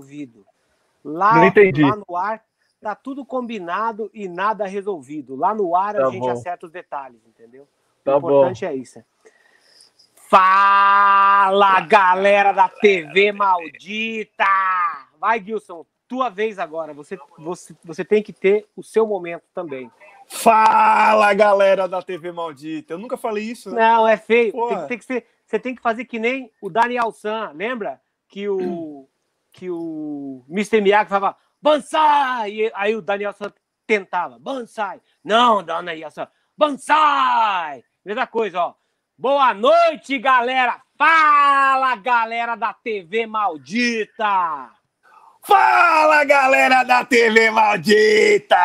[0.00, 0.46] resolvido.
[1.04, 2.44] Lá, lá no ar
[2.80, 5.36] tá tudo combinado e nada resolvido.
[5.36, 6.30] Lá no ar a Tá gente bom.
[6.30, 7.68] acerta os detalhes, entendeu?
[8.04, 9.02] Tá o importante é isso.
[10.14, 14.44] Fala, galera da TV maldita!
[15.18, 16.94] Vai, Gilson, tua vez agora.
[16.94, 19.90] Você, você, você tem que ter o seu momento também.
[20.28, 22.94] Fala, galera da TV Maldita.
[22.94, 23.82] Eu nunca falei isso, né?
[23.82, 24.52] Não, é feio.
[24.52, 27.50] Tem, tem que ser, você tem que fazer que nem o Daniel San.
[27.52, 29.08] Lembra que o
[29.52, 30.80] que o Mr.
[30.80, 32.50] Miyagi falava Bansai!
[32.52, 33.52] E aí o Daniel San
[33.86, 35.00] tentava Bansai.
[35.24, 36.28] Não, Daniel San.
[36.56, 37.84] Bansai!
[38.04, 38.74] Mesma coisa, ó.
[39.18, 40.80] Boa noite, galera.
[40.96, 44.70] Fala, galera da TV maldita.
[45.42, 48.56] Fala, galera da TV Maldita!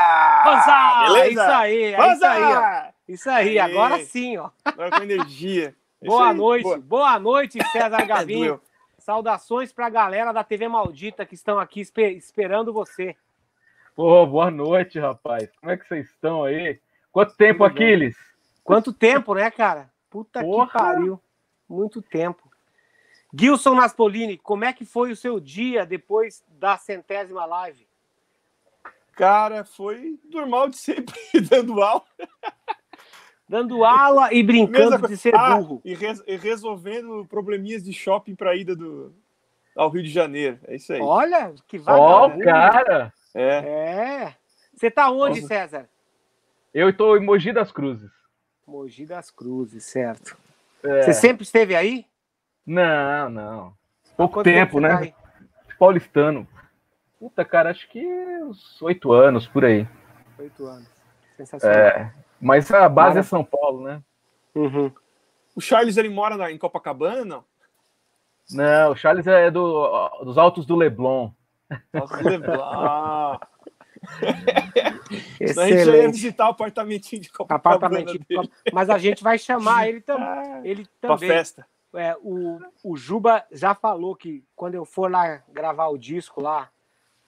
[0.44, 1.06] Bansai!
[1.06, 1.30] Beleza?
[1.32, 2.44] Isso aí, é isso Bansai!
[2.44, 2.92] aí, ó.
[3.08, 3.60] Isso aí, Aê.
[3.60, 4.50] agora sim, ó.
[4.66, 5.76] Agora com energia.
[6.02, 6.78] É Boa noite, Boa.
[6.78, 8.60] boa noite, César Gavinho.
[9.06, 13.16] Saudações pra galera da TV Maldita que estão aqui espe- esperando você.
[13.96, 15.48] Pô, boa noite, rapaz.
[15.60, 16.80] Como é que vocês estão aí?
[17.12, 17.86] Quanto tempo, Tudo bem.
[17.88, 18.18] Aquiles?
[18.64, 19.92] Quanto tempo, né, cara?
[20.10, 20.66] Puta Porra.
[20.66, 21.22] que pariu.
[21.70, 22.52] Muito tempo.
[23.32, 27.88] Gilson Naspolini, como é que foi o seu dia depois da centésima live?
[29.12, 31.14] Cara, foi normal de sempre,
[31.48, 32.04] dando aula.
[33.48, 35.80] Dando aula e brincando de ser Ah, burro.
[35.86, 39.14] e, res- e resolvendo probleminhas de shopping para ida do,
[39.76, 40.58] ao Rio de Janeiro.
[40.68, 41.00] É isso aí.
[41.02, 42.44] Olha, que Ó, vagabundo.
[42.44, 43.14] cara!
[43.36, 43.58] É.
[43.58, 44.36] É.
[44.76, 45.48] Você tá onde, Nossa.
[45.54, 45.90] César?
[46.74, 48.10] Eu estou em Mogi das Cruzes.
[48.68, 50.36] Mogi das Cruzes, certo.
[50.84, 51.04] É.
[51.04, 52.06] Você sempre esteve aí?
[52.66, 53.74] Não, não.
[54.18, 55.08] Pouco Quanto tempo, você né?
[55.12, 55.46] tá?
[55.78, 56.48] Paulistano.
[57.20, 58.04] Puta, cara, acho que
[58.44, 59.88] uns oito anos por aí.
[60.40, 60.88] Oito anos.
[61.38, 61.78] Sensacional.
[61.78, 62.14] É.
[62.42, 64.02] Mas a base Mara- é São Paulo, né?
[64.54, 64.92] Uhum.
[65.56, 67.44] O Charles, ele mora na- em Copacabana, não?
[68.52, 71.32] Não, o Charles é do, dos Altos do Leblon.
[72.62, 73.40] Ah,
[75.48, 76.12] senão a gente ia Excelente.
[76.14, 78.26] visitar o apartamentinho de Copacabana Apartamento.
[78.28, 78.52] dele.
[78.72, 80.18] Mas a gente vai chamar ele, tam...
[80.22, 81.30] Ah, ele pra também.
[81.30, 81.66] festa.
[81.94, 86.70] É, o, o Juba já falou que quando eu for lá gravar o disco lá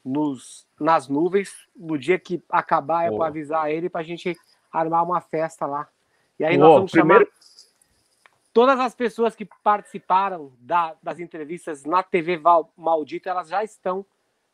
[0.03, 4.37] nos, nas nuvens, no dia que acabar, eu vou avisar ele pra gente
[4.71, 5.87] armar uma festa lá.
[6.39, 7.37] E aí Pô, nós vamos primeiro- chamar
[8.53, 14.05] todas as pessoas que participaram da- das entrevistas na TV Val- Maldita, elas já estão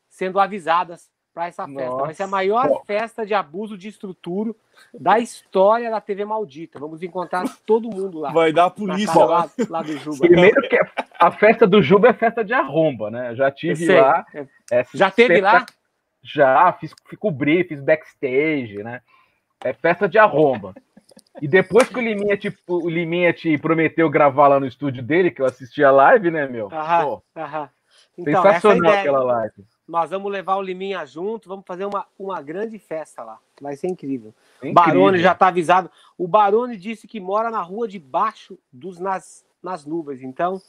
[0.09, 1.81] sendo avisadas para essa festa.
[1.89, 2.13] Vai Nossa.
[2.13, 2.83] ser a maior Pô.
[2.85, 4.53] festa de abuso de estrutura
[4.93, 6.77] da história da TV Maldita.
[6.79, 8.31] Vamos encontrar todo mundo lá.
[8.31, 9.49] Vai dar a polícia lá.
[9.69, 10.19] lá, do Juba.
[10.27, 10.77] Primeiro que
[11.17, 13.31] a festa do Juba é festa de arromba, né?
[13.31, 13.99] Eu já tive sei.
[13.99, 14.23] lá.
[14.71, 15.65] É, Já teve festa- lá?
[16.21, 19.01] Já, fiz, fiz cobrir, fiz backstage, né?
[19.63, 20.73] É festa de arromba.
[21.41, 25.31] E depois que o Liminha, te, o Liminha te prometeu gravar lá no estúdio dele,
[25.31, 26.69] que eu assisti a live, né, meu?
[26.71, 27.69] Aham, Pô, aham.
[28.17, 29.65] Então, é sensacional aquela live.
[29.87, 33.39] Nós vamos levar o Liminha junto, vamos fazer uma, uma grande festa lá.
[33.59, 34.33] Vai ser incrível.
[34.61, 34.73] O Incrível.
[34.73, 35.89] Barone já está avisado.
[36.17, 40.61] O Barone disse que mora na rua de baixo dos nas, nas nuvens, então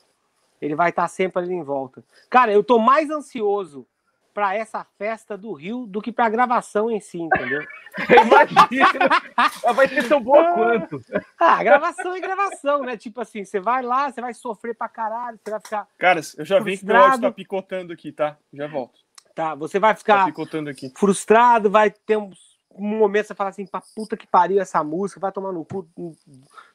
[0.61, 2.03] ele vai estar sempre ali em volta.
[2.31, 3.87] Cara, eu tô mais ansioso
[4.34, 7.62] para essa festa do Rio do que para a gravação em si, entendeu?
[8.27, 9.72] Imagina!
[9.75, 11.00] Vai ser tão boa quanto.
[11.39, 12.97] Ah, gravação é gravação, né?
[12.97, 15.87] Tipo assim, você vai lá, você vai sofrer pra caralho, você vai ficar.
[15.97, 17.05] Cara, eu já vi que o Frustrado.
[17.12, 18.37] áudio tá picotando aqui, tá?
[18.53, 18.99] Já volto.
[19.34, 20.93] Tá, você vai Tá ficar picotando aqui.
[20.97, 22.31] frustrado, vai ter um,
[22.73, 25.65] um momento que você fala assim, pra puta que pariu essa música, vai tomar no
[25.65, 25.89] cu,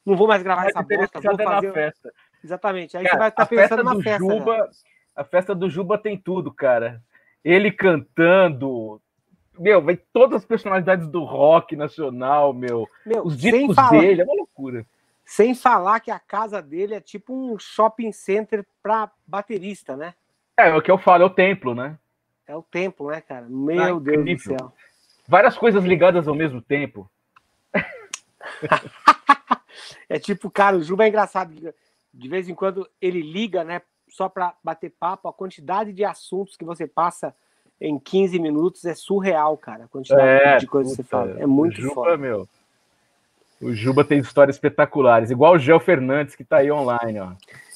[0.06, 1.74] não- vou mais gravar Mais essa bosta, vou fazer.
[1.74, 2.14] festa.
[2.42, 2.96] Exatamente.
[2.96, 4.26] Aí Cara, você vai estar festa pensando na festa.
[4.26, 4.38] né?
[4.40, 4.70] Juba,
[5.16, 7.02] a festa do Juba tem tudo, cara.
[7.44, 9.02] Ele cantando,
[9.58, 14.26] meu, vai todas as personalidades do rock nacional, meu, Meu, os discos falar, dele, é
[14.26, 14.86] uma loucura.
[15.26, 20.14] sem falar que a casa dele é tipo um shopping center pra baterista, né?
[20.58, 21.98] É, é o que eu falo, é o templo, né?
[22.46, 23.46] É o templo, né, cara?
[23.48, 24.58] Meu Ah, Deus do incrível.
[24.58, 24.74] céu.
[25.28, 27.10] Várias coisas ligadas ao mesmo tempo.
[30.08, 31.54] É tipo, cara, o Juba é engraçado.
[32.14, 33.82] De vez em quando ele liga, né?
[34.10, 35.28] Só pra bater papo.
[35.28, 37.34] A quantidade de assuntos que você passa
[37.80, 39.86] em 15 minutos é surreal, cara.
[39.86, 41.40] A quantidade de coisas que você É, fala.
[41.40, 42.18] É muito Juba, foda.
[42.18, 42.48] meu.
[43.62, 47.32] O Juba tem histórias espetaculares, igual o Gel Fernandes que tá aí online, ó.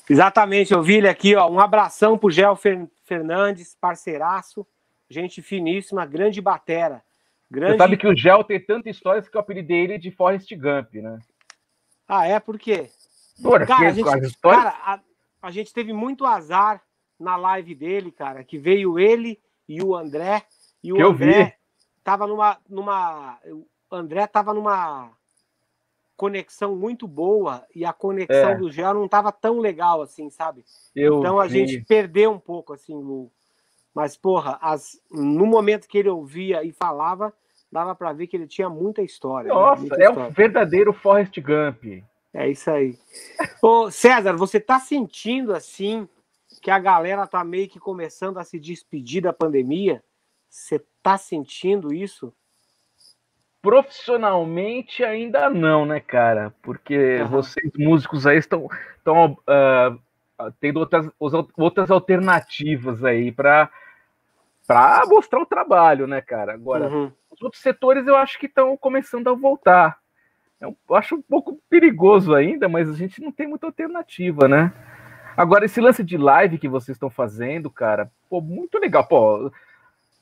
[0.10, 1.50] Exatamente, eu vi ele aqui, ó.
[1.50, 4.66] Um abração pro Gel Fer- Fernandes, parceiraço,
[5.10, 7.02] gente finíssima, grande batera.
[7.52, 7.74] Grande...
[7.74, 10.96] Você sabe que o Gel tem tantas histórias que eu apelidei ele de Forrest Gump,
[10.96, 11.19] né?
[12.08, 12.40] Ah, é?
[12.40, 12.90] Por quê?
[13.42, 15.00] Porra, Cara, a gente, histórias- cara, a,
[15.44, 16.81] a gente teve muito azar
[17.19, 20.44] na live dele, cara, que veio ele e o André.
[20.84, 21.54] E o Que eu André vi.
[22.04, 23.38] tava numa, numa.
[23.45, 25.12] O André tava numa
[26.16, 28.56] conexão muito boa e a conexão É.
[28.56, 30.63] do Gel não tava tão legal assim, sabe?
[30.95, 31.68] eu Então a vi.
[31.68, 33.30] gente perdeu um pouco, assim, o,
[33.94, 37.31] Mas, porra, as, no momento que ele ouvia e falava,
[37.72, 39.50] dava para ver que ele tinha muita história.
[39.50, 39.54] né?
[39.54, 40.30] Nossa, Muita é história.
[40.30, 42.04] o verdadeiro Forrest Gump.
[42.34, 42.98] É isso aí.
[43.62, 46.08] Ô, César, você tá sentindo assim
[46.62, 50.04] que a galera tá meio que começando a se despedir da pandemia?
[50.50, 52.34] Você tá sentindo isso?
[53.62, 56.54] Profissionalmente ainda não, né, cara?
[56.62, 57.28] Porque Aham.
[57.28, 59.96] vocês músicos aí estão, estão ah,
[60.60, 63.72] tendo outras, outras alternativas aí para
[64.66, 66.54] para mostrar o trabalho, né, cara?
[66.54, 67.12] Agora, Uhum.
[67.30, 70.03] os outros setores eu acho que estão começando a voltar.
[70.63, 74.71] Eu acho um pouco perigoso ainda, mas a gente não tem muita alternativa, né?
[75.36, 79.06] Agora, esse lance de live que vocês estão fazendo, cara, pô, muito legal.
[79.07, 79.51] Pô,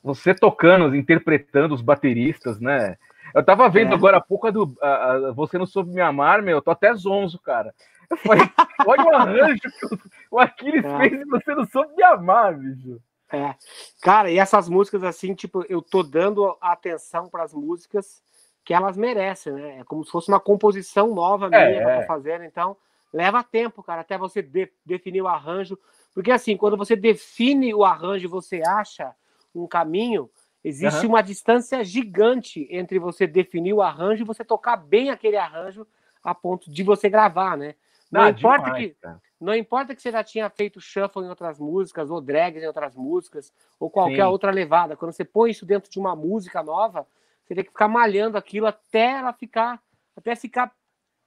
[0.04, 2.98] você tocando, interpretando os bateristas, né?
[3.36, 3.96] Eu tava vendo É.
[3.96, 6.72] agora há pouco a do a- a- Você Não Soube Me Amar, meu, eu tô
[6.72, 7.74] até zonzo, cara.
[8.10, 8.42] Eu falei,
[8.88, 10.00] olha o arranjo que o-
[10.32, 10.98] o Aquiles É.
[10.98, 13.00] fez e você não soube me amar, bicho.
[13.32, 13.56] É.
[14.02, 18.22] Cara, e essas músicas assim, tipo, eu tô dando atenção para as músicas
[18.64, 19.80] que elas merecem, né?
[19.80, 22.02] É como se fosse uma composição nova minha É, que eu é.
[22.02, 22.78] tô fazendo, então
[23.14, 25.78] leva tempo, cara, até você de- definir o arranjo,
[26.14, 29.14] porque assim, quando você define o arranjo e você acha
[29.54, 30.30] um caminho,
[30.64, 31.10] existe Aham.
[31.10, 35.86] uma distância gigante entre você definir o arranjo e você tocar bem aquele arranjo
[36.24, 37.76] a ponto de você gravar, né?
[38.12, 39.22] Não Ah, importa demais, que cara.
[39.40, 42.96] não importa que você já tinha feito shuffle em outras músicas, ou drags em outras
[42.96, 44.32] músicas, ou qualquer Sim.
[44.32, 44.96] outra levada.
[44.96, 47.08] Quando você põe isso dentro de uma música nova,
[47.52, 49.78] você tem que ficar malhando aquilo até ela ficar,
[50.16, 50.72] até ficar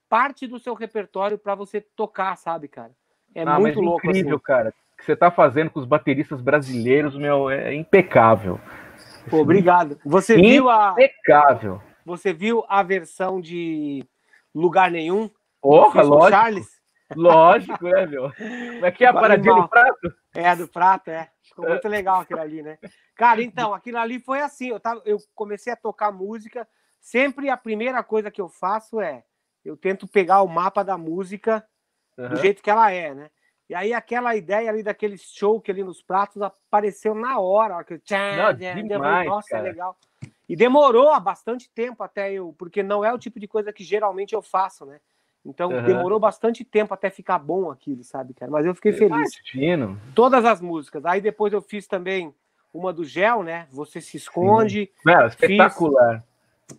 [0.09, 2.91] parte do seu repertório para você tocar, sabe, cara?
[3.35, 4.43] É Ah, muito mas louco incrível, assim.
[4.43, 4.73] cara.
[4.93, 8.59] O que você tá fazendo com os bateristas brasileiros, meu, é impecável.
[9.29, 9.99] Pô, obrigado.
[10.03, 11.79] Você viu a Impecável.
[12.03, 14.03] você viu a versão de
[14.53, 15.29] Lugar Nenhum?
[15.61, 16.31] Porra, lógico.
[16.31, 16.74] Charles?
[17.13, 18.31] Lógico, né, meu?
[18.33, 20.13] Como é que é a paradinha do prato?
[20.33, 21.29] É, do prato, é.
[21.43, 22.77] Ficou muito legal aquilo ali, né?
[23.15, 24.69] Cara, então, aquilo ali foi assim.
[24.69, 26.67] Eu, tava, eu comecei a tocar música.
[26.99, 29.23] Sempre a primeira coisa que eu faço é
[29.63, 31.65] eu tento pegar o mapa da música
[32.17, 32.35] do Aham.
[32.37, 33.31] jeito que ela é, né?
[33.67, 37.83] E aí aquela ideia ali daquele show que ali nos pratos apareceu na hora.
[37.83, 37.99] que
[38.37, 38.53] Não,
[38.87, 39.63] demais, Nossa, é cara.
[39.63, 39.97] legal.
[40.47, 43.83] E demorou há bastante tempo até eu, porque não é o tipo de coisa que
[43.83, 44.99] geralmente eu faço, né?
[45.45, 45.85] Então Aham.
[45.85, 48.51] demorou bastante tempo até ficar bom aquilo, sabe, cara?
[48.51, 50.01] Mas eu fiquei feliz Imagino.
[50.15, 51.05] todas as músicas.
[51.05, 52.33] Aí depois eu fiz também
[52.73, 53.67] uma do Gel, né?
[53.71, 54.91] Você se esconde.
[55.05, 56.25] Não, espetacular.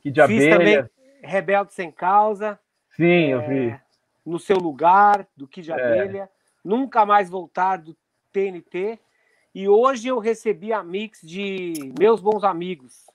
[0.01, 0.59] Que de Fiz abelha.
[0.59, 0.91] também
[1.23, 2.59] Rebelde Sem Causa.
[2.97, 3.81] Sim, eu é, vi.
[4.25, 5.75] No Seu Lugar, do Kid É.
[5.75, 6.29] Abelha.
[6.65, 7.97] Nunca Mais Voltar, do
[8.33, 8.99] TNT.
[9.55, 13.07] E hoje eu recebi a mix de Meus Bons Amigos,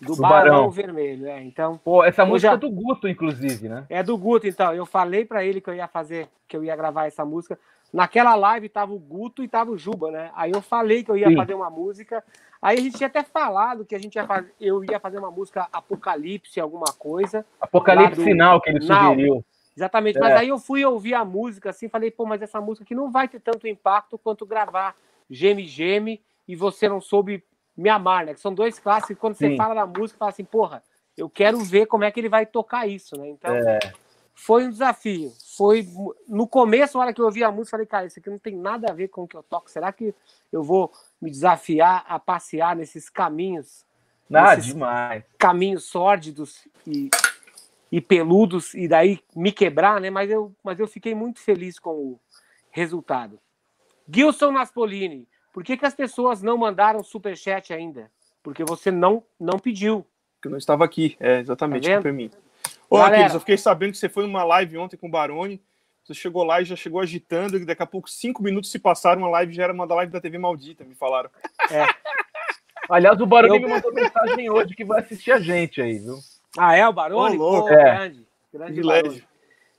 [0.00, 0.70] do, Do Barão, Barão.
[0.70, 1.26] Vermelho.
[1.26, 3.84] É, então, Pô, essa música a- é do Guto, inclusive, né?
[3.88, 4.72] é do Guto, então.
[4.74, 7.58] Eu falei pra ele que eu ia fazer, que eu ia gravar essa música.
[7.92, 10.30] Naquela live tava o Guto e tava o Juba, né?
[10.34, 11.36] Aí eu falei que eu ia Sim.
[11.36, 12.24] fazer uma música.
[12.60, 15.30] Aí a gente tinha até falado que a gente ia fazer, eu ia fazer uma
[15.30, 17.44] música Apocalipse, alguma coisa.
[17.60, 19.44] Apocalipse do- Sinal que ele sugeriu.
[19.76, 20.16] Exatamente.
[20.16, 20.20] É.
[20.20, 23.10] Mas aí eu fui ouvir a música assim, falei, pô, mas essa música aqui não
[23.10, 24.94] vai ter tanto impacto quanto gravar
[25.30, 27.42] Geme Geme e você não soube
[27.76, 28.34] me amar, né?
[28.34, 29.18] Que são dois clássicos.
[29.18, 29.56] Quando você Sim.
[29.56, 30.82] fala da música, fala assim, porra,
[31.16, 33.28] eu quero ver como é que ele vai tocar isso, né?
[33.28, 33.78] Então, É.
[34.34, 35.32] foi um desafio.
[35.56, 35.86] Foi
[36.28, 38.56] no começo, na hora que eu ouvi a música, falei, cara, isso aqui não tem
[38.56, 39.70] nada a ver com o que eu toco.
[39.70, 40.14] Será que
[40.50, 43.84] eu vou me desafiar a passear nesses caminhos,
[44.34, 45.24] Ah, Esses- demais.
[45.38, 47.10] caminhos sórdidos e,
[47.90, 50.08] e peludos e daí me quebrar, né?
[50.08, 52.20] Mas eu, mas eu fiquei muito feliz com o
[52.70, 53.38] resultado.
[54.08, 58.10] Gilson Naspolini, por que, que as pessoas não mandaram superchat ainda?
[58.42, 60.06] Porque você não não pediu.
[60.40, 61.16] Que eu não estava aqui.
[61.20, 62.02] É, exatamente, Tá vendo?
[62.02, 62.30] por mim.
[62.90, 63.14] Ô, Galera.
[63.16, 65.62] Aquiles, eu fiquei sabendo que você foi numa live ontem com o Barone.
[66.04, 69.22] Você chegou lá e já chegou agitando, e daqui a pouco, cinco minutos se passaram,
[69.22, 71.30] uma live já era uma da live da TV Maldita, me falaram.
[72.90, 76.18] Aliás, o Barulho Eu- me mandou mensagem hoje que vai assistir a gente aí, viu?
[76.58, 77.36] Ah, é o Barone?
[77.38, 77.68] Ô, louco.
[77.68, 77.84] Pô, É.
[77.84, 78.26] grande.
[78.52, 78.82] Grande.
[78.82, 79.24] Barone.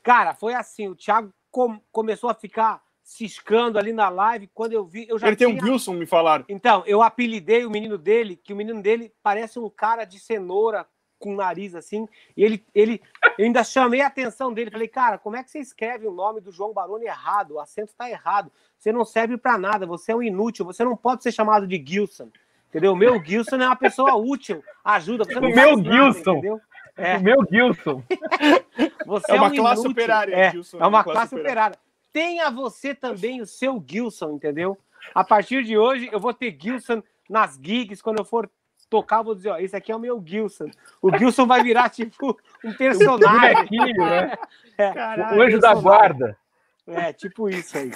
[0.02, 4.86] Cara, foi assim, o Thiago com- começou a ficar ciscando ali na live, quando eu
[4.86, 5.72] vi, eu já Ele tem um tinha...
[5.72, 6.46] Wilson, me falaram.
[6.48, 10.88] Então, eu apelidei o menino dele, que o menino dele parece um cara de cenoura
[11.20, 12.06] com nariz assim,
[12.36, 13.02] e ele, ele
[13.38, 16.42] eu ainda chamei a atenção dele, falei, cara, como é que você escreve o nome
[16.42, 17.52] do João Baroni errado?
[17.52, 18.52] O acento está errado.
[18.78, 21.82] Você não serve para nada, você é um inútil, você não pode ser chamado de
[21.86, 22.30] Gilson.
[22.70, 22.92] Entendeu?
[22.92, 25.24] O meu Gilson é uma pessoa útil, ajuda.
[25.24, 26.32] Você não O meu nada, Gilson.
[26.32, 26.62] entendeu?
[26.98, 28.04] É, O meu Gilson.
[29.06, 29.92] você É uma um classe inútil.
[29.92, 31.78] operária, É, Gilson, é uma classe operária.
[32.14, 34.78] Tenha você também o seu Gilson, entendeu?
[35.14, 38.02] A partir de hoje, eu vou ter Gilson nas gigs.
[38.02, 38.50] Quando eu for
[38.90, 40.70] tocar, eu vou dizer: ó, esse aqui é o meu Gilson.
[41.02, 43.56] O Gilson vai virar tipo um personagem.
[43.56, 44.38] Bonequinho, né?
[44.78, 46.38] É, Caralho, O anjo da guarda.
[46.88, 47.92] É, tipo isso aí.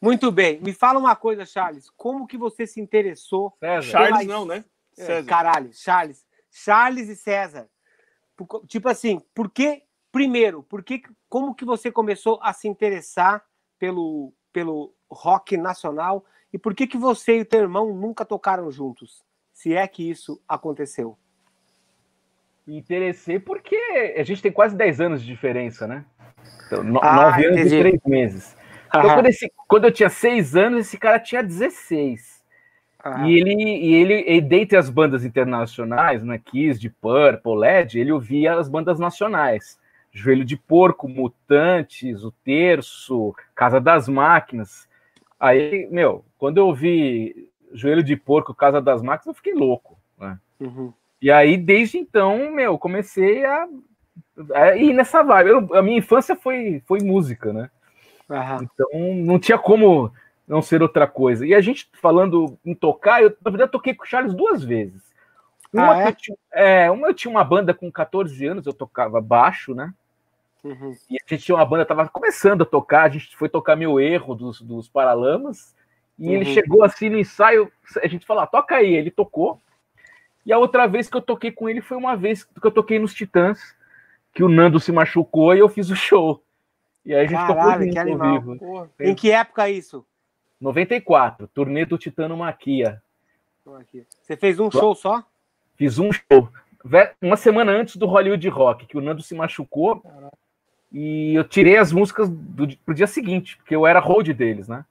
[0.00, 0.60] Muito bem.
[0.60, 1.90] Me fala uma coisa, Charles.
[1.96, 3.54] Como que você se interessou?
[3.58, 3.82] César.
[3.82, 4.64] Charles Pela- não, né?
[4.98, 6.24] É, caralho, Charles.
[6.50, 7.66] Charles e César.
[8.68, 9.82] Tipo assim, por que,
[10.12, 11.02] primeiro, por que,
[11.36, 13.44] como que você começou a se interessar
[13.78, 18.70] pelo, pelo rock nacional e por que que você e o teu irmão nunca tocaram
[18.70, 19.22] juntos?
[19.52, 21.18] Se é que isso aconteceu.
[22.66, 23.76] Me interessei porque
[24.16, 26.06] a gente tem quase 10 anos de diferença, né?
[26.66, 27.74] Então, no- Ah, nove anos entendi.
[27.74, 28.56] e três meses.
[28.88, 32.42] Então, Aham, quando, esse- quando eu tinha 6 anos, esse cara tinha 16.
[33.04, 33.28] aham.
[33.28, 38.10] E ele, e ele, e dentre as bandas internacionais, né, Kiss, de Purple, LED, ele
[38.10, 39.78] ouvia as bandas nacionais.
[40.16, 44.88] Joelho de Porco, Mutantes, O Terço, Casa das Máquinas.
[45.38, 49.98] Aí, meu, quando eu ouvi Joelho de Porco, Casa das Máquinas, eu fiquei louco.
[50.18, 50.38] Né?
[50.58, 50.90] Uhum.
[51.20, 53.68] E aí, desde então, meu, comecei a,
[54.54, 55.50] a ir nessa vibe.
[55.50, 57.70] Eu- a minha infância foi, foi música, né?
[58.30, 58.62] Aham.
[58.62, 60.10] Então não tinha como
[60.48, 61.46] não ser outra coisa.
[61.46, 65.14] E a gente falando em tocar, eu na verdade toquei com o Charles duas vezes.
[65.70, 66.08] Uma, Ah, é?
[66.08, 69.92] eu tinha, é, uma eu tinha uma banda com 14 anos, eu tocava baixo, né?
[70.64, 70.96] Uhum.
[71.10, 74.00] E a gente tinha uma banda, tava começando a tocar, a gente foi tocar meu
[74.00, 75.74] erro dos, dos Paralamas,
[76.18, 76.54] e ele Uhum.
[76.54, 77.70] chegou assim no ensaio,
[78.02, 79.60] a gente falou, ah, toca aí, ele tocou.
[80.44, 82.98] E a outra vez que eu toquei com ele foi uma vez que eu toquei
[82.98, 83.76] nos Titãs,
[84.32, 86.42] que o Nando se machucou e eu fiz o show.
[87.04, 88.58] E aí a gente tocou Caralho, que ao vivo.
[88.58, 88.90] Porra.
[89.00, 90.04] Em que época isso?
[90.60, 93.02] 94, turnê do Titano Maquia.
[93.80, 94.06] Aqui.
[94.22, 95.24] Você fez um show só?
[95.74, 96.48] Fiz um show.
[97.20, 100.02] Uma semana antes do Hollywood Rock, que o Nando se machucou.
[100.98, 104.82] E eu tirei as músicas do, pro dia seguinte, porque eu era hold deles, né?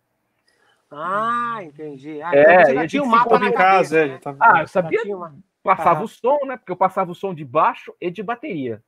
[0.91, 2.21] Ah, entendi.
[2.21, 4.17] Ah, É, então já gente tinha um se mapa na em cabeça, casa, é, né?
[4.19, 4.37] tava...
[4.39, 6.03] Ah, eu sabia, uma- passava Aham.
[6.03, 6.57] o som, né?
[6.57, 8.83] Porque eu passava o som de baixo e de bateria.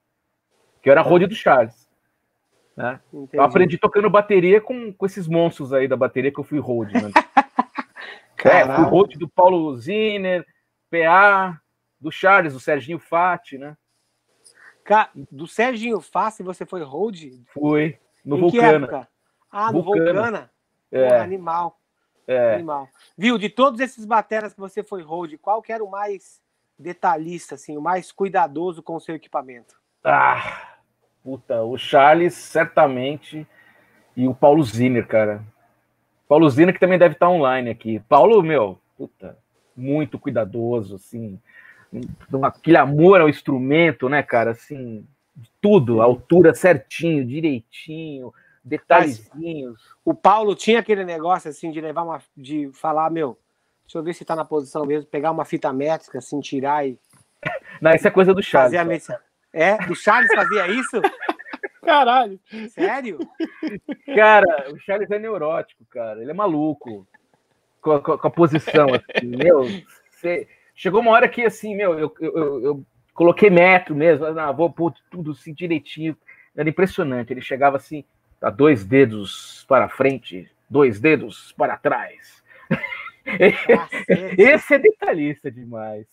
[0.80, 1.90] Que eu era hold do Charles.
[2.76, 3.00] Né?
[3.12, 3.30] Entendi.
[3.34, 6.92] Eu aprendi tocando bateria com, com esses monstros aí da bateria que eu fui hold,
[6.94, 7.12] né?
[8.46, 10.46] É, fui do Paulo Ziner,
[10.92, 11.60] PA,
[12.00, 13.76] do Charles, do Serginho Fati, né?
[15.32, 17.34] Do Serginho Fassi você foi hold?
[17.48, 17.98] Fui.
[18.24, 18.86] No em que Vulcana.
[18.86, 19.08] época?
[19.52, 20.14] Ah, no Vulcana.
[20.14, 20.52] Vulcana?
[20.92, 21.04] É.
[21.04, 21.80] Porra, animal.
[22.28, 22.56] É.
[22.56, 22.90] Animal.
[23.18, 26.42] Viu, de todos esses bateras que você foi hold, qual que era o mais
[26.78, 29.76] detalhista, assim, o mais cuidadoso com o seu equipamento?
[30.04, 30.76] Ah,
[31.24, 33.48] puta, o Charles, certamente,
[34.16, 35.44] e o Paulo Ziner, cara.
[36.28, 38.00] Paulo Ziner que também deve estar online aqui.
[38.08, 39.38] Paulo, meu, puta,
[39.76, 41.40] muito cuidadoso, assim,
[42.44, 45.06] aquele amor ao instrumento, né, cara, assim,
[45.62, 49.80] tudo, altura certinho, direitinho, detalhezinhos.
[50.04, 52.22] O Paulo tinha aquele negócio, assim, de levar uma.
[52.36, 53.38] de falar, meu,
[53.86, 56.98] deixa eu ver se tá na posição mesmo, pegar uma fita métrica, assim, tirar e
[57.82, 58.72] Não, isso é coisa do Charles.
[58.72, 59.18] fazer a medição.
[59.54, 59.76] É?
[59.90, 61.02] O Charles fazia isso?
[61.84, 62.40] Caralho.
[62.70, 63.18] Sério?
[64.14, 66.22] Cara, o Charles é neurótico, cara.
[66.22, 67.08] Ele é maluco
[67.82, 68.88] com a, com a- com a posição.
[68.94, 69.64] Assim, meu,
[70.20, 74.72] cê- chegou uma hora que, assim, meu, eu, eu, eu- coloquei metro mesmo, ah, vou
[74.72, 76.16] pôr tudo assim direitinho.
[76.56, 77.34] Era impressionante.
[77.34, 78.06] Ele chegava assim,
[78.40, 82.44] a dois dedos para frente, dois dedos para trás.
[84.38, 86.06] Esse é detalhista demais.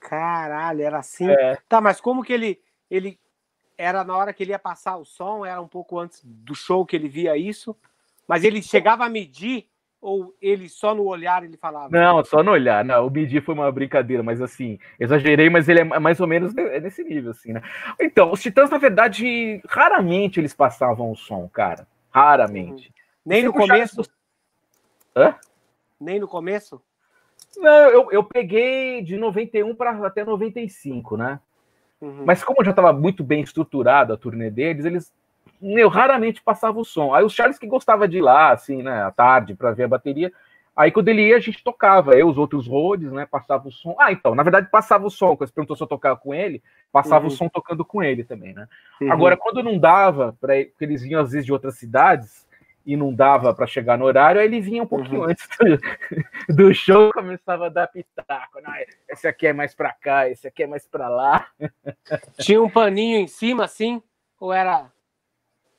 [0.00, 1.28] Caralho, era assim.
[1.28, 1.56] É.
[1.68, 2.60] Tá, mas como que ele.
[2.90, 3.18] ele
[3.78, 6.84] era na hora que ele ia passar o som, era um pouco antes do show
[6.86, 7.76] que ele via isso,
[8.26, 9.68] mas ele chegava a medir
[10.08, 11.88] ou ele só no olhar ele falava?
[11.90, 12.84] Não, só no olhar.
[12.84, 16.54] Não, o medir foi uma brincadeira, mas assim, exagerei, mas ele é mais ou menos
[16.54, 17.60] ne- nesse nível, assim, né?
[18.00, 21.88] Então, os Titãs, na verdade, raramente eles passavam o som, cara.
[22.08, 22.92] Raramente.
[23.24, 24.10] Nem no Sempre o Charles- começo?
[25.16, 25.34] Hã?
[26.00, 26.80] Nem no começo?
[27.56, 31.40] Não, eu, eu peguei de 91 para até 95, né?
[32.00, 32.22] Uhum.
[32.24, 35.12] Mas como já estava muito bem estruturado a turnê deles, eles
[35.60, 37.14] meu, raramente passavam o som.
[37.14, 39.88] Aí o Charles que gostava de ir lá, assim, né, à tarde, para ver a
[39.88, 40.32] bateria.
[40.74, 42.12] Aí quando ele ia, a gente tocava.
[42.14, 43.96] Eu, os outros roads, né, passava o som.
[43.98, 45.34] Ah, então, na verdade, passava o som.
[45.34, 47.28] Quando você perguntou se eu tocava com ele, passava Uhum.
[47.32, 48.68] o som tocando com ele também, né?
[49.00, 49.10] Uhum.
[49.10, 52.46] Agora, quando não dava, para porque eles vinham às vezes de outras cidades
[52.84, 55.30] e não dava para chegar no horário, aí ele vinha um pouquinho Uhum.
[55.30, 55.48] antes
[56.48, 58.60] do, do show, começava a dar pitaco.
[58.62, 58.72] Não,
[59.08, 61.46] esse aqui é mais para cá, esse aqui é mais para lá.
[62.38, 64.02] Tinha um paninho em cima assim?
[64.38, 64.86] Ou era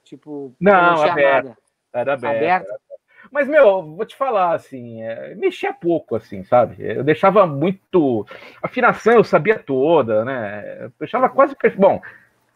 [0.07, 0.55] tipo.
[0.59, 1.45] Não, aberto.
[1.45, 1.57] nada?
[1.93, 2.35] Era aberto.
[2.37, 2.87] Aberto?
[3.31, 6.77] Mas, meu, vou te falar, assim, é, mexia pouco, assim, sabe?
[6.79, 8.25] Eu deixava muito.
[8.61, 10.85] Afinação eu sabia toda, né?
[10.85, 11.55] Eu deixava quase.
[11.77, 12.01] Bom,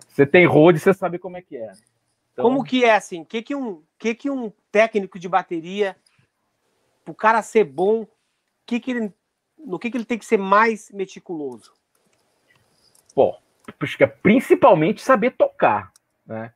[0.07, 1.71] você tem road, você sabe como é que é.
[2.31, 3.21] Então, Como que é assim?
[3.21, 5.95] O que, que, um, que, que um técnico de bateria,
[7.03, 8.07] pro cara ser bom,
[8.65, 9.13] que que ele,
[9.57, 11.73] no que, que ele tem que ser mais meticuloso?
[13.97, 15.91] Que é principalmente saber tocar,
[16.25, 16.53] né?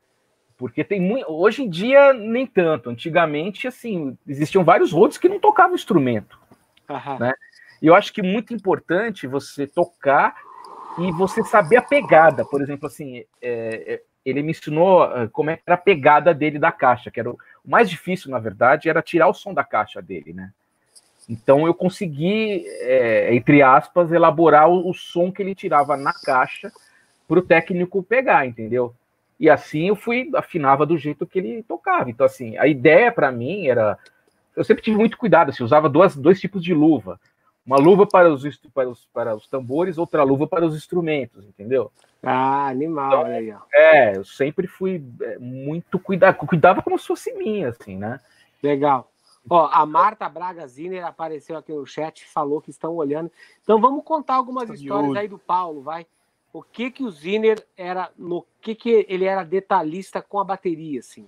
[0.58, 1.30] Porque tem muito.
[1.30, 2.90] Hoje em dia, nem tanto.
[2.90, 6.40] Antigamente, assim, existiam vários rodos que não tocavam instrumento.
[7.20, 7.34] Né?
[7.82, 10.36] E eu acho que é muito importante você tocar
[10.98, 12.46] e você saber a pegada.
[12.46, 16.58] Por exemplo, assim, é, é, ele me ensinou ah, como é era a pegada dele
[16.58, 19.64] da caixa, que era o, o mais difícil, na verdade, era tirar o som da
[19.64, 20.52] caixa dele, né?
[21.28, 26.72] Então eu consegui, é, entre aspas, elaborar o, o som que ele tirava na caixa
[27.28, 28.94] para o técnico pegar, entendeu?
[29.39, 32.10] E assim eu fui afinava do jeito que ele tocava.
[32.10, 33.98] Então assim, a ideia para mim era,
[34.56, 37.20] eu sempre tive muito cuidado, assim, usava duas, dois tipos de luva,
[37.65, 41.92] uma luva para os, para os para os tambores, outra luva para os instrumentos, entendeu?
[42.22, 43.60] Ah, animal, olha aí, ó.
[43.74, 48.20] É, eu sempre fui é, muito cuidado, cuidava como se fosse minha, assim, né?
[48.63, 49.12] Legal.
[49.48, 53.32] Ó, a Marta Braga Ziner apareceu aqui no chat e falou que estão olhando.
[53.62, 56.08] Então vamos contar algumas de histórias aí do Paulo, vai.
[56.56, 61.02] O que que o Ziner era, no que que ele era detalhista com a bateria,
[61.02, 61.28] assim,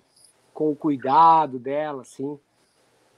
[0.54, 2.40] com o cuidado dela, assim.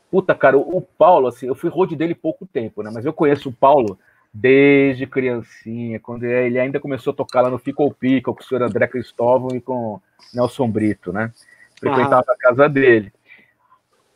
[0.09, 2.89] Puta, cara, o, Paulo, assim, eu fui road dele pouco tempo, né?
[2.91, 3.99] Mas eu conheço o Paulo
[4.33, 8.43] desde criancinha, quando ele ainda começou a tocar lá no Fico ou Pico com o
[8.43, 10.01] senhor André Cristóvão e com
[10.33, 11.31] Nelson Brito, né?
[11.79, 13.13] Frequentava a casa dele.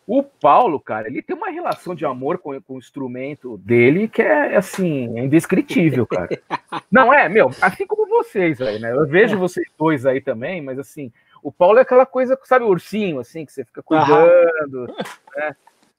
[0.06, 4.22] O Paulo, cara, ele tem uma relação de amor com, com o instrumento dele que
[4.22, 6.30] é, assim, é indescritível, cara.
[6.92, 8.92] Não é, meu, assim como vocês aí, né?
[8.92, 13.20] Eu vejo vocês dois aí também, mas assim, o Paulo é aquela coisa, sabe, ursinho,
[13.20, 14.94] assim, que você fica cuidando,
[15.36, 15.56] né?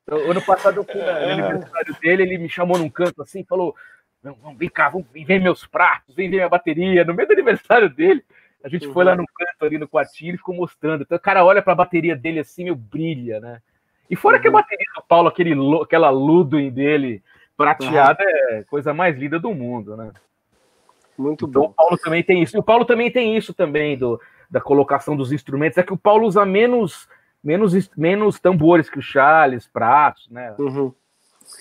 [0.07, 3.75] Eu- Ano passado, no aniversário dele, ele me chamou num canto assim e falou:
[4.23, 7.05] "Não, vamos, vem cá, vamos, vem ver meus pratos, vem ver minha bateria.
[7.07, 8.23] No meio do aniversário dele,
[8.63, 9.11] a gente foi Uhum.
[9.11, 11.03] lá no canto ali no quartinho e ficou mostrando.
[11.03, 13.63] Então o cara olha pra bateria dele assim, meu, brilha, né?
[14.11, 14.57] E fora que a Uhum.
[14.57, 17.23] bateria do Paulo, aquele, aquela Ludwig dele
[17.57, 20.13] prateada, é a coisa mais linda do mundo, né?
[21.17, 21.75] Muito Então o bom.
[21.75, 22.57] Paulo também tem isso.
[22.57, 24.21] E o Paulo também tem isso também do,
[24.51, 25.79] da colocação dos instrumentos.
[25.79, 27.09] É que o Paulo usa menos,
[27.43, 30.55] menos, menos tambores que o Charles, pratos, né?
[30.59, 30.93] Uhum.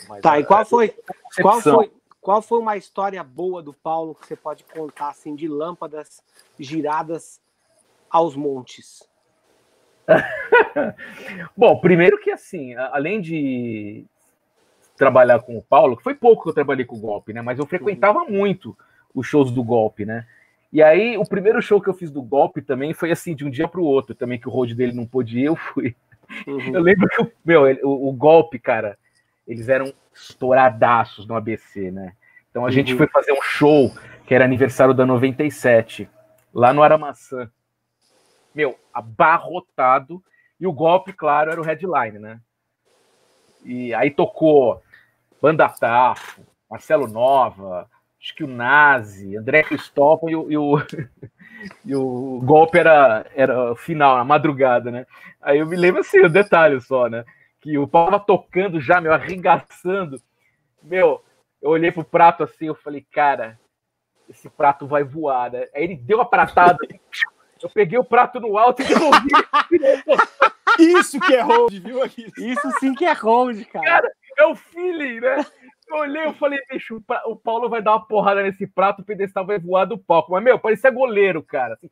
[0.09, 0.93] Mas Tá, e qual foi,
[1.41, 5.47] qual foi, qual foi uma história boa do Paulo que você pode contar, assim, de
[5.47, 6.23] lâmpadas
[6.59, 7.39] giradas
[8.09, 9.07] aos montes?
[11.55, 14.05] Bom, primeiro que assim, além de
[14.97, 17.41] trabalhar com o Paulo, que foi pouco que eu trabalhei com o golpe, né?
[17.41, 18.77] Mas eu frequentava muito
[19.13, 20.25] os shows do golpe, né?
[20.71, 23.49] E aí, o primeiro show que eu fiz do golpe também foi assim, de um
[23.49, 25.95] dia para o outro, também que o road dele não podia, eu fui.
[26.47, 26.79] Eu Uhum.
[26.79, 28.97] lembro que o, meu, ele- o, o golpe, cara,
[29.47, 32.13] eles eram estouradaços no ABC, né?
[32.49, 32.97] Então a gente Uhum.
[32.97, 33.91] foi fazer um show
[34.25, 36.09] que era aniversário da 97,
[36.53, 37.49] lá no Aramaçã.
[38.53, 40.23] Meu, abarrotado.
[40.59, 42.39] E o golpe, claro, era o headline, né?
[43.63, 44.81] E aí tocou
[45.41, 47.89] Banda Tafo, Marcelo Nova,
[48.23, 50.77] acho que o Nazi, André Cristóvão e o, e o,
[51.85, 55.05] e o golpe era, era final, a madrugada, né?
[55.41, 57.25] Aí eu me lembro assim, o detalhe só, né?
[57.59, 60.21] Que o Paulo tava tocando já, meu, arregaçando.
[60.81, 61.23] Meu,
[61.61, 63.59] eu olhei pro prato assim, eu falei, cara,
[64.29, 65.67] esse prato vai voar, né?
[65.73, 66.99] Aí ele deu uma pratada, assim,
[67.63, 69.29] eu peguei o prato no alto e devolvi.
[70.79, 71.99] Isso que é hold, viu?
[72.37, 73.85] Isso sim que é hold, cara.
[73.85, 75.45] Cara, é o feeling, né?
[75.87, 79.01] Eu olhei e falei, bicho, o Pa- o Paulo vai dar uma porrada nesse prato,
[79.01, 80.31] o pedestal vai voar do palco.
[80.31, 81.75] Mas, meu, parecia goleiro, cara.
[81.75, 81.89] Assim,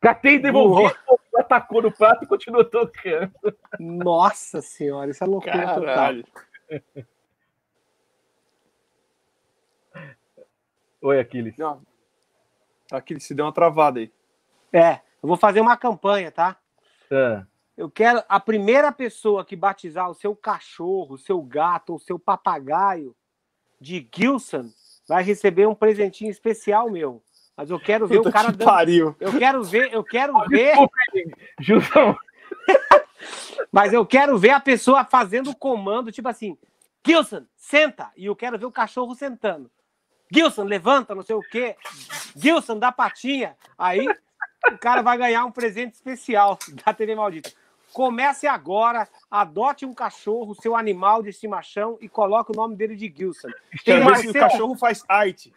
[0.00, 0.94] catei e devolvi,
[1.36, 3.32] atacou no prato e continuou tocando.
[3.80, 5.84] Nossa senhora, isso é loucura total.
[5.84, 6.24] Caralho.
[11.02, 11.56] Oi, Aquiles.
[11.56, 11.82] Não.
[12.92, 14.12] Aqui se deu uma travada aí.
[14.72, 16.56] É, eu vou fazer uma campanha, tá?
[17.10, 17.44] Ah,
[17.76, 22.18] Eu quero a primeira pessoa que batizar o seu cachorro, o seu gato ou seu
[22.18, 23.14] papagaio
[23.80, 24.70] de Gilson
[25.06, 27.22] vai receber um presentinho especial meu.
[27.56, 28.68] Mas eu quero ver Puta o cara que dando.
[28.68, 29.16] pariu.
[29.18, 30.76] Eu quero ver, eu quero ver,
[31.60, 32.16] Gilson.
[33.72, 36.56] mas eu quero ver a pessoa fazendo o comando, tipo assim,
[37.04, 38.10] Gilson, senta.
[38.16, 39.70] E eu quero ver o cachorro sentando.
[40.30, 41.74] Gilson, levanta, não sei o quê.
[42.36, 43.56] Gilson, dá patinha.
[43.78, 44.06] Aí
[44.72, 47.50] o cara vai ganhar um presente especial da TV Maldita.
[47.92, 53.12] Comece agora, adote um cachorro, seu animal de estimação e coloque o nome dele de
[53.14, 53.48] Gilson.
[53.84, 55.52] Quero Ele ver se o cachorro faz arte.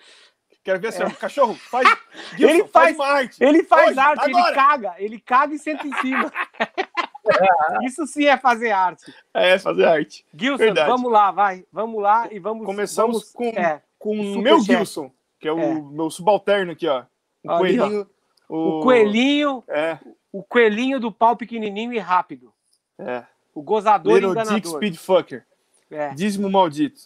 [0.64, 1.88] Quero ver se o cachorro faz.
[2.40, 3.44] Ele Gilson, faz- uma arte.
[3.44, 4.56] Ele faz Hoje, arte, ele agora.
[4.56, 6.32] caga, ele caga e senta em cima.
[7.84, 9.14] Isso sim é fazer arte.
[9.34, 10.26] É, fazer arte.
[10.34, 10.90] Gilson, Verdade.
[10.90, 11.66] vamos lá, vai.
[11.72, 12.66] Vamos lá e vamos.
[12.66, 15.74] Começamos vamos, com- é, Com o meu Gilson, que é o É.
[15.82, 17.04] meu subalterno aqui, ó.
[17.44, 18.06] O Ali, ó.
[18.52, 18.78] Coelhinho.
[18.80, 20.00] o coelhinho, É,
[20.32, 22.54] o coelhinho do pau pequenininho e rápido.
[23.00, 23.24] é.
[23.54, 24.72] O gozador e Little Dick enganador.
[24.78, 25.46] Speedfucker.
[25.92, 26.14] É.
[26.14, 27.02] Dízimo maldito.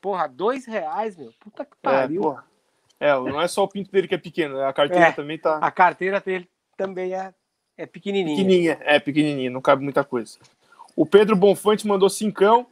[0.00, 1.30] Porra, dois reais, meu.
[1.38, 2.22] Puta que É, pariu.
[2.22, 2.44] porra.
[2.98, 5.12] É, não é só o pinto dele que é pequeno, a carteira É.
[5.12, 5.58] também tá.
[5.58, 7.34] A carteira dele também é,
[7.76, 8.34] é pequenininha.
[8.36, 10.38] Pequenininha, é pequenininha, não cabe muita coisa.
[10.96, 12.66] O Pedro Bonfante mandou cincão.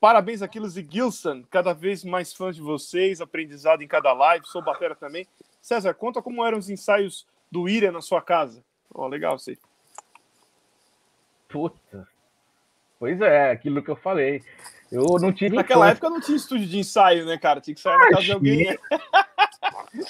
[0.00, 1.42] Parabéns, Aquiles e Gilson.
[1.50, 4.46] Cada vez mais fãs de vocês, aprendizado em cada live.
[4.46, 5.26] Sou batera também.
[5.60, 8.64] César, conta como eram os ensaios do Ira na sua casa.
[8.94, 9.58] Ó, oh, legal isso aí.
[11.48, 12.06] Puta.
[12.98, 14.42] Pois é, aquilo que eu falei.
[14.90, 15.56] Eu não tive.
[15.56, 17.60] Naquela época não tinha estúdio de ensaio, né, cara?
[17.60, 18.66] Tinha que sair ah, na casa de alguém.
[18.66, 18.78] Né?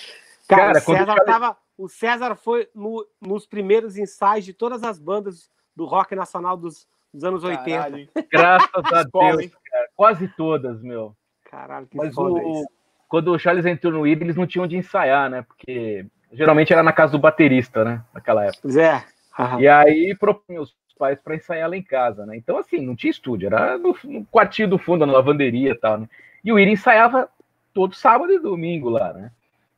[0.48, 1.24] Cara, cara o, César falei...
[1.26, 6.56] tava, o César foi no, nos primeiros ensaios de todas as bandas do rock nacional
[6.56, 8.28] dos, dos anos Caralho, 80.
[8.32, 9.02] Graças a
[9.36, 9.88] Deus, cara.
[9.94, 11.14] Quase todas, meu.
[11.44, 12.66] Caralho, que Mas o,
[13.08, 15.42] quando o Charles entrou no ID, eles não tinham onde ensaiar, né?
[15.42, 18.02] Porque geralmente era na casa do baterista, né?
[18.12, 18.68] Naquela época.
[18.80, 19.04] É.
[19.60, 22.36] E aí propunha os pais para ensaiar lá em casa, né?
[22.36, 25.98] Então, assim, não tinha estúdio, era no, no quartinho do fundo, na lavanderia e tal,
[25.98, 26.08] né?
[26.44, 27.28] E o Iri ensaiava
[27.72, 29.30] todo sábado e domingo lá, né?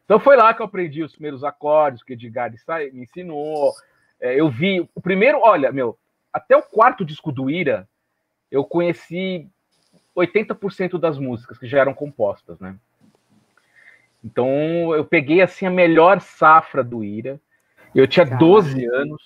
[0.04, 2.50] Então foi lá que eu aprendi os primeiros acordes que o Edgar
[2.92, 3.72] me ensinou.
[4.20, 5.96] É, eu vi o primeiro, olha, meu,
[6.32, 7.86] até o quarto disco do Ira,
[8.50, 9.48] eu conheci
[10.16, 12.76] 80% das músicas que já eram compostas, né?
[14.24, 17.40] Então eu peguei assim a melhor safra do Ira.
[17.94, 18.46] Eu tinha Caralho.
[18.46, 19.22] 12 anos,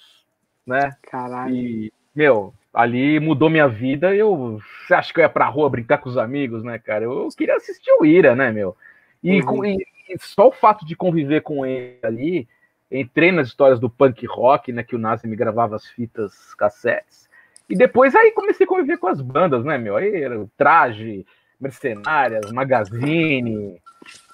[0.67, 0.97] né?
[1.03, 1.55] Caralho.
[1.55, 4.15] E, meu, ali mudou minha vida.
[4.15, 7.05] Eu você acha que eu ia pra rua brincar com os amigos, né, cara?
[7.05, 8.77] Eu, eu queria assistir o Ira, né, meu?
[9.23, 9.65] E, uhum.
[9.65, 9.87] e,
[10.19, 12.49] só o fato de conviver com ele ali,
[12.91, 17.29] entrei nas histórias do punk rock, né, que o Nazi me gravava as fitas cassetes,
[17.69, 21.27] e depois aí comecei a conviver com as bandas, né, meu, aí era o Traje,
[21.59, 23.81] Mercenárias, Magazine,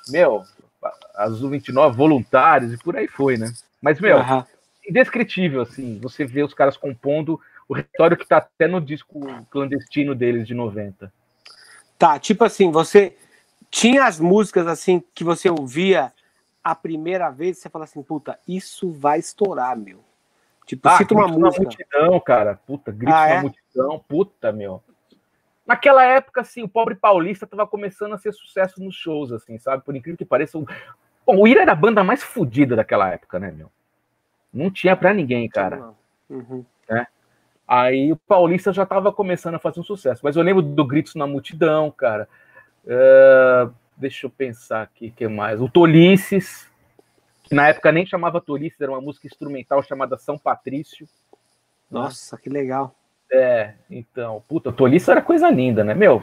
[0.08, 0.44] meu,
[1.14, 3.52] Azul 29, Voluntários, e por aí foi, né.
[3.80, 4.44] Mas, meu, uhum.
[4.88, 10.14] indescritível, assim, você vê os caras compondo o repertório que tá até no disco clandestino
[10.14, 11.12] deles de 90.
[11.96, 13.16] Tá, tipo assim, você
[13.70, 16.12] tinha as músicas assim que você ouvia
[16.64, 20.00] a primeira vez e você fala assim, puta, isso vai estourar, meu.
[20.66, 21.62] Tipo, ah, cita uma música.
[21.62, 22.60] Multidão, cara.
[22.66, 23.40] Puta, grito ah, é?
[23.40, 24.82] multidão, puta, meu.
[25.70, 29.84] Naquela época, assim, o pobre paulista tava começando a ser sucesso nos shows, assim, sabe?
[29.84, 30.58] Por incrível que pareça.
[30.58, 30.66] O,
[31.24, 33.70] Bom, o Ira era a banda mais fodida daquela época, né, meu?
[34.52, 35.94] Não tinha pra ninguém, cara.
[36.28, 36.64] Uhum.
[36.88, 37.06] Né?
[37.68, 40.22] Aí o Paulista já tava começando a fazer um sucesso.
[40.24, 42.28] Mas eu lembro do Gritos na Multidão, cara.
[42.84, 45.60] Uh, deixa eu pensar aqui, que mais?
[45.60, 46.68] O Tolices,
[47.44, 51.06] que na época nem chamava Tolices, era uma música instrumental chamada São Patrício.
[51.88, 52.92] Nossa, que legal.
[53.32, 55.94] É, então, puta, Tolices era coisa linda, né?
[55.94, 56.22] Meu,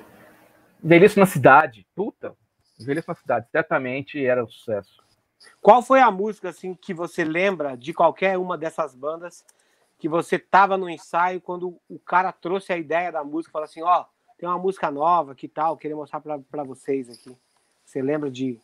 [0.84, 2.36] Envelheço na Cidade, puta,
[2.80, 5.02] Envelheço na Cidade, certamente era um sucesso.
[5.62, 9.46] Qual foi a música, assim, que você lembra de qualquer uma dessas bandas
[9.98, 13.82] que você tava no ensaio quando o cara trouxe a ideia da música, falou assim,
[13.82, 14.06] ó, oh,
[14.38, 15.78] tem uma música nova, que tal?
[15.78, 17.36] Queria mostrar para vocês aqui.
[17.84, 18.60] Você lembra de,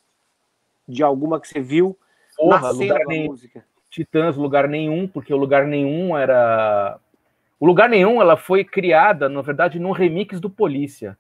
[0.87, 1.97] de alguma que você viu
[2.37, 3.25] Porra, lugar nenhum.
[3.27, 3.65] música?
[3.89, 6.99] Titãs, lugar nenhum, porque o lugar nenhum era.
[7.63, 11.17] O lugar nenhum ela foi criada, na verdade, num remix do Polícia.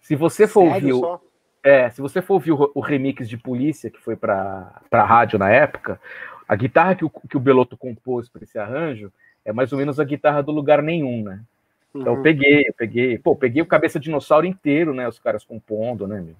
[0.00, 0.92] Se você for ouvir.
[0.92, 1.20] O...
[1.62, 5.38] É, se você for ouvir o, o remix de Polícia, que foi para a rádio
[5.38, 6.00] na época,
[6.48, 9.12] a guitarra que o, que o Beloto compôs para esse arranjo
[9.44, 11.40] é mais ou menos a guitarra do lugar nenhum, né?
[11.94, 12.22] Então eu uhum.
[12.24, 13.18] peguei, eu peguei.
[13.18, 15.06] Pô, peguei o cabeça dinossauro inteiro, né?
[15.06, 16.34] Os caras compondo, né, meu?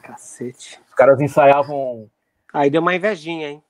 [0.00, 0.80] Cacete.
[0.88, 2.08] Os caras ensaiavam.
[2.50, 3.62] Aí deu uma invejinha, hein?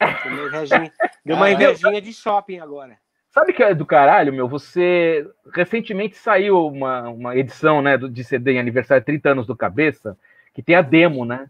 [0.00, 0.92] Deu uma invejinha,
[1.24, 2.98] deu uma invejinha de shopping agora.
[3.30, 4.48] Sabe que é do caralho, meu?
[4.48, 10.18] Você recentemente saiu uma, uma edição, né, de CD em aniversário 30 anos do Cabeça,
[10.52, 11.48] que tem a demo, né?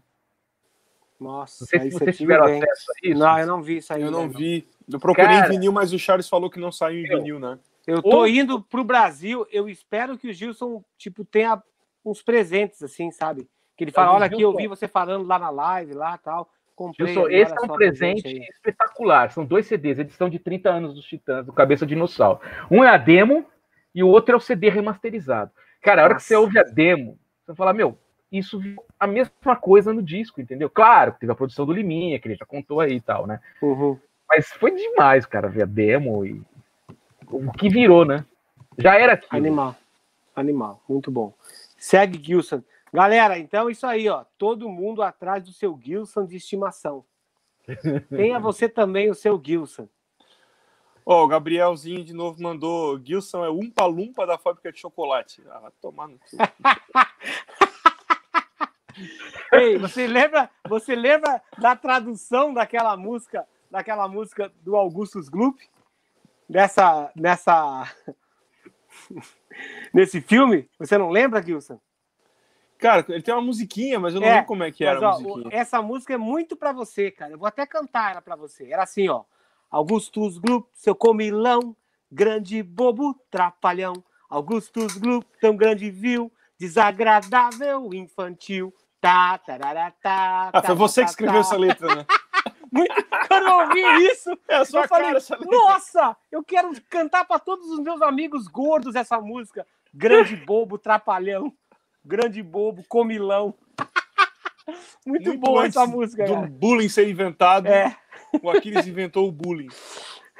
[1.19, 2.57] Nossa, não sei se vocês tiveram bem.
[2.57, 3.19] acesso a isso.
[3.19, 4.01] Não, eu não vi isso aí.
[4.01, 4.67] Eu não, vi.
[4.91, 7.57] Eu procurei Cara, em vinil, mas o Charles falou que não saiu em vinil, né?
[7.85, 11.61] Eu tô indo pro Brasil, eu espero que o Gilson, tipo, tenha
[12.05, 13.47] uns presentes, assim, sabe?
[13.75, 16.49] Que ele fala, olha aqui, eu vi você falando lá na live, lá tal.
[16.75, 19.31] Comprei, Gilson, esse é um presente espetacular.
[19.31, 22.39] São dois CDs, edição de 30 anos dos Titãs, do Cabeça Dinossauro.
[22.69, 23.45] Um é a demo
[23.93, 25.51] e o outro é o CD remasterizado.
[25.81, 26.23] Cara, a hora Nossa.
[26.23, 27.97] que você ouve a demo, você fala, meu,
[28.31, 28.61] isso
[28.99, 30.69] a mesma coisa no disco, entendeu?
[30.69, 33.39] Claro, teve a produção do Liminha, que ele já contou aí e tal, né?
[33.61, 33.99] Uhum.
[34.29, 36.41] Mas foi demais, cara, ver a demo e
[37.29, 38.25] o que virou, né?
[38.77, 39.37] Já era aquilo.
[39.37, 39.75] Animal.
[40.35, 40.81] Animal.
[40.87, 41.33] Muito bom.
[41.77, 42.63] Segue Gilson.
[42.93, 44.25] Galera, então isso aí, ó.
[44.37, 47.05] Todo mundo atrás do seu Gilson de estimação.
[48.09, 49.87] Tenha você também o seu Gilson.
[51.05, 55.41] Ó, oh, o Gabrielzinho de novo mandou: Gilson é umpa lumpa da fábrica de chocolate.
[55.49, 56.25] Ah, tomar no cu.
[59.53, 65.57] Ei, você lembra, você lembra da tradução daquela música, daquela música do Augustus Gloop?
[66.51, 67.89] nessa, nessa
[69.93, 70.69] nesse filme?
[70.77, 71.79] Você não lembra, Gilson?
[72.81, 75.17] Cara, ele tem uma musiquinha, mas eu não é, lembro como é que era mas,
[75.17, 75.49] a musiquinha.
[75.55, 77.31] essa música é muito para você, cara.
[77.31, 78.71] Eu vou até cantar ela para você.
[78.71, 79.23] Era assim, ó.
[79.69, 81.75] Augustus Gloop, seu comilão,
[82.11, 83.93] grande bobo, trapalhão.
[84.27, 88.73] Augustus Gloop, tão grande viu, desagradável, infantil.
[88.99, 91.39] Tá, tarará, tá, Ah, foi tá, você tá, que escreveu tá.
[91.41, 92.05] essa letra, né?
[92.71, 92.95] Muito-
[93.27, 95.11] Quando eu ouvi isso, É eu falei,
[95.45, 99.67] nossa, eu quero cantar para todos os meus amigos gordos essa música.
[99.93, 101.53] Grande bobo, trapalhão.
[102.03, 103.53] Grande bobo, comilão.
[105.05, 106.47] Muito, Muito boa essa música, Do cara.
[106.47, 107.95] bullying ser inventado, É.
[108.41, 109.69] o Aquiles inventou o bullying.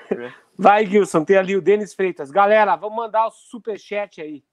[0.58, 2.30] Vai, Gilson, tem ali o Denis Freitas.
[2.30, 4.44] Galera, vamos mandar o superchat aí.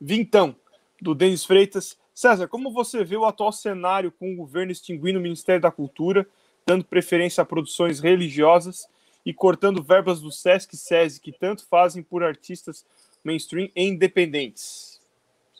[0.00, 0.54] Vintão,
[1.00, 1.98] do Denis Freitas.
[2.14, 6.26] César, como você vê o atual cenário com o governo extinguindo o Ministério da Cultura,
[6.64, 8.86] dando preferência a produções religiosas
[9.26, 12.86] e cortando verbas do Sesc e SESI que tanto fazem por artistas
[13.24, 14.93] mainstream e independentes?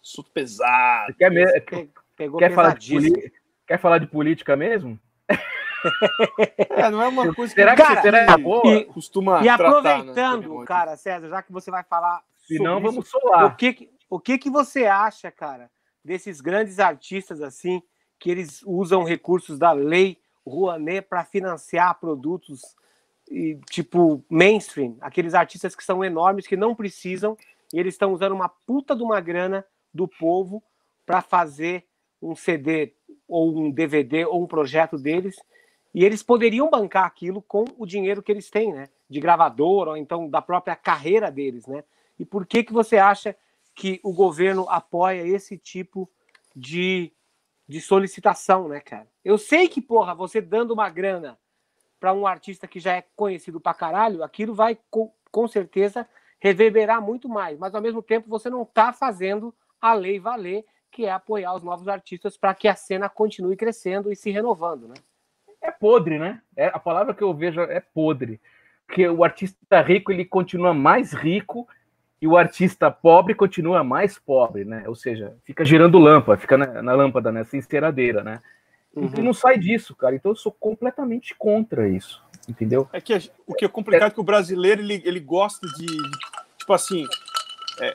[0.05, 1.15] Assunto pesado.
[1.15, 3.33] Quer, me- Pe- Pegou quer, falar de
[3.67, 5.01] quer falar de política mesmo?
[6.71, 8.75] É, não é uma coisa Será que que Cara, será gente boa?
[8.75, 10.65] e- costuma E tratar, aproveitando, né?
[10.67, 13.45] cara, César, já que você vai falar Se não, isso, vamos solar.
[13.53, 15.71] o que, que- o que que você acha, cara,
[16.03, 17.83] desses grandes artistas assim,
[18.19, 22.63] que eles usam recursos da lei Rouanet para financiar produtos
[23.31, 27.37] e, tipo mainstream, aqueles artistas que são enormes que não precisam
[27.75, 30.63] e eles estão usando uma puta de uma grana do povo
[31.07, 31.87] para fazer
[32.21, 32.95] um CD
[33.29, 35.37] ou um DVD ou um projeto deles
[35.95, 38.89] e eles poderiam bancar aquilo com o dinheiro que eles têm, né?
[39.09, 41.85] De gravador ou então da própria carreira deles, né?
[42.19, 43.37] E por que que você acha
[43.75, 46.11] que o governo apoia esse tipo
[46.55, 47.13] de,
[47.69, 49.07] de solicitação, né, cara?
[49.25, 51.39] Eu sei que, porra, você dando uma grana
[52.01, 56.07] para um artista que já é conhecido pra caralho, aquilo vai com, com certeza
[56.41, 59.55] reverberar muito mais, mas ao mesmo tempo você não tá fazendo
[59.85, 64.11] a lei valer, que é apoiar os novos artistas para que a cena continue crescendo
[64.11, 64.95] e se renovando, né?
[65.61, 66.41] É podre, né?
[66.57, 68.41] É, a palavra que eu vejo é podre.
[68.87, 71.69] Porque o artista rico ele continua mais rico
[72.21, 74.85] e o artista pobre continua mais pobre, né?
[74.87, 78.41] Ou seja, fica girando lâmpada, fica na, na lâmpada, nessa enceradeira, né?
[78.95, 79.11] Uhum.
[79.19, 80.15] E não sai disso, cara.
[80.15, 82.89] Então eu sou completamente contra isso, entendeu?
[82.93, 85.85] É que a- o que é complicado é que o brasileiro ele, ele gosta de,
[85.87, 86.19] de-
[86.59, 87.05] tipo assim,
[87.81, 87.95] é,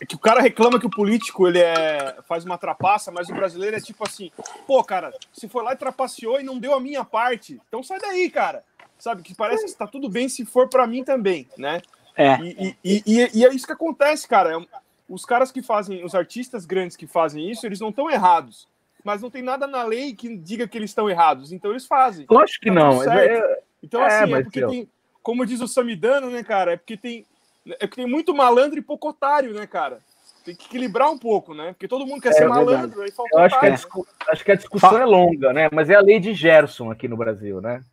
[0.00, 3.34] é que o cara reclama que o político ele é, faz uma trapaça, mas o
[3.34, 4.30] brasileiro é tipo assim,
[4.66, 7.98] pô, cara, se foi lá e trapaceou e não deu a minha parte, então sai
[8.00, 8.64] daí, cara.
[8.98, 11.82] Sabe, que parece que está tudo bem se for para mim também, né?
[12.16, 12.38] É.
[12.40, 14.56] E, e, e, e é isso que acontece, cara.
[14.56, 14.66] É-
[15.08, 18.68] Os caras que fazem, os artistas grandes que fazem isso, eles não estão errados.
[19.04, 21.50] Mas não tem nada na lei que diga que eles estão errados.
[21.50, 22.24] Então eles fazem.
[22.30, 23.02] Lógico que Tá não.
[23.02, 24.88] É- é- Então, É, assim, é mas, porque tem.
[25.20, 26.74] Como diz o Samidano, né, cara?
[26.74, 27.26] É porque tem.
[27.66, 29.98] É porque tem muito malandro e pouco otário, né, cara?
[30.44, 31.68] Tem que equilibrar um pouco, né?
[31.72, 32.64] Porque todo mundo quer É ser verdade.
[32.64, 34.06] malandro, aí falta eu acho que, a otário.
[34.30, 35.68] acho que a discussão é longa, né?
[35.72, 37.84] Mas é a lei de Gerson aqui no Brasil, né?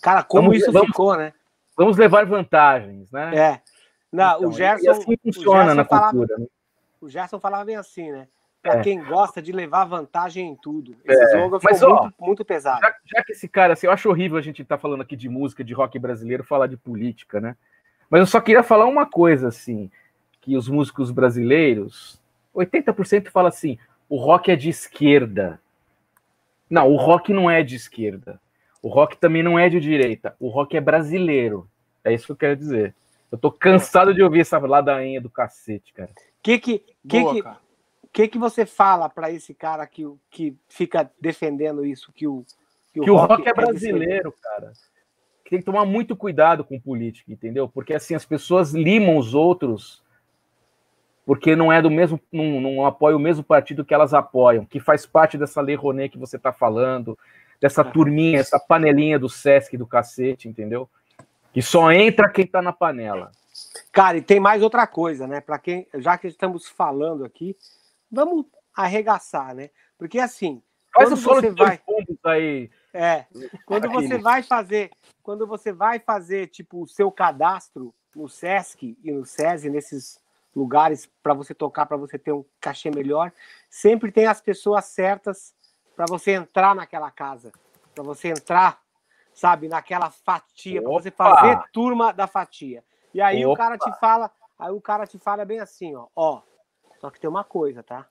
[0.00, 1.32] Cara, como Vamos- isso vamos- ficou, né?
[1.76, 3.36] Vamos levar vantagens, né?
[3.36, 3.60] É.
[4.10, 6.38] Não, Então, o Gerson, e assim funciona Gerson na falava, cultura.
[6.38, 6.46] né?
[7.02, 8.26] o Gerson falava bem assim, né?
[8.62, 8.82] Pra É.
[8.82, 10.96] quem gosta de levar vantagem em tudo.
[11.04, 12.80] Esse slogan mas, ficou ó, muito, muito pesado.
[12.80, 15.28] Já, já que esse cara, assim, eu acho horrível a gente estar falando aqui de
[15.28, 17.56] música, de rock brasileiro, falar de política, né?
[18.10, 19.90] Mas eu só queria falar uma coisa, assim,
[20.40, 22.20] que os músicos brasileiros,
[22.54, 25.60] 80% fala assim, o rock é de esquerda.
[26.70, 28.40] Não, o rock não é de esquerda.
[28.82, 30.36] O rock também não é de direita.
[30.38, 31.68] O rock é brasileiro.
[32.04, 32.94] É isso que eu quero dizer.
[33.30, 36.10] Eu tô cansado de ouvir essa ladainha do cacete, cara.
[36.42, 37.58] Que que, que, Boa, que, cara.
[38.12, 42.44] que que você fala pra esse cara que, que fica defendendo isso, que o,
[42.92, 43.72] que o rock é de esquerda?
[43.72, 44.72] brasileiro, cara.
[45.46, 47.68] Que tem que tomar muito cuidado com política, entendeu?
[47.68, 50.02] Porque assim as pessoas limam os outros
[51.24, 54.80] porque não é do mesmo, não, não apoia o mesmo partido que elas apoiam, que
[54.80, 57.16] faz parte dessa lei Rouanet que você tá falando,
[57.60, 60.88] dessa turminha, essa panelinha do Sesc do cacete, entendeu?
[61.52, 63.30] Que só entra quem tá na panela.
[63.92, 65.40] Cara, e tem mais outra coisa, né?
[65.40, 67.56] Para quem, já que estamos falando aqui,
[68.10, 69.70] vamos arregaçar, né?
[69.96, 70.60] Porque assim,
[70.92, 72.70] Faz Quando o solo você de dois vai- fundos aí.
[72.96, 73.26] É,
[73.64, 74.90] quando você vai fazer,
[75.22, 80.18] quando você vai fazer tipo o seu cadastro no SESC e no SESI nesses
[80.54, 83.30] lugares para você tocar, para você ter um cachê melhor,
[83.68, 85.54] sempre tem as pessoas certas
[85.94, 87.52] para você entrar naquela casa,
[87.94, 88.80] para você entrar,
[89.34, 92.82] sabe, naquela fatia, para você fazer turma da fatia.
[93.12, 93.58] E aí o Opa!
[93.58, 96.40] cara te fala, aí o cara te fala bem assim, ó, ó,
[96.98, 98.06] só que tem uma coisa, tá?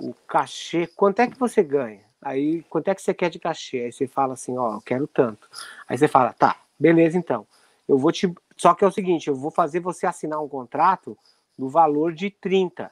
[0.00, 2.04] O cachê, quanto é que você ganha?
[2.24, 3.80] Aí, quanto é que você quer de cachê?
[3.80, 5.48] Aí você fala assim, ó, eu quero tanto.
[5.86, 7.46] Aí você fala, tá, beleza então.
[7.86, 8.32] Eu vou te.
[8.56, 11.16] Só que é o seguinte, eu vou fazer você assinar um contrato
[11.58, 12.90] no valor de 30.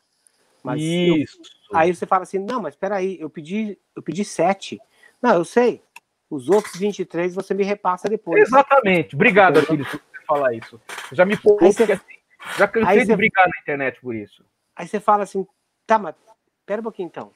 [0.62, 1.40] Mas eu- Isso.
[1.72, 4.78] Aí você fala assim, não, mas peraí, eu pedi, eu pedi 7.
[5.20, 5.82] Não, eu sei.
[6.28, 8.42] Os outros 23 você me repassa depois.
[8.42, 9.14] Exatamente.
[9.14, 10.80] Obrigado, Aquiles, por você falar isso.
[11.12, 12.18] Já me você- porque assim,
[12.58, 14.44] já cansei aí de você- brigar na internet por isso.
[14.76, 15.46] Aí você fala assim,
[15.86, 16.14] tá, mas
[16.66, 17.32] pera um pouquinho então.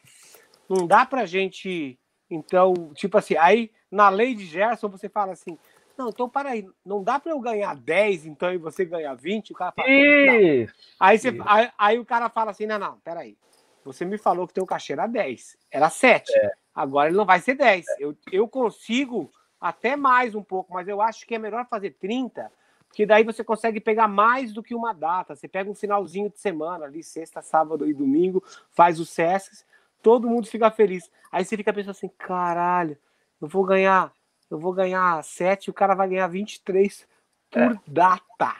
[0.68, 1.98] Não dá pra gente,
[2.30, 5.58] então, tipo assim, aí na lei de Gerson você fala assim,
[5.96, 9.52] não, então para aí, não dá pra eu ganhar 10, então, e você ganhar 20?
[9.52, 9.88] O cara fala.
[9.88, 10.74] Isso.
[11.00, 13.36] Aí, você, aí, aí o cara fala assim, não, não, peraí.
[13.84, 16.30] Você me falou que teu cachê era 10, era 7.
[16.36, 16.52] É.
[16.74, 17.86] Agora ele não vai ser 10.
[17.98, 22.52] Eu, eu consigo até mais um pouco, mas eu acho que é melhor fazer 30,
[22.88, 25.34] porque daí você consegue pegar mais do que uma data.
[25.34, 29.64] Você pega um finalzinho de semana ali, sexta, sábado e domingo, faz os SESCs,
[30.06, 31.10] todo mundo fica feliz.
[31.32, 32.96] Aí você fica pensando assim, caralho,
[33.42, 34.12] eu vou ganhar,
[34.48, 37.08] eu vou ganhar 7 e o cara vai ganhar 23
[37.50, 38.54] por data.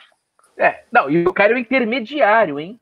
[0.57, 2.81] É, não, e eu quero o intermediário, hein?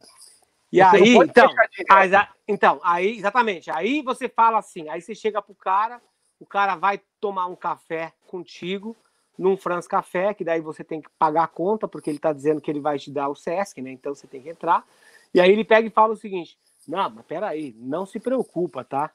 [0.72, 1.86] E Você aí, então, fechar direto.
[1.90, 3.70] Mas a- então, aí, exatamente.
[3.70, 6.00] Aí você fala assim, aí você chega pro cara,
[6.40, 8.96] o cara vai tomar um café contigo
[9.38, 12.62] num France Café, que daí você tem que pagar a conta, porque ele tá dizendo
[12.62, 13.90] que ele vai te dar o Sesc, né?
[13.90, 14.86] Então você tem que entrar.
[15.34, 19.10] E aí ele pega e fala o seguinte: Não, mas peraí, não se preocupa, tá?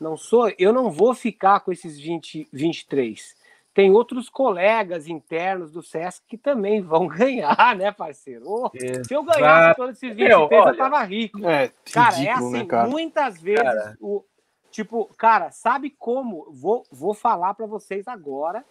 [0.00, 3.36] Não sou, eu não vou ficar com esses 20, 23.
[3.72, 8.48] Tem outros colegas internos do Sesc que também vão ganhar, né, parceiro?
[8.48, 11.46] Ô, se eu ganhasse todos esses 23, Meu, eu olha, tava rico.
[11.46, 12.88] É, Cara, é ridículo, assim, né, cara?
[12.88, 13.96] muitas vezes Cara.
[14.00, 14.24] o
[14.70, 16.50] tipo, cara, sabe como?
[16.52, 18.64] Vou, vou falar pra vocês agora.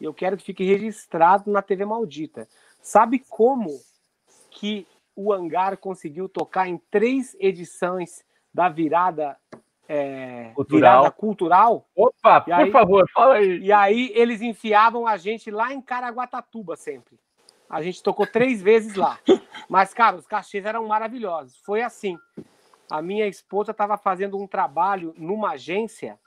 [0.00, 2.46] E eu quero que fique registrado na TV maldita.
[2.82, 3.70] Sabe como
[4.50, 9.36] que o Hangar conseguiu tocar em três edições da virada
[9.88, 10.80] é, Cultural.
[11.02, 11.88] virada cultural?
[11.96, 13.58] Opa, E por aí- favor, fala aí.
[13.60, 17.18] E aí eles enfiavam a gente lá em Caraguatatuba sempre.
[17.68, 19.18] A gente tocou três vezes lá.
[19.68, 21.56] Mas, cara, os cachês eram maravilhosos.
[21.64, 22.16] Foi assim.
[22.90, 26.18] A minha esposa estava fazendo um trabalho numa agência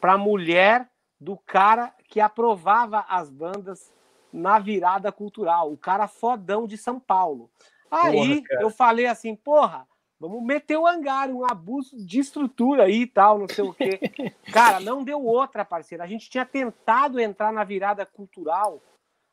[0.00, 0.88] para mulher
[1.20, 3.92] do cara que aprovava as bandas
[4.32, 5.70] na virada cultural.
[5.70, 7.50] O cara fodão de São Paulo.
[7.90, 9.86] Aí Porra, eu falei assim, porra,
[10.18, 13.98] vamos meter o hangar, um abuso de estrutura aí e tal, não sei o quê.
[14.52, 16.02] Cara, não deu outra, parceiro.
[16.02, 18.82] A gente tinha tentado entrar na virada cultural,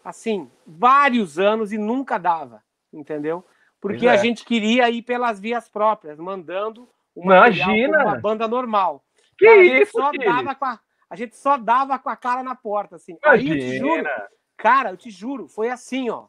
[0.03, 3.45] assim, vários anos e nunca dava, entendeu?
[3.79, 4.17] Porque Pois a é.
[4.17, 7.97] gente queria ir pelas vias próprias, mandando Imagina!
[7.99, 9.03] como uma banda normal.
[9.37, 12.55] Que Cara, isso, só dava com a, a gente só dava com a cara na
[12.55, 13.17] porta, assim.
[13.23, 14.27] Aí eu te juro, Imagina.
[14.57, 16.25] Cara, eu te juro, foi assim, ó.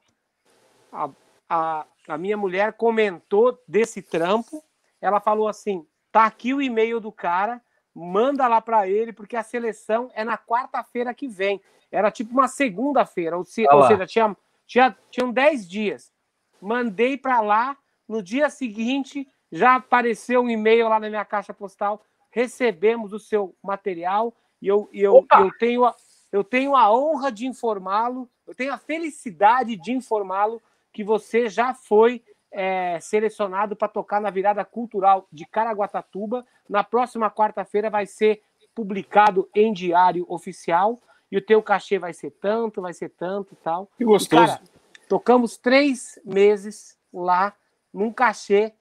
[0.93, 1.09] A,
[1.49, 4.63] a, a minha mulher comentou desse trampo.
[5.01, 7.61] Ela falou assim: tá aqui o e-mail do cara,
[7.95, 11.61] manda lá para ele, porque a seleção é na quarta-feira que vem.
[11.91, 16.13] Era tipo uma segunda-feira, ou, se- ou seja, tinha, tinha, tinham 10 dias.
[16.61, 22.03] Mandei para lá, no dia seguinte já apareceu um e-mail lá na minha caixa postal.
[22.31, 25.15] Recebemos o seu material e eu, e eu,
[25.47, 25.95] eu tenho a,
[26.31, 30.61] eu tenho a honra de informá-lo, eu tenho a felicidade de informá-lo
[30.99, 36.45] que você já foi é, selecionado para tocar na virada cultural de Caraguatatuba.
[36.69, 38.43] Na próxima quarta-feira vai ser
[38.75, 40.99] publicado em diário oficial
[41.31, 43.87] e o teu cachê vai ser tanto, vai ser tanto e tal.
[43.97, 44.45] Que E, gostoso.
[44.45, 44.61] cara,
[45.09, 47.55] tocamos três meses lá
[47.95, 48.75] num cachê,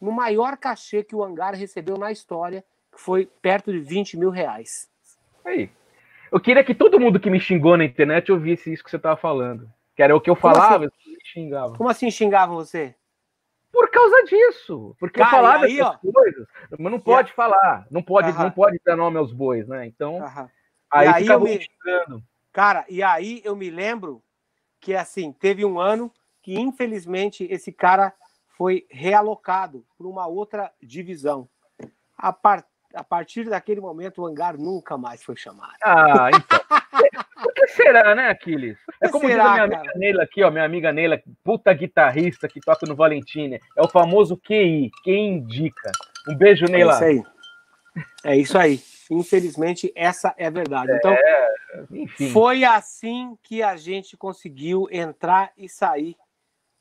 [0.00, 4.30] no maior cachê que o Hangar recebeu na história, que foi perto de 20 mil
[4.30, 4.88] reais.
[5.44, 5.68] Aí.
[6.30, 9.16] Eu queria que todo mundo que me xingou na internet ouvisse isso que você tava
[9.16, 9.68] falando.
[9.96, 10.94] Que era o que eu Como falava, assim?
[11.06, 11.76] e me xingava.
[11.76, 12.94] Como assim xingavam você?
[13.72, 14.94] Por causa disso.
[15.00, 16.46] Porque Cara, eu falava aí, essas coisas,
[16.78, 17.86] mas não pode falar.
[17.90, 18.42] Não pode, Aham.
[18.44, 19.86] não pode dar nome aos bois, né?
[19.86, 20.50] Então, Aham.
[20.90, 22.22] aí, aí ficava eu me- xingando.
[22.52, 24.22] Cara, e aí eu me lembro
[24.80, 28.14] que assim, teve um ano que infelizmente esse cara
[28.56, 31.48] foi realocado para uma outra divisão.
[32.16, 35.74] A, par- a partir daquele momento o Hangar nunca mais foi chamado.
[35.82, 36.60] Ah, então.
[37.42, 38.78] Por que será, né, Aquiles?
[39.02, 39.80] É como será, diz a minha cara?
[39.80, 43.60] amiga Neila aqui, ó, minha amiga Neila, puta guitarrista que toca no Valentine.
[43.76, 45.92] É o famoso QI, quem indica.
[46.28, 46.94] Um beijo, É Neila.
[46.94, 47.22] isso aí.
[48.24, 48.80] É isso aí.
[49.10, 50.92] Infelizmente, essa é a verdade.
[50.92, 51.14] Então,
[51.90, 52.30] Enfim.
[52.30, 56.16] foi assim que a gente conseguiu entrar e sair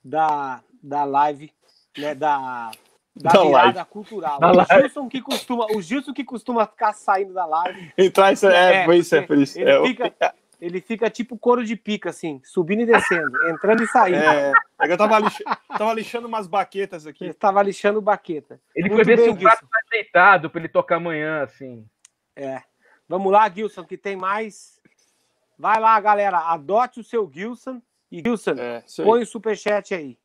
[0.04, 1.52] da, da live,
[1.98, 2.72] né, da,
[3.16, 3.90] da, Da virada live.
[3.90, 4.40] cultural.
[4.40, 4.82] Da o, live.
[4.82, 8.86] Gilson que costuma, o Gilson que costuma ficar saindo da live, Entrar isso é, É,
[8.86, 9.60] foi isso, é isso.
[9.60, 13.88] ele É, fica- ele fica tipo couro de pica, assim, subindo e descendo, entrando e
[13.88, 14.18] saindo.
[14.18, 14.52] é,
[14.82, 15.18] é eu tava,
[15.78, 17.26] tava lixando umas baquetas Ele aqui.
[17.28, 18.60] estava lixando baqueta.
[18.76, 19.68] Ele Muito foi ver se o prato Gilson.
[19.72, 21.86] tá ajeitado pra ele tocar amanhã, assim.
[22.36, 22.62] É.
[23.08, 24.82] Vamos lá, Gilson, que tem mais.
[25.58, 26.40] Vai lá, galera.
[26.40, 27.82] Adote o seu Gilson.
[28.12, 30.18] E Gilson, É, põe o superchat aí.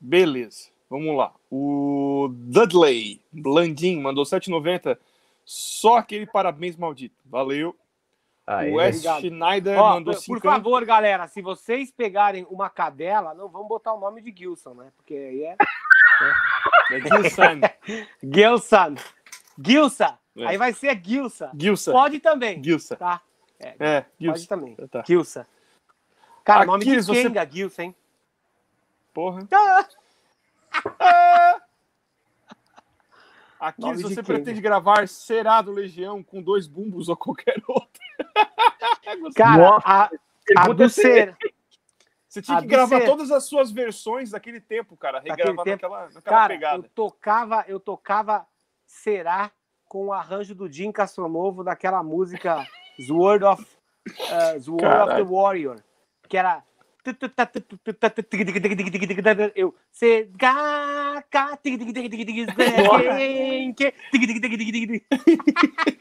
[0.00, 1.32] Beleza, vamos lá.
[1.50, 4.96] O Dudley Blandim mandou 7,90.
[5.44, 7.16] Só aquele parabéns maldito.
[7.24, 7.76] Valeu.
[8.46, 9.20] Aí, o Wes obrigado.
[9.20, 10.52] Schneider Ó, mandou por, por cincão.
[10.52, 14.92] favor, galera, se vocês pegarem uma cadela, não vamos botar o nome de Gilson, né?
[14.96, 15.56] Porque aí é
[16.92, 17.60] É Gilson.
[18.22, 18.94] Gilson.
[19.58, 20.18] Gilsa.
[20.36, 20.46] É.
[20.46, 21.50] Aí vai ser Gilsa.
[21.58, 21.92] Gilson.
[21.92, 22.96] Pode também, Gilson.
[22.96, 23.20] tá?
[23.58, 24.46] É, Pode Gilson.
[24.46, 24.74] também.
[24.90, 25.02] Tá.
[25.06, 25.46] Gilsa.
[26.44, 27.94] Cara, nome de Aquiles, você- Kenga, Gilson, hein?
[29.14, 29.46] Porra.
[29.52, 29.88] Ah!
[33.60, 37.56] Aqui, Nome se você quem, pretende gravar Será do Legião com dois bumbos ou qualquer
[37.66, 38.00] outro.
[39.34, 40.10] Cara, Nossa, a,
[40.58, 41.36] a do ser.
[42.28, 45.20] Você tinha A que gravar Ser- todas as suas versões daquele tempo, cara.
[45.20, 45.82] Regravar tempo.
[45.82, 46.76] naquela, naquela Cara, pegada.
[46.84, 48.46] eu tocava, eu tocava
[48.86, 49.50] Será
[49.86, 52.66] com o arranjo do Jim Castronovo daquela música
[53.06, 55.22] Sword of, uh, Sword of the.
[55.22, 55.82] Warrior,
[56.28, 56.62] que era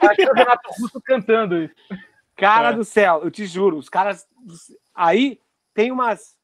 [0.02, 1.76] eu que é o Renato Russo cantando isso.
[2.36, 2.74] Cara É.
[2.74, 4.28] do céu, eu te juro, os caras.
[4.96, 5.40] Aí
[5.74, 6.36] tem umas.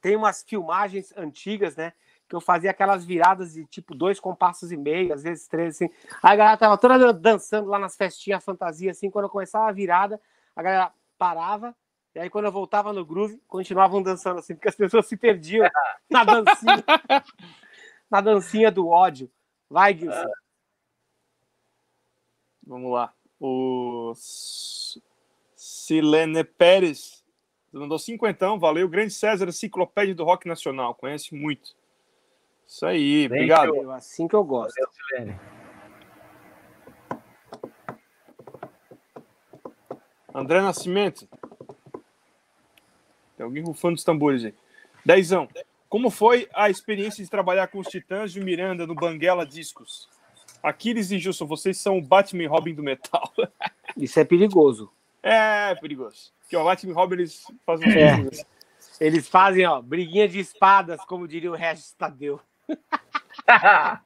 [0.00, 1.92] Tem umas filmagens antigas, né?
[2.28, 5.90] Que eu fazia aquelas viradas de tipo dois compassos e meio, às vezes três, assim.
[6.22, 9.10] Aí a galera tava toda dançando lá nas festinhas fantasia, assim.
[9.10, 10.20] Quando eu começava a virada,
[10.54, 11.74] a galera parava.
[12.16, 15.68] E aí, quando eu voltava no groove, continuavam dançando assim, porque as pessoas se perdiam
[16.08, 16.82] na dancinha.
[18.10, 19.30] na dancinha do ódio.
[19.68, 20.32] Vai, Gilson.
[22.66, 23.12] Vamos lá.
[23.38, 24.14] O
[25.54, 27.22] Silene Pérez
[27.70, 28.58] mandou cinquentão.
[28.58, 28.88] Valeu.
[28.88, 30.94] Grande César, enciclopédia do rock nacional.
[30.94, 31.76] Conhece muito.
[32.66, 33.28] Isso aí.
[33.28, 33.76] Bem Obrigado.
[33.76, 34.74] Eu, assim que eu gosto.
[34.90, 35.38] Silene.
[40.34, 41.28] André Nascimento.
[43.36, 44.54] Tem alguém rufando os tambores aí.
[45.04, 45.48] Dezão.
[45.88, 50.08] Como foi a experiência de trabalhar com os Titãs de Miranda no Banguela Discos?
[50.62, 53.32] Aquiles e Gilson, vocês são o Batman e Robin do metal.
[53.96, 54.90] Isso é perigoso.
[55.22, 56.32] É perigoso.
[56.40, 58.16] Porque o Batman e Robin eles fazem É.
[58.98, 62.40] Eles fazem, ó, briguinha de espadas, como diria o Regis Tadeu.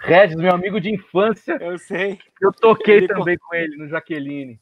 [0.00, 2.18] Regis, meu amigo de infância, Eu sei.
[2.40, 4.60] eu toquei Ele também com ele no Jaqueline.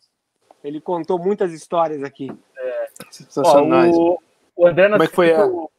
[0.63, 2.31] Ele contou muitas histórias aqui.
[3.01, 3.97] Ó, Sensacionais.
[3.97, 4.19] o,
[4.57, 5.71] o André Como é que foi a- Nascimento,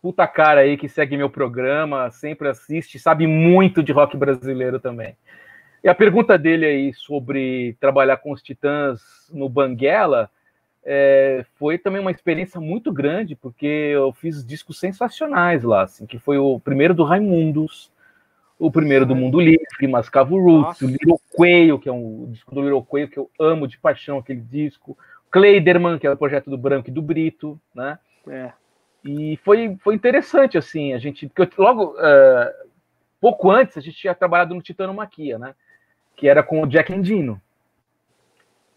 [0.00, 5.16] puta cara aí que segue meu programa, sempre assiste, sabe muito de rock brasileiro também.
[5.82, 9.00] E a pergunta dele aí sobre trabalhar com os Titãs
[9.32, 10.30] no Banguela
[10.84, 16.18] é, foi também uma experiência muito grande, porque eu fiz discos sensacionais lá, assim, que
[16.18, 17.90] foi o primeiro do Raimundos,
[18.58, 20.84] o primeiro do Mundo Livre, Mascavo Roots, Nossa.
[20.84, 24.18] o Little Quail, que é um disco do Little Quail que eu amo de paixão
[24.18, 24.96] aquele disco,
[25.34, 27.98] Kleiderman, que é o projeto do Branco e do Brito, né?
[28.28, 28.52] É.
[29.04, 31.26] E foi, foi interessante, assim, a gente.
[31.28, 32.54] Porque eu- logo, eh,
[33.20, 35.56] pouco antes, a gente tinha trabalhado no Titanomaquia, né?
[36.14, 37.40] Que era com o Jack Endino.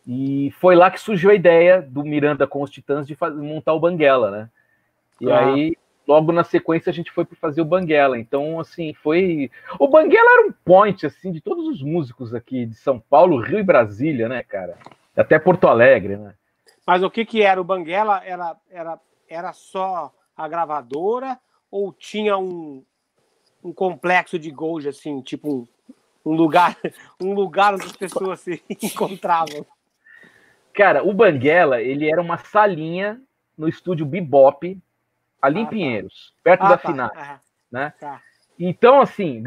[0.07, 3.73] E foi lá que surgiu a ideia do Miranda com os Titãs de faz- montar
[3.73, 4.49] o Banguela, né?
[5.21, 5.49] E Ah.
[5.49, 5.77] aí,
[6.07, 8.17] logo na sequência, a gente foi para fazer o Banguela.
[8.17, 9.51] Então, assim, foi.
[9.79, 13.59] O Banguela era um point, assim, de todos os músicos aqui de São Paulo, Rio
[13.59, 14.75] e Brasília, né, cara?
[15.15, 16.33] Até Porto Alegre, né?
[16.87, 17.59] Mas o que que era?
[17.59, 21.37] O Banguela era, era, era só a gravadora
[21.69, 22.81] ou tinha um,
[23.61, 25.67] um complexo de gold, assim, tipo um,
[26.25, 26.77] um lugar
[27.21, 29.65] um lugar onde as pessoas se encontravam?
[30.73, 33.21] Cara, o Banguela, ele era uma salinha
[33.57, 34.79] no estúdio Bebop,
[35.41, 35.69] ali Ah, em tá.
[35.69, 36.87] Pinheiros, perto Ah, da tá.
[36.89, 37.93] Final, Ah, né?
[37.99, 38.21] tá.
[38.57, 39.43] Então, assim,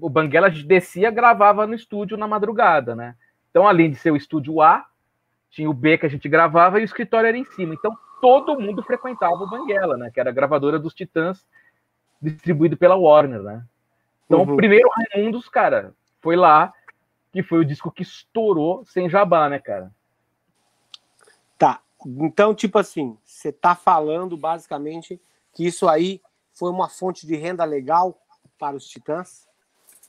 [0.00, 3.14] o Banguela descia, gravava no estúdio na madrugada, né?
[3.50, 4.86] Então, além de ser o estúdio A,
[5.50, 7.74] tinha o B que a gente gravava e o escritório era em cima.
[7.74, 10.10] Então, todo mundo frequentava o Banguela, né?
[10.12, 11.46] Que era a gravadora dos Titãs,
[12.20, 13.64] distribuído pela Warner, né?
[14.26, 14.54] Então, Uhum.
[14.54, 16.72] o primeiro Raimundos, cara, foi lá,
[17.32, 19.90] que foi o disco que estourou sem jabá, né, cara?
[21.56, 21.80] Tá.
[22.06, 25.20] Então, tipo assim, você tá falando basicamente
[25.54, 26.20] que isso aí
[26.52, 28.18] foi uma fonte de renda legal
[28.58, 29.46] para os Titãs?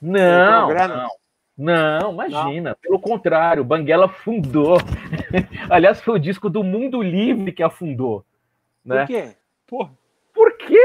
[0.01, 1.09] Não, não,
[1.57, 2.75] não, imagina.
[2.75, 4.77] Pelo contrário, Banguela afundou.
[5.69, 8.25] Aliás, foi o disco do Mundo Livre que afundou.
[8.83, 8.99] Né?
[9.01, 9.35] Por quê?
[9.67, 9.91] Porra.
[10.33, 10.79] Porque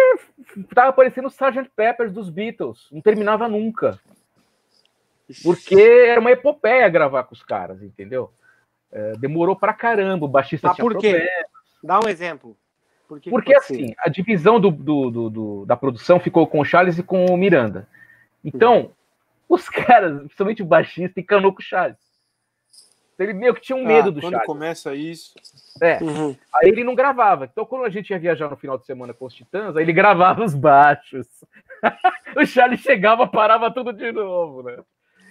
[0.74, 1.70] tava parecendo o Sgt.
[1.76, 2.88] Peppers dos Beatles.
[2.90, 3.99] Não terminava nunca.
[5.42, 8.30] Porque era uma epopeia gravar com os caras, entendeu?
[8.92, 10.26] É, demorou pra caramba.
[10.26, 11.11] O baixista Mas tinha por quê?
[11.12, 11.30] problema.
[11.82, 12.57] Dá um exemplo.
[13.09, 13.74] Por que que Porque ser?
[13.74, 17.26] assim, a divisão do, do- do- do- da produção ficou com o Charles e com
[17.26, 17.86] o Miranda.
[18.45, 18.92] Então,
[19.49, 21.99] os caras, principalmente o baixista, encanou com o Charles.
[23.19, 24.47] Ele meio que tinha um medo Ah, do quando Charles.
[24.47, 25.35] começa isso.
[25.81, 26.37] É, Uhum.
[26.55, 27.45] aí ele não gravava.
[27.45, 29.93] Então, quando a gente ia viajar no final de semana com os Titãs, aí ele
[29.93, 31.27] gravava os baixos.
[32.37, 34.79] o Charles chegava, parava tudo de novo, né?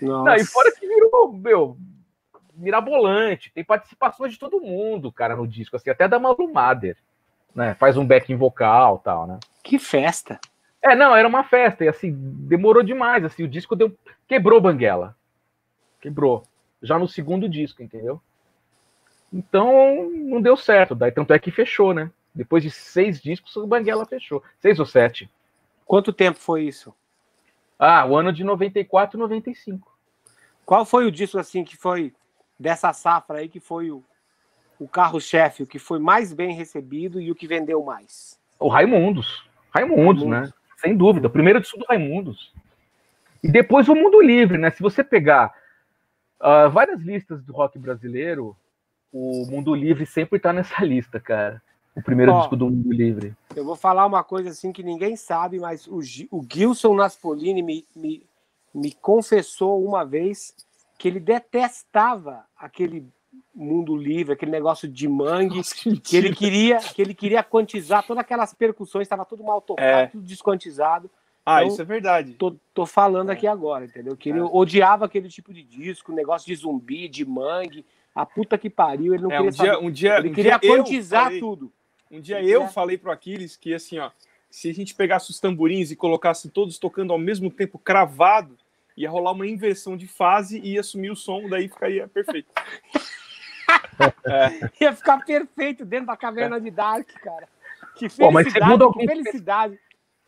[0.02, 0.30] Nossa.
[0.30, 1.78] Não, e fora que virou, meu,
[2.56, 6.98] mirabolante, tem participações de todo mundo, cara, no disco, assim, até da Malu Mader,
[7.54, 7.74] né?
[7.76, 9.40] Faz um backing vocal tal, né?
[9.64, 10.40] Que festa!
[10.82, 13.96] É, não, era uma festa, e assim, demorou demais, assim, o disco deu,
[14.28, 15.16] quebrou Banguela.
[16.02, 16.44] Quebrou.
[16.84, 18.22] Já no segundo disco, entendeu?
[19.32, 22.12] Então, não deu certo, daí tanto é que fechou, né?
[22.36, 24.44] Depois de seis discos, o Banguela fechou.
[24.60, 25.30] Seis ou sete.
[25.86, 26.94] Quanto tempo foi isso?
[27.80, 29.92] Ah, o ano de 94 e 95.
[30.66, 32.14] Qual foi o disco, assim, que foi
[32.60, 34.04] dessa safra aí, que foi o,
[34.80, 38.40] o carro-chefe, o que foi mais bem recebido e o que vendeu mais?
[38.60, 39.46] O Raimundos.
[39.72, 40.50] Raimundos, Raimundos.
[40.50, 40.54] né?
[40.78, 41.28] Sem dúvida.
[41.28, 42.54] O primeiro disco do Raimundos.
[43.44, 44.72] E depois o Mundo Livre, né?
[44.72, 45.54] Se você pegar
[46.44, 48.56] uh, várias listas do rock brasileiro,
[49.12, 51.62] o Mundo Livre sempre tá nessa lista, cara.
[51.96, 53.36] O primeiro Ó, disco do Mundo Livre.
[53.56, 56.00] Eu vou falar uma coisa assim que ninguém sabe, mas o,
[56.32, 58.26] o Gilson Naspolini me, me,
[58.74, 60.56] me confessou uma vez
[60.98, 63.08] que ele detestava aquele
[63.54, 68.06] mundo livre, aquele negócio de mangue, Nossa, que, que, ele queria, que ele queria quantizar
[68.06, 70.08] todas aquelas percussões, estava tudo mal tocado, é.
[70.08, 71.10] tudo desquantizado.
[71.46, 72.34] Ah, então, isso é verdade.
[72.34, 73.34] Tô, tô falando é.
[73.34, 74.16] aqui agora, entendeu?
[74.16, 74.44] Que ele é.
[74.44, 77.86] odiava aquele tipo de disco, negócio de zumbi, de mangue,
[78.16, 79.86] a puta que pariu, ele não é, queria um dia, saber.
[79.86, 81.72] Um dia, ele um queria dia quantizar falei, tudo.
[82.10, 84.12] Um dia eu, eu falei pro Aquiles que assim, ó,
[84.50, 88.58] se a gente pegasse os tamborins e colocasse todos tocando ao mesmo tempo cravado,
[88.96, 92.50] ia rolar uma inversão de fase e ia sumir o som, daí ficaria perfeito.
[94.26, 94.70] é.
[94.80, 97.48] Ia ficar perfeito dentro da caverna de Dark, cara.
[97.96, 99.80] Que felicidade, Pô, mas segundo alguns, felicidade.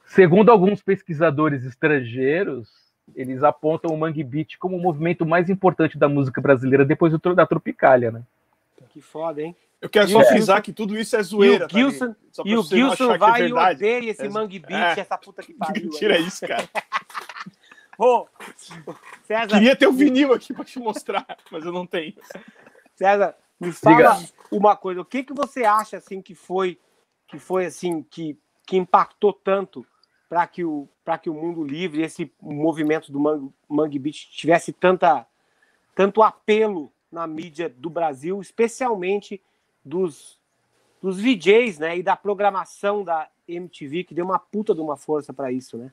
[0.06, 2.70] Segundo alguns pesquisadores estrangeiros,
[3.16, 7.36] eles apontam o Mangue Beat como o movimento mais importante da música brasileira depois do,
[7.36, 8.24] da Tropicália, né?
[8.90, 9.56] Que foda, hein?
[9.82, 11.68] Eu quero só frisar que tudo isso é zoeira.
[11.72, 14.98] E o Gilson, tá e o Gilson vai é e odeia esse é, Mangue Beat,
[14.98, 15.02] é.
[15.02, 15.90] essa puta que pariu.
[16.00, 16.68] Tira isso, cara.
[17.98, 18.28] Ô,
[19.24, 19.48] César.
[19.48, 22.14] Queria ter o vinil aqui para te mostrar, mas eu não tenho.
[22.96, 24.30] César, me fala Diga.
[24.52, 25.02] uma coisa.
[25.02, 26.80] O que, que você acha assim que foi
[27.28, 29.86] que foi assim que, que impactou tanto
[30.36, 34.74] para que o para que o mundo livre, esse movimento do Mangue, Mangue Beat tivesse
[34.74, 35.26] tanta
[35.96, 39.42] tanto apelo na mídia do Brasil, especialmente
[39.84, 40.38] dos
[41.02, 45.32] dos VJs, né, e da programação da MTV que deu uma puta de uma força
[45.32, 45.90] para isso, né?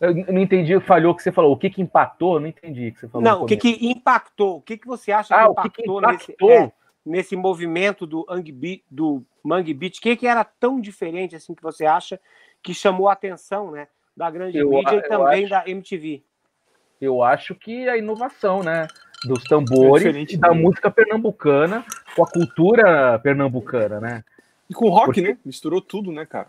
[0.00, 1.52] Eu não entendi, falhou o que você falou.
[1.52, 2.34] O que que empatou?
[2.34, 3.24] Eu não entendi o que você falou.
[3.24, 4.58] Não, o que que impactou?
[4.58, 6.72] O que que você acha ah, que, impactou que que impactou nesse, é,
[7.04, 9.98] nesse movimento do, Beat, do Mangue Beat?
[9.98, 12.20] O que que era tão diferente assim que você acha
[12.62, 16.22] que chamou a atenção, né, da grande eu, mídia e também acho, da MTV?
[17.00, 18.86] Eu acho que a inovação, né,
[19.24, 21.84] dos tambores é e da música pernambucana
[22.14, 24.24] com a cultura pernambucana, né?
[24.68, 25.22] E com rock, Porque...
[25.22, 25.38] né?
[25.44, 26.48] Misturou tudo, né, cara?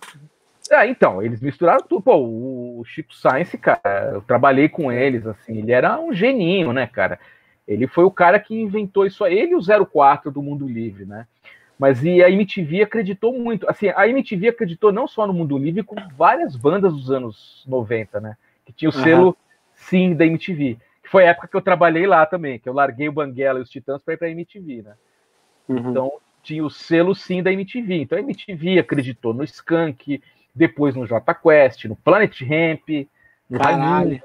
[0.72, 2.02] É, então, eles misturaram tudo.
[2.02, 6.88] Pô, o Chico Science, cara, eu trabalhei com eles, assim, ele era um geninho, né,
[6.88, 7.20] cara?
[7.68, 11.28] Ele foi o cara que inventou isso, ele e o 04 do Mundo Livre, né?
[11.78, 13.70] Mas e a MTV acreditou muito.
[13.70, 18.20] Assim, a MTV acreditou não só no Mundo Livre, como várias bandas dos anos 90,
[18.20, 18.38] né?
[18.66, 19.36] Que tinha o selo uhum.
[19.74, 20.78] Sim da MTV.
[21.02, 23.62] Que foi a época que eu trabalhei lá também, que eu larguei o Banguela e
[23.62, 24.94] os Titãs para ir para a MTV, né?
[25.68, 25.90] Uhum.
[25.90, 28.02] Então tinha o selo Sim da MTV.
[28.02, 30.22] Então a MTV acreditou no Skank,
[30.54, 33.08] depois no J Quest, no Planet Ramp,
[33.50, 34.22] no Raimundo,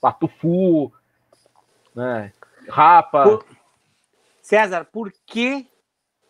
[0.00, 0.92] Patufu,
[1.94, 2.32] né?
[2.68, 3.24] Rapa.
[3.24, 3.44] Por...
[4.40, 5.66] César, por que,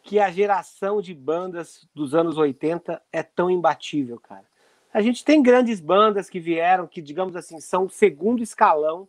[0.09, 4.47] que a geração de bandas dos anos 80 é tão imbatível, cara?
[4.91, 9.07] A gente tem grandes bandas que vieram, que, digamos assim, são o segundo escalão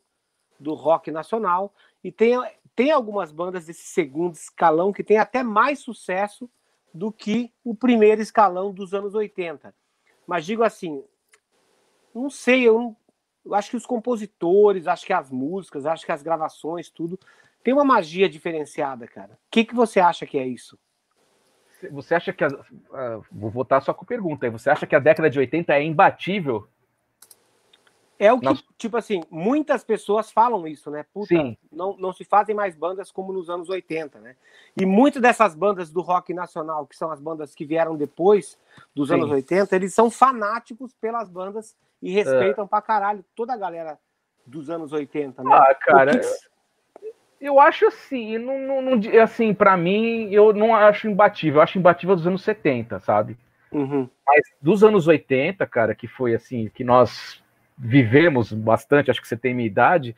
[0.60, 1.74] do rock nacional,
[2.04, 2.36] e tem,
[2.76, 6.50] tem algumas bandas desse segundo escalão que tem até mais sucesso
[6.93, 9.74] do que o primeiro escalão dos anos 80.
[10.28, 11.02] Mas digo assim,
[12.14, 12.93] não sei, eu,
[13.45, 17.18] eu acho que os compositores, acho que as músicas, acho que as gravações, tudo,
[17.64, 19.36] tem uma magia diferenciada, cara.
[19.36, 20.78] O que, que você acha que é isso?
[21.92, 22.44] Você acha que.
[22.44, 24.50] A, uh, vou voltar só com pergunta aí.
[24.50, 26.68] Você acha que a década de 80 é imbatível?
[28.20, 28.64] É o que, Nossa.
[28.78, 31.06] tipo assim, muitas pessoas falam isso, né?
[31.14, 31.58] Puta, Sim.
[31.72, 34.36] Não, não se fazem mais bandas como nos anos 80, né?
[34.76, 38.60] E muitas dessas bandas do rock nacional, que são as bandas que vieram depois
[38.94, 39.16] dos Sim.
[39.16, 42.68] anos 80, eles são fanáticos pelas bandas e respeitam é.
[42.68, 43.98] pra caralho toda a galera
[44.46, 45.56] dos anos 80, né?
[45.56, 46.20] Ah, cara.
[46.20, 46.28] Que...
[47.40, 51.78] Eu acho assim, não, não, não assim, para mim, eu não acho imbatível, eu acho
[51.78, 53.38] imbatível dos anos 70, sabe?
[53.72, 54.10] Uhum.
[54.28, 57.42] Mas dos anos 80, cara, que foi assim, que nós
[57.78, 60.16] vivemos bastante, acho que você tem minha idade,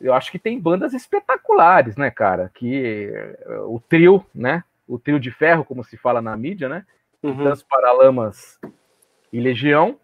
[0.00, 2.50] eu acho que tem bandas espetaculares, né, cara?
[2.54, 4.62] Que eh, o trio, né?
[4.86, 6.86] O trio de ferro, como se fala na mídia, né?
[7.22, 7.52] Uhum.
[7.68, 8.58] Paralamas
[9.32, 9.98] e Legião.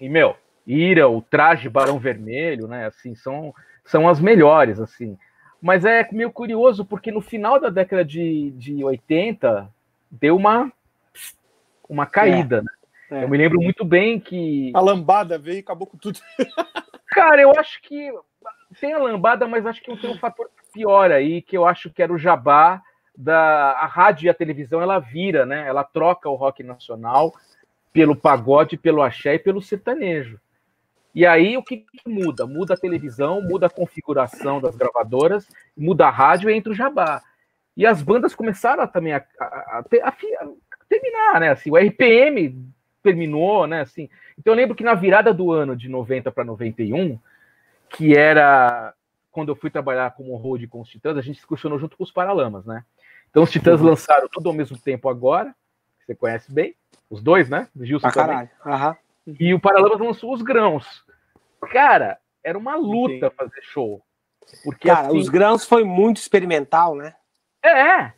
[0.00, 2.86] E, meu, Ira, o traje Barão Vermelho, né?
[2.86, 3.54] Assim, são,
[3.84, 5.18] são as melhores, assim.
[5.60, 9.70] Mas é meio curioso, porque no final da década de, de 80
[10.10, 10.72] deu uma,
[11.88, 12.70] uma caída, né?
[13.10, 13.24] É.
[13.24, 14.72] Eu me lembro muito bem que.
[14.74, 16.18] A lambada veio e acabou com tudo.
[17.08, 18.12] Cara, eu acho que
[18.80, 22.02] tem a lambada, mas acho que tem um fator pior aí, que eu acho que
[22.02, 22.80] era o jabá
[23.16, 25.66] da a rádio e a televisão, ela vira, né?
[25.66, 27.34] Ela troca o rock nacional
[27.92, 30.40] pelo pagode, pelo axé e pelo sertanejo.
[31.14, 32.46] E aí o que, que muda?
[32.46, 35.46] Muda a televisão, muda a configuração das gravadoras,
[35.76, 37.22] muda a rádio e entra o jabá.
[37.76, 40.12] E as bandas começaram a, também a, a, a,
[40.88, 41.50] terminar, né?
[41.50, 42.56] Assim, o RPM
[43.02, 43.80] terminou, né?
[43.80, 44.08] Assim,
[44.38, 47.18] então eu lembro que na virada do ano de 90 para 91,
[47.88, 48.94] que era
[49.30, 52.10] quando eu fui trabalhar como road com os Titãs, a gente excursionou junto com os
[52.10, 52.84] Paralamas, né?
[53.30, 53.86] Então os Titãs uhum.
[53.86, 55.54] lançaram tudo ao mesmo tempo agora,
[56.00, 56.74] que você conhece bem,
[57.08, 57.68] os dois, né?
[57.80, 58.50] Gilson ah, também.
[58.66, 58.96] Uhum.
[59.38, 61.04] E o Paralamas lançou os grãos.
[61.70, 63.34] Cara, era uma luta Entendi.
[63.36, 64.02] fazer show.
[64.64, 67.14] Porque, Cara, assim, os grãos foi muito experimental, né?
[67.62, 68.12] É,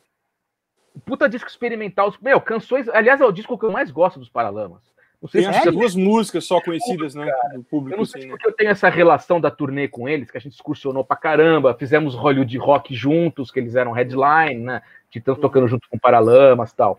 [1.05, 2.15] puta disco experimental.
[2.21, 2.89] Meu, canções.
[2.89, 4.93] Aliás, é o disco que eu mais gosto dos Paralamas.
[5.21, 7.33] Não sei Tem se é duas músicas só conhecidas, né?
[7.55, 7.95] Do público.
[7.95, 8.53] Eu não sei assim, porque né?
[8.53, 12.17] eu tenho essa relação da turnê com eles, que a gente excursionou pra caramba, fizemos
[12.17, 14.83] Hollywood Rock juntos, que eles eram headline, né?
[15.11, 16.99] Titãs tocando junto com Paralamas e tal.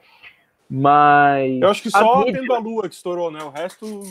[0.70, 1.62] Mas.
[1.62, 3.44] Eu acho que só a Tendo a Lua que estourou, né?
[3.44, 4.04] O resto.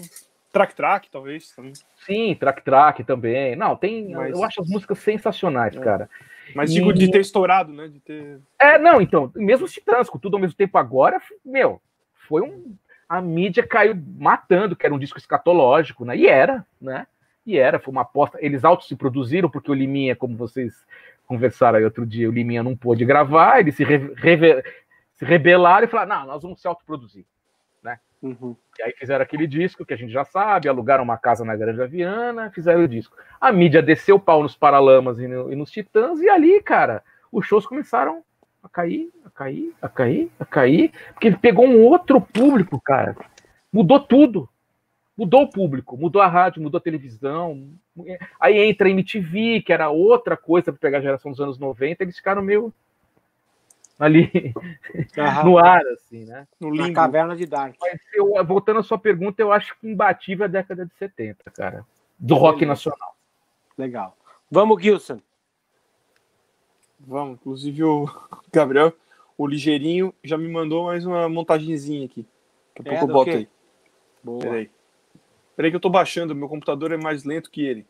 [0.52, 1.50] Track Track, talvez.
[1.52, 1.72] Também.
[2.04, 3.56] Sim, Track Track também.
[3.56, 4.10] Não, tem.
[4.10, 4.32] Mas...
[4.32, 5.80] Eu acho as músicas sensacionais, é.
[5.80, 6.10] cara.
[6.54, 6.94] Mas digo e...
[6.94, 7.88] de ter estourado, né?
[7.88, 8.38] De ter...
[8.60, 11.80] É, não, então, mesmo Titãs, com tudo ao mesmo tempo agora, meu,
[12.28, 12.76] foi um.
[13.08, 16.16] A mídia caiu matando, que era um disco escatológico, né?
[16.16, 17.06] E era, né?
[17.44, 18.38] E era, foi uma aposta.
[18.40, 20.72] Eles autos se produziram, porque o Liminha, como vocês
[21.26, 23.98] conversaram aí outro dia, o Liminha não pôde gravar, eles se, re...
[25.22, 27.24] Se rebelaram e falaram: não, nós vamos se autoproduzir.
[28.22, 28.56] Uhum.
[28.78, 31.82] E aí fizeram aquele disco que a gente já sabe, alugaram uma casa na Grande
[31.82, 33.16] Aviana, fizeram o disco.
[33.40, 37.02] A mídia desceu o pau nos Paralamas e, no, e nos Titãs, e ali, cara,
[37.32, 38.22] os shows começaram
[38.62, 43.16] a cair, a cair, a cair, a cair, porque pegou um outro público, cara.
[43.72, 44.48] Mudou tudo.
[45.18, 47.70] Mudou o público, mudou a rádio, mudou a televisão.
[48.40, 52.02] Aí entra a MTV, que era outra coisa para pegar a geração dos anos 90,
[52.02, 52.72] eles ficaram meio
[54.02, 54.28] ali
[55.44, 56.48] no ar, assim, né?
[56.58, 56.88] No limbo.
[56.88, 57.76] Na caverna de Dark.
[57.80, 61.86] Mas eu, voltando à sua pergunta, eu acho que imbatível a década de 70, cara.
[62.18, 63.14] Do rock nacional.
[63.78, 64.16] Legal.
[64.50, 65.20] Vamos, Gilson.
[66.98, 67.34] Vamos.
[67.34, 68.08] Inclusive o
[68.52, 68.92] Gabriel,
[69.38, 72.26] o ligeirinho, já me mandou mais uma montagenzinha aqui.
[72.76, 73.48] Daqui a é, pouco eu boto aí.
[74.24, 74.40] Boa.
[74.40, 74.70] Peraí.
[75.54, 77.86] Peraí que eu tô baixando, meu computador é mais lento que ele.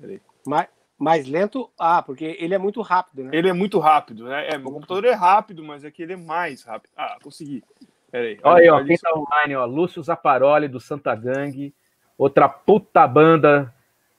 [0.00, 0.20] Peraí.
[0.44, 0.66] Mas,
[1.04, 1.70] mais lento?
[1.78, 3.30] Ah, porque ele é muito rápido, né?
[3.34, 4.48] Ele é muito rápido, né?
[4.48, 6.90] É, meu computador é rápido, mas é que ele é mais rápido.
[6.96, 7.62] Ah, consegui.
[8.10, 8.40] Peraí.
[8.42, 9.66] Olha aí, ó, quem tá online, ó.
[9.66, 11.72] Lúcio Zaparoli, do Santa Gang.
[12.16, 13.72] Outra puta banda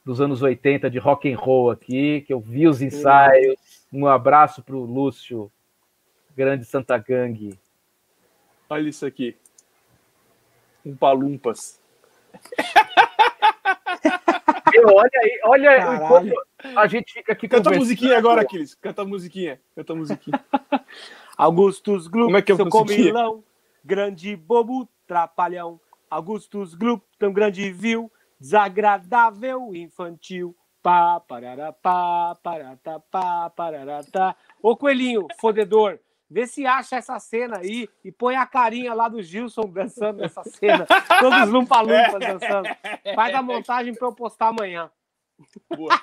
[0.06, 3.88] dos anos 80 de rock and roll aqui, que eu vi os ensaios.
[3.92, 5.52] Um abraço pro Lúcio,
[6.36, 7.58] grande Santa Gang.
[8.70, 9.36] Olha isso aqui.
[10.86, 11.82] Um palumpas.
[14.84, 16.34] olha aí, olha enquanto
[16.76, 18.76] a gente fica aqui Canta a musiquinha agora, Aquiles.
[18.76, 19.60] Canta a musiquinha.
[19.76, 20.46] Canta a musiquinha.
[21.38, 23.44] Augustus Gloop, Como é que é seu comilão,
[23.84, 25.80] grande bobo, trapalhão.
[26.10, 30.56] Augustus Gloop, tão grande viu, desagradável, infantil.
[30.82, 32.78] Pá, parará, pá, parará,
[33.12, 34.36] pá, parará, tá.
[34.62, 36.00] Ô, coelhinho, fodedor,
[36.30, 40.44] Vê se acha essa cena aí e põe a carinha lá do Gilson dançando nessa
[40.44, 40.86] cena.
[41.20, 42.70] Todos lumpa-lumpas dançando.
[43.14, 44.92] Faz a montagem para eu postar amanhã.
[45.76, 46.00] Boa.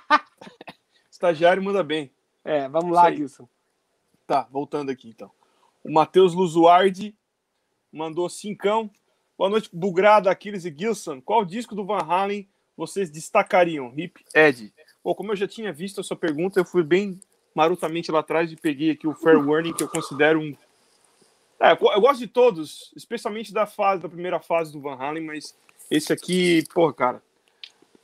[1.10, 2.12] Estagiário manda bem.
[2.44, 3.48] É, vamos lá, Gilson.
[4.26, 5.30] Tá, voltando aqui então.
[5.82, 7.16] O Matheus Luzuardi
[7.92, 8.90] mandou cincão.
[9.36, 11.20] Boa noite, Bugrado, Aquiles e Gilson.
[11.20, 13.92] Qual disco do Van Halen vocês destacariam?
[13.96, 14.72] Hip Ed.
[15.02, 17.18] Bom, como eu já tinha visto a sua pergunta, eu fui bem
[17.54, 20.54] marutamente lá atrás e peguei aqui o Fair Warning, que eu considero um.
[21.60, 25.54] É, eu gosto de todos, especialmente da fase, da primeira fase do Van Halen, mas
[25.90, 27.22] esse aqui, porra, cara.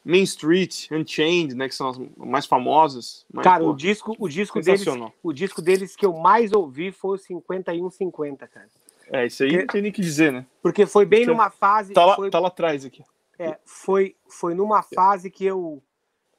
[0.04, 3.26] Main Street, Unchained, né, que são as mais famosas.
[3.30, 4.84] Mas, cara, o disco, o disco deles,
[5.22, 8.68] o disco deles que eu mais ouvi foi o 5150, cara.
[9.10, 10.46] É, isso aí não tem nem que dizer, né?
[10.62, 11.92] Porque foi bem Você numa fase.
[11.92, 13.02] Tá lá, foi, tá lá atrás aqui.
[13.38, 15.82] É, foi, foi numa fase que eu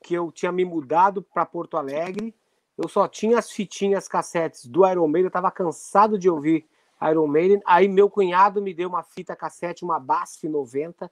[0.01, 2.33] que eu tinha me mudado para Porto Alegre
[2.81, 6.65] eu só tinha as fitinhas cassetes do Iron Maiden, eu tava cansado de ouvir
[7.01, 7.61] Iron Maiden.
[7.65, 11.11] Aí meu cunhado me deu uma fita cassete, uma BASF 90.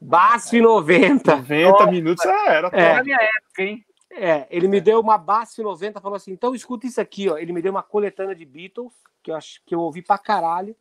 [0.00, 1.36] BASF 90.
[1.36, 1.86] 90 Nossa.
[1.86, 2.94] minutos é, era é.
[2.94, 3.86] na minha época, hein?
[4.10, 7.38] É, ele me deu uma BASF 90, falou assim: então escuta isso aqui, ó.
[7.38, 8.92] Ele me deu uma coletânea de Beatles,
[9.22, 10.74] que eu, acho, que eu ouvi pra caralho.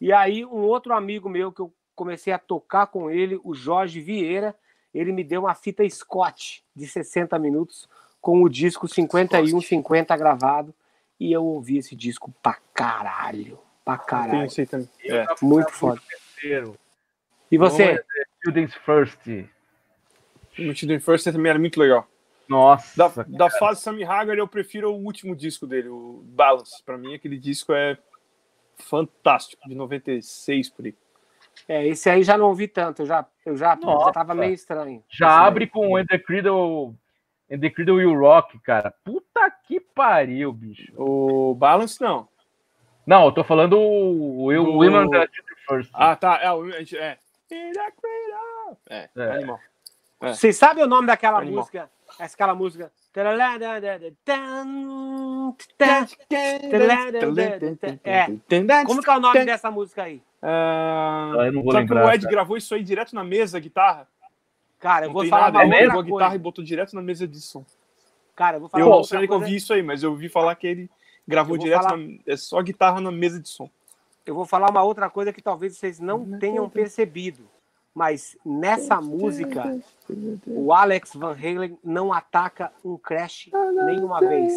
[0.00, 4.00] E aí, um outro amigo meu que eu comecei a tocar com ele, o Jorge
[4.00, 4.54] Vieira,
[4.92, 7.88] ele me deu uma fita Scott de 60 minutos
[8.28, 10.74] com o disco 5150 gravado
[11.18, 13.58] e eu ouvi esse disco pra caralho.
[13.82, 14.50] Pra caralho.
[14.58, 14.86] Aí também.
[15.02, 15.26] Eu É.
[15.40, 15.98] Muito foda.
[17.50, 18.04] E você?
[18.42, 19.48] Students First.
[20.58, 22.06] O Children First também era muito legal.
[22.46, 22.98] Nossa.
[22.98, 23.28] Da, cara.
[23.30, 26.82] da fase Sammy Hagar, eu prefiro o último disco dele, o Balance.
[26.84, 27.96] Pra mim, aquele disco é
[28.76, 30.94] fantástico, de 96 por aí.
[31.66, 34.04] É, esse aí já não ouvi tanto, eu já, eu já, Nossa.
[34.04, 35.02] já tava meio estranho.
[35.08, 36.94] Já abre com And the Cradle,
[37.50, 38.92] And the Cradle Will Rock, cara.
[39.04, 40.92] Puta que pariu, bicho.
[40.96, 42.28] O Balance, não.
[43.06, 45.28] Não, eu tô falando o, o Women the
[45.66, 45.90] First.
[45.94, 46.38] Ah, tá.
[46.42, 47.18] É, o- é.
[48.90, 49.30] É, É.
[49.32, 49.58] animal.
[50.20, 50.34] aí.
[50.34, 51.60] Vocês sabem o nome daquela Animal.
[51.60, 51.90] música?
[52.18, 52.92] Aquela música.
[58.04, 58.26] É.
[58.84, 60.22] Como que é o nome dessa música aí?
[60.42, 62.32] Ah, Ah, eu não vou sabe que lembrar, o Ed cara.
[62.34, 64.06] gravou isso aí direto na mesa, guitarra?
[64.78, 66.16] Cara, eu Não vou falar nada, uma ele outra pegou a coisa.
[66.16, 67.64] guitarra e botou direto na mesa de som.
[68.36, 70.02] Cara, eu vou falar Eu uma não outra sei que eu vi isso aí, mas
[70.02, 70.90] eu ouvi falar que ele
[71.26, 73.68] gravou direto falar- na, é só guitarra na mesa de som.
[74.24, 77.42] Eu vou falar uma outra coisa que talvez vocês não tenham percebido.
[77.94, 79.80] Mas nessa música,
[80.46, 83.50] o Alex Van Halen não ataca um crash
[83.86, 84.52] nenhuma vez.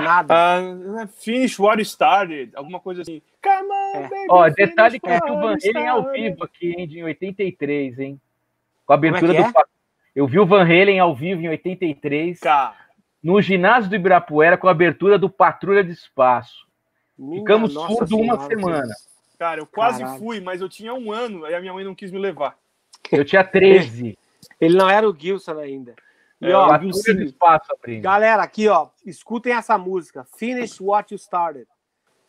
[0.00, 0.34] Nada.
[0.34, 3.20] Ah, finish what you started, alguma coisa assim.
[3.42, 4.02] Come on, É.
[4.08, 6.22] baby, Ó, detalhe que vi o Van Halen ao started.
[6.30, 8.20] vivo aqui, hein, em 83, hein?
[8.90, 9.58] Com a é abertura que do.
[9.58, 9.62] é?
[10.16, 12.74] Eu vi o Van Halen ao vivo em 83, Cara,
[13.22, 16.66] no ginásio do Ibirapuera, com a abertura do Patrulha de Espaço.
[17.16, 18.92] Minha Ficamos surdos uma semana.
[19.38, 20.18] cara, eu quase Caralho.
[20.18, 22.56] fui, mas eu tinha um ano, aí a minha mãe não quis me levar.
[23.12, 24.18] Eu tinha 13.
[24.60, 25.94] Ele não era o Gilson ainda.
[26.40, 27.14] E É, ó, Gilson.
[27.14, 27.68] de Espaço,
[28.00, 31.68] galera, aqui ó, escutem essa música, Finish What You Started.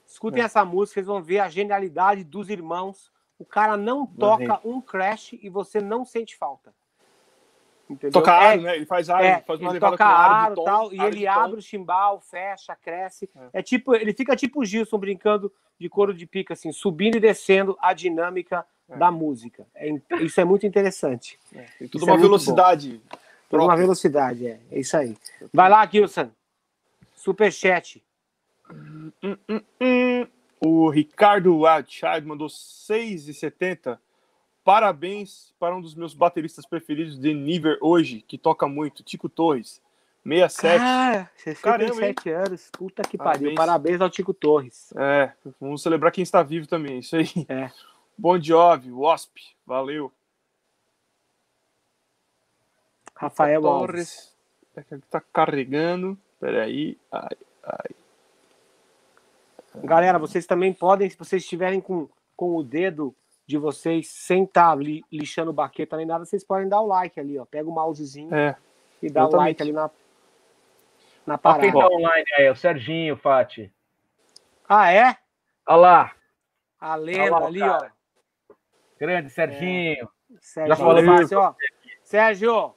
[0.06, 0.46] Escutem É.
[0.46, 3.10] essa música, vocês vão ver a genialidade dos irmãos.
[3.42, 6.72] O cara não toca um crash e você não sente falta.
[7.90, 8.12] Entendeu?
[8.12, 8.76] Toca É- aro, né?
[8.76, 11.00] Ele faz aro, É, faz uma ele toca com aro aro de tom, tal, e
[11.00, 11.32] aro ele de tom.
[11.32, 13.28] abre o chimbal, fecha, cresce.
[13.52, 13.64] É.
[13.64, 17.76] tipo, ele fica tipo o Gilson brincando de couro de pica, assim, subindo e descendo
[17.82, 18.96] a dinâmica É.
[18.96, 19.66] da música.
[19.74, 19.90] É
[20.22, 21.40] isso é muito interessante.
[21.52, 23.02] Tem Isso tudo é uma velocidade.
[23.50, 24.60] Por uma velocidade, é.
[24.72, 25.18] É isso aí.
[25.52, 26.30] Vai lá, Gilson.
[27.16, 28.04] Superchat.
[28.72, 29.12] Hum,
[29.82, 30.28] hum.
[30.64, 33.98] O Ricardo Wildchild mandou 6,70.
[34.64, 39.82] Parabéns para um dos meus bateristas preferidos de Niver hoje, que toca muito, Tico Torres.
[40.24, 40.78] 67.
[40.78, 41.32] Cara,
[41.64, 42.70] Caramba, 67 anos.
[42.72, 43.42] Puta que Parabéns.
[43.42, 43.56] pariu.
[43.56, 44.94] Parabéns ao Tico Torres.
[44.96, 47.28] É, vamos celebrar quem está vivo também, isso aí.
[47.50, 47.72] É.
[48.16, 49.36] Bom Jovi, Wasp,
[49.66, 50.12] valeu.
[53.16, 53.88] Rafael Alves.
[53.92, 54.38] Torres.
[54.76, 56.16] É que Tá carregando.
[56.40, 57.00] Peraí.
[57.12, 58.01] Ai, ai.
[59.76, 63.16] Galera, vocês também podem, se vocês estiverem com, com o dedo
[63.46, 67.38] de vocês sem estar li, lixando baqueta nem nada, vocês podem dar o like ali,
[67.40, 67.46] ó.
[67.46, 68.56] Pega o mousezinho É,
[69.02, 69.90] e dá o like ali na,
[71.26, 71.80] na Ó quem parada.
[71.80, 73.72] tá online aí, o Serginho, Fati.
[74.68, 75.18] Ah, é?
[75.68, 76.12] Olha lá,
[76.80, 77.94] A lenda lá ali, cara.
[78.50, 78.54] ó.
[79.00, 80.10] grande Serginho.
[80.40, 81.54] Sérgio falei Fácil, ó.
[82.04, 82.76] Sérgio,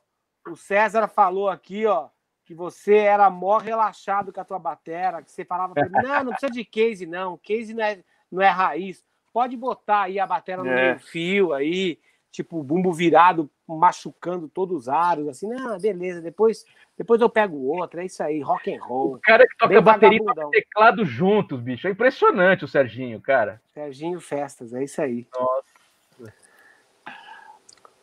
[0.49, 2.09] o César falou aqui, ó,
[2.45, 6.25] que você era mó relaxado com a tua batera, que você falava pra ele, não,
[6.25, 7.39] não precisa de case, não.
[7.39, 7.99] Case não é,
[8.31, 9.05] não é raiz.
[9.33, 10.75] Pode botar aí a batera no É.
[10.75, 11.99] meio fio aí,
[12.31, 16.65] tipo, bumbo virado, machucando todos os aros, assim, não, beleza, depois,
[16.99, 19.15] depois eu pego outra, é isso aí, rock and roll.
[19.15, 21.89] O cara que toca bateria e toca teclado juntos, bicho.
[21.89, 23.61] É impressionante o Serginho, cara.
[23.73, 25.27] Serginho Festas, é isso aí.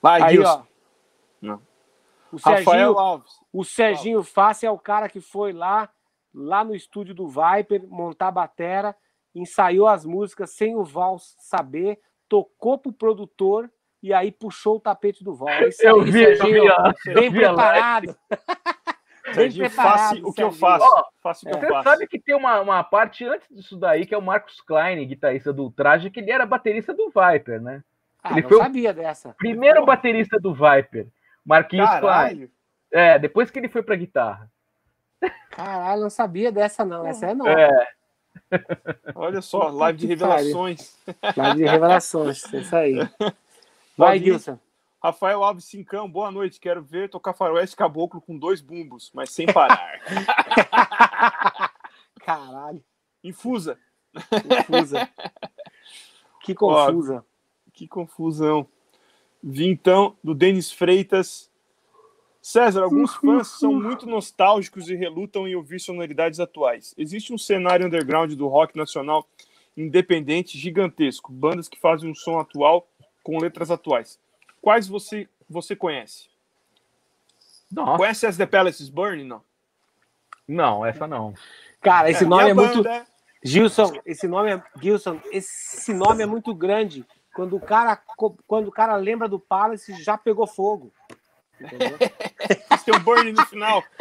[0.01, 0.59] Vai, Aí, Gilson.
[0.59, 0.63] ó.
[1.41, 1.61] Não.
[2.31, 3.31] O Rafael Serginho, Alves.
[3.51, 5.89] O Serginho Fácil é o cara que foi lá,
[6.33, 8.95] lá no estúdio do Viper, montar a batera,
[9.35, 13.69] ensaiou as músicas sem o Val saber, tocou pro produtor
[14.03, 15.49] e aí puxou o tapete do Val.
[15.49, 16.63] É isso Eu aí, vi, eu Serginho.
[16.63, 16.83] vi, ó.
[17.13, 18.15] Bem eu vi preparado.
[19.33, 20.83] Serginho, faça o que eu faço.
[20.85, 21.89] Ó, Faça o que eu Você faço.
[21.89, 25.53] sabe que tem uma, uma parte antes disso daí, que é o Marcos Klein, guitarrista
[25.53, 27.83] do Traje, que ele era baterista do Viper, né?
[28.23, 29.33] Ah, Ele não foi o- sabia dessa.
[29.37, 31.07] Primeiro baterista do Viper,
[31.45, 32.01] Marquinhos Klein.
[32.01, 32.51] Caralho.
[32.91, 34.51] É, depois que ele foi pra guitarra.
[35.51, 37.05] Caralho, não sabia dessa não.
[37.05, 37.51] Essa é nova.
[37.51, 37.87] É,
[39.15, 40.97] Olha só, live de revelações.
[41.35, 42.53] Live de revelações.
[42.53, 42.95] É isso aí.
[43.97, 44.19] Vai.
[44.19, 44.59] Gilson.
[45.03, 46.59] Rafael Alves Cincão, boa noite.
[46.59, 49.99] Quero ver tocar faroeste caboclo com dois bumbos, mas sem parar.
[52.23, 52.83] Caralho,
[53.23, 53.77] Infusa.
[54.67, 55.09] confusa.
[56.43, 57.23] Que confusa.
[57.71, 58.67] Que confusão.
[59.43, 61.49] Vintão do Denis Freitas.
[62.41, 66.93] César, alguns fãs são muito nostálgicos e relutam em ouvir sonoridades atuais.
[66.97, 69.27] Existe um cenário underground do rock nacional
[69.77, 72.87] independente gigantesco, bandas que fazem um som atual
[73.23, 74.19] com letras atuais.
[74.61, 76.29] Quais você você conhece?
[77.69, 77.97] nossa.
[77.97, 79.25] Conhece as The Palaces Burning?
[79.25, 79.41] Não.
[80.47, 81.33] Não, essa não.
[81.81, 82.83] Cara, esse É, nome é muito.
[82.83, 83.05] banda,
[83.43, 84.63] Gilson, esse nome é.
[84.81, 87.05] Gilson, esse nome é muito grande.
[87.33, 87.97] Quando o cara,
[88.47, 90.91] quando o cara lembra do Palace, já pegou fogo.
[91.59, 91.97] Entendeu?
[92.85, 93.83] Tem um burn no final.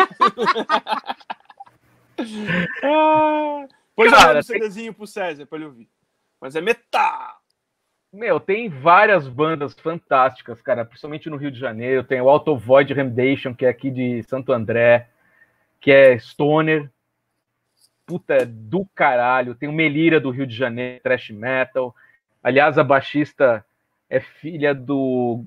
[3.97, 5.89] Pois Cara, é, um CDzinho pro César pra ele ouvir.
[6.41, 7.41] Mas é metal.
[8.13, 12.03] Meu, tem várias bandas fantásticas, cara, principalmente no Rio de Janeiro.
[12.03, 15.09] Tem o Auto Void Remdation, que é aqui de Santo André,
[15.81, 16.91] que é Stoner.
[18.05, 19.55] Puta, é do caralho.
[19.55, 21.95] Tem o Melira do Rio de Janeiro, Thrash Metal.
[22.43, 23.65] Aliás, a baixista
[24.09, 25.45] é filha do,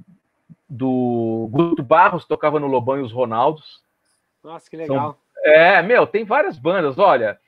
[0.70, 3.84] do Guto Barros, tocava no Lobão e os Ronaldos.
[4.44, 5.18] Nossa, que legal.
[5.44, 6.98] É, meu, tem várias bandas.
[6.98, 7.40] Olha,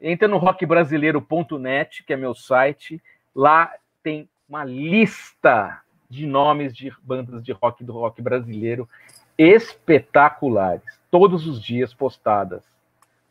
[0.00, 3.02] entra no rockbrasileiro.net, que é meu site.
[3.34, 8.88] Lá tem uma lista de nomes de bandas de rock do rock brasileiro
[9.36, 12.62] espetaculares, todos os dias postadas.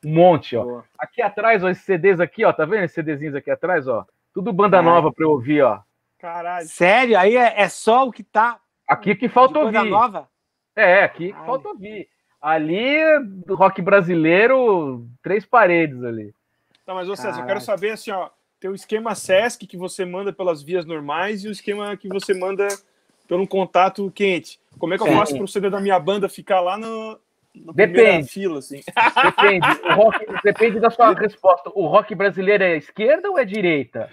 [0.03, 0.63] Um monte, ó.
[0.63, 0.85] Boa.
[0.99, 4.05] Aqui atrás, ó, esses CDs aqui, ó, tá vendo esses CDzinhos aqui atrás, ó?
[4.33, 4.95] Tudo banda Caralho.
[4.95, 5.79] nova para eu ouvir, ó.
[6.19, 6.67] Caralho.
[6.67, 7.17] Sério?
[7.17, 9.83] Aí é, é só o que tá Aqui que falta ouvir.
[9.83, 10.29] nova?
[10.75, 12.07] É, aqui que falta ouvir.
[12.41, 12.97] Ali,
[13.45, 16.33] do rock brasileiro, três paredes ali.
[16.85, 18.29] Tá, mas, ô César, eu quero saber assim, ó.
[18.59, 22.33] Tem o esquema SESC que você manda pelas vias normais e o esquema que você
[22.33, 22.67] manda
[23.27, 24.59] pelo contato quente.
[24.79, 27.19] Como é que eu faço pro CD da minha banda ficar lá no,
[27.75, 28.27] Depende.
[28.29, 28.81] fila, assim?
[29.23, 31.69] Depende, o rock, depende da sua resposta.
[31.75, 34.09] O rock brasileiro é esquerda ou é direita?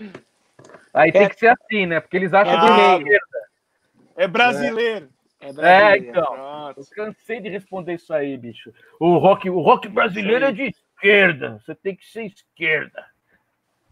[0.92, 1.28] Aí tem É.
[1.28, 2.00] que ser assim, né?
[2.00, 3.38] Porque eles acham É que é esquerda.
[4.16, 5.08] É brasileiro.
[5.40, 6.06] É É, brasileiro.
[6.10, 6.26] então.
[6.26, 6.80] Pronto.
[6.80, 8.72] Eu cansei de responder isso aí, bicho.
[8.98, 11.58] O rock, o rock brasileiro é de esquerda.
[11.64, 13.06] Você tem que ser esquerda.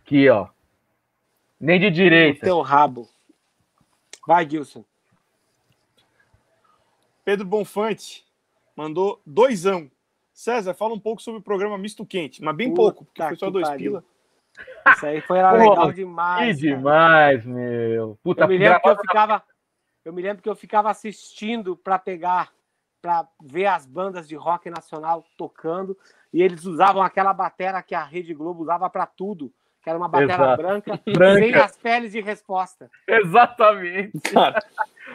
[0.03, 0.49] Aqui, ó.
[1.59, 2.45] Nem de direita.
[2.45, 3.09] teu rabo.
[4.27, 4.85] Vai, Gilson.
[7.25, 8.27] Pedro Bonfante
[8.79, 9.91] mandou doisão.
[10.33, 13.37] César, fala um pouco sobre o programa Misto Quente, mas bem Puta pouco, porque foi
[13.37, 13.91] só que dois pariu.
[13.91, 14.05] pila.
[14.95, 16.61] Isso aí foi Pô, legal Que demais.
[16.61, 16.77] cara.
[16.77, 18.17] demais, meu.
[18.23, 19.43] Puta, Eu me lembro que eu ficava,
[20.05, 22.53] eu me lembro que eu ficava assistindo para pegar,
[23.03, 25.99] para ver as bandas de rock nacional tocando
[26.33, 29.53] e eles usavam aquela batera que a Rede Globo usava para tudo,
[29.83, 30.63] que era uma batera Exato.
[30.63, 31.39] branca, Branca.
[31.41, 32.91] sem as peles de resposta.
[33.07, 34.19] Exatamente.
[34.33, 34.61] Cara,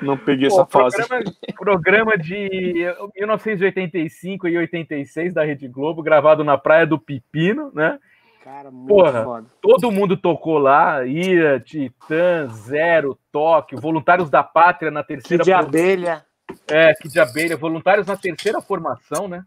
[0.02, 0.98] não peguei Pô, essa fase.
[1.08, 2.86] programa, programa de
[3.16, 8.00] 1985 e 86 da Rede Globo, gravado na Praia do Pepino, né?
[8.44, 9.24] Cara, muito Porra.
[9.24, 9.48] foda.
[9.62, 15.52] Todo mundo tocou lá, Ira, Titã, Zero, Tóquio, Voluntários da Pátria na Que terceira de
[15.52, 16.26] for- abelha.
[16.70, 19.44] É, que de abelha, Voluntários na terceira formação, né?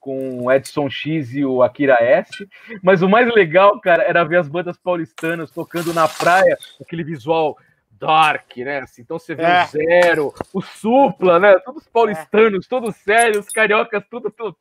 [0.00, 2.48] Com o Edson X e o Akira S.
[2.82, 7.56] Mas o mais legal, cara, era ver as bandas paulistanas tocando na praia, aquele visual
[7.90, 8.78] dark, né?
[8.78, 9.64] Assim, então você vê É.
[9.64, 11.58] o Zero, o Supla, né?
[11.64, 14.56] Todos paulistanos, todos sérios, os cariocas, tudo, tudo.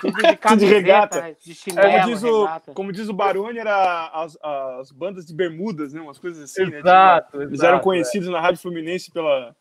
[0.00, 1.20] Tudo de camiseta, regata.
[1.20, 2.72] né, de Como chinelo, diz, o, regata.
[2.74, 4.36] como diz o Baroni, era as,
[4.80, 6.00] as bandas de bermudas, né?
[6.00, 6.78] Umas coisas assim, né?
[6.80, 9.54] Exato, Tipo, Eles exato, eram conhecidos na Rádio Fluminense pela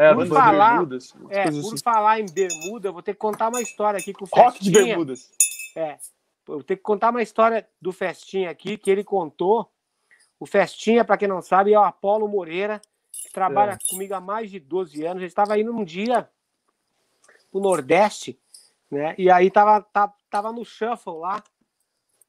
[0.00, 1.14] É, Por falar- de bermudas.
[1.28, 1.78] É, por assim.
[1.84, 4.70] falar em bermuda, eu vou ter que contar uma história aqui com o Rock de
[4.70, 4.86] Festinha.
[4.86, 5.30] bermudas.
[5.76, 5.98] É.
[6.48, 9.70] Eu vou ter que contar uma história do Festinha aqui, que ele contou.
[10.38, 12.80] O Festinha, para quem não sabe, é o Apolo Moreira,
[13.12, 15.18] que trabalha comigo há mais de 12 anos.
[15.18, 16.26] Ele estava indo um dia
[17.52, 18.40] pro Nordeste,
[18.90, 19.14] né?
[19.18, 21.42] E aí tava, tava, tava no shuffle lá,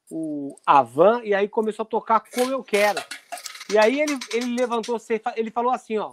[0.10, 3.02] o Avan, e aí começou a tocar como eu quero.
[3.72, 4.98] E aí ele, ele levantou,
[5.38, 6.12] ele falou assim, ó.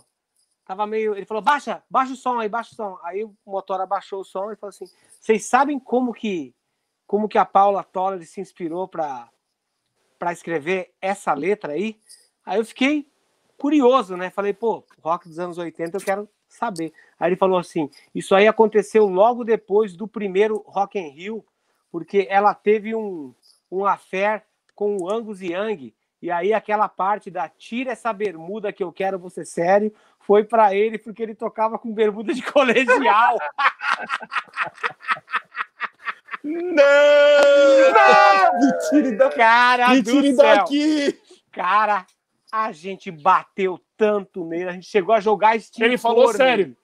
[0.68, 1.16] Tava meio.
[1.16, 2.98] Ele falou, baixa, baixa o som aí, baixa o som.
[3.02, 4.84] Aí o motor abaixou o som e falou assim:
[5.18, 6.54] vocês sabem como que
[7.06, 9.30] como que a Paula Toller se inspirou para
[10.18, 11.98] para escrever essa letra aí?
[12.44, 13.08] Aí eu fiquei
[13.56, 14.28] curioso, né?
[14.28, 16.92] Falei, pô, rock dos anos 80 eu quero saber.
[17.18, 21.42] Aí ele falou assim: isso aí aconteceu logo depois do primeiro Rock in Rio,
[21.90, 23.34] porque ela teve um,
[23.72, 24.44] um affair
[24.74, 29.18] com o Angus Young, e aí aquela parte da tira essa bermuda que eu quero
[29.18, 29.94] você sério
[30.28, 33.38] foi para ele porque ele tocava com bermuda de colegial.
[36.44, 38.60] Não!
[38.60, 40.44] Me tire da- Cara Me do tire céu.
[40.56, 41.18] daqui!
[41.50, 42.06] Cara,
[42.52, 45.86] a gente bateu tanto nele, a gente chegou a jogar extintor.
[45.86, 46.76] Ele falou sério.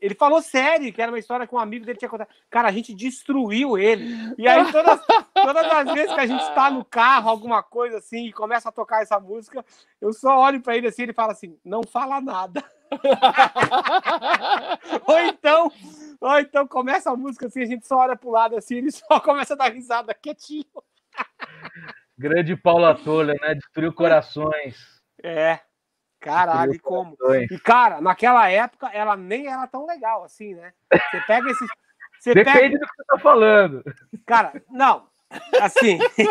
[0.00, 2.28] Ele, falou sério, que era uma história que um amigo dele tinha contado.
[2.48, 4.04] Cara, a gente destruiu ele.
[4.38, 5.00] E aí, todas,
[5.34, 8.72] todas as vezes que a gente tá no carro, alguma coisa assim, e começa a
[8.72, 9.64] tocar essa música,
[10.00, 12.62] eu só olho pra ele assim e ele fala assim: não fala nada.
[15.06, 15.72] ou então,
[16.20, 19.18] ou então começa a música assim, a gente só olha pro lado assim, ele só
[19.20, 20.64] começa a dar risada quietinho.
[22.16, 23.54] Grande Paula Toller, né?
[23.54, 24.76] Destruiu corações.
[25.22, 25.58] É.
[26.22, 27.16] Caralho, e como?
[27.50, 30.72] E, cara, naquela época ela nem era tão legal assim, né?
[31.10, 31.68] Você pega esses,
[32.20, 33.82] Você Depende pega, do que você tá falando.
[34.24, 35.06] cara, não,
[35.60, 36.24] assim, se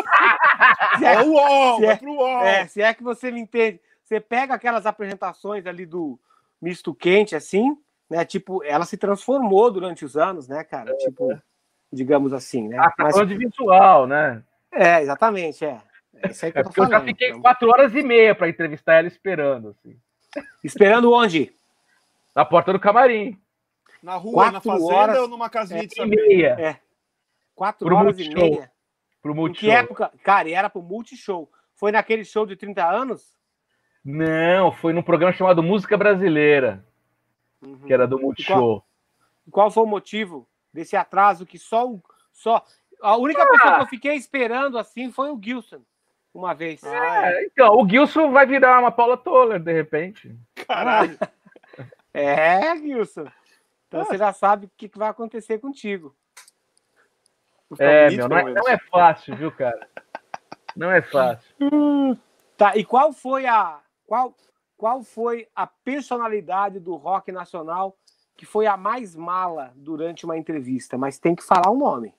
[1.04, 2.42] Ó, é, o UOL, se é- vai pro UOL.
[2.44, 6.18] é, se é que você me entende, você pega aquelas apresentações ali do
[6.60, 7.76] misto quente, assim,
[8.08, 8.24] né?
[8.24, 10.94] Tipo, ela se transformou durante os anos, né, cara?
[10.96, 11.38] Tipo,
[11.92, 12.78] digamos assim, né?
[12.78, 14.42] Ah, tá Mas- de visual, né?
[14.72, 15.78] é, exatamente, é.
[16.14, 17.06] É isso aí que É eu tô porque eu já falando.
[17.08, 17.40] fiquei então.
[17.40, 19.96] quatro horas e meia pra entrevistar ela esperando, assim.
[20.62, 21.52] Esperando onde?
[22.34, 23.38] Na porta do camarim.
[24.02, 26.16] Na rua, Quatro na fazenda horas- ou numa casinha de E saber?
[26.26, 26.80] meia
[27.54, 28.50] Quatro Pro horas e Multishow.
[28.50, 28.72] meia.
[29.22, 29.68] pro Em Multishow.
[29.70, 30.12] que época?
[30.24, 31.48] Cara, e era pro Multishow.
[31.74, 33.36] Foi naquele show de 30 anos?
[34.04, 36.84] Não, foi num programa chamado Música Brasileira,
[37.64, 37.78] Uhum.
[37.86, 38.84] que era do Multishow.
[39.46, 42.02] E Qual foi o motivo desse atraso que só o.
[42.32, 42.64] Só...
[43.00, 43.46] A única Ah.
[43.46, 45.82] pessoa que eu fiquei esperando assim foi o Gilson,
[46.34, 46.82] uma vez.
[46.84, 50.36] Ah, É, então, o Gilson vai virar uma Paula Toller, de repente.
[50.66, 51.18] caralho.
[52.14, 53.24] É, Gilson.
[53.26, 53.32] Ah.
[53.88, 56.14] Então você já sabe o que vai acontecer contigo.
[57.78, 59.88] É, meu, não é, não é fácil, viu, cara?
[60.76, 61.54] Não é fácil.
[62.56, 63.80] Tá, e qual foi a.
[64.06, 64.36] Qual,
[64.76, 67.96] qual foi a personalidade do rock nacional
[68.36, 70.98] que foi a mais mala durante uma entrevista?
[70.98, 72.14] Mas tem que falar o nome.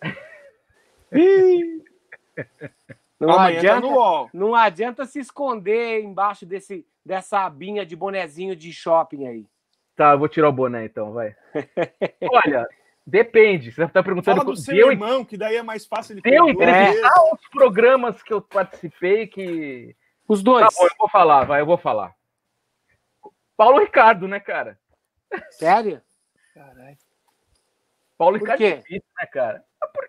[3.18, 8.72] Não Amanhã tá adianta, não adianta se esconder embaixo desse, dessa abinha de bonezinho de
[8.72, 9.46] shopping aí.
[9.96, 11.34] Tá, eu vou tirar o boné então, vai.
[12.30, 12.68] Olha,
[13.06, 13.72] depende.
[13.72, 16.46] Você tá perguntando Fala do seu deu, irmão, que daí é mais fácil ele deu
[16.50, 19.96] entrevistar os programas que eu participei que.
[20.28, 20.74] Os Tá dois.
[20.74, 22.14] bom, eu vou falar, vai, eu vou falar.
[23.56, 24.78] Paulo Ricardo, né, cara?
[25.52, 26.02] Sério?
[26.52, 26.98] Caralho.
[28.18, 28.64] Paulo Por Ricardo quê?
[28.66, 29.64] é difícil, né, cara?
[29.94, 30.05] Porque.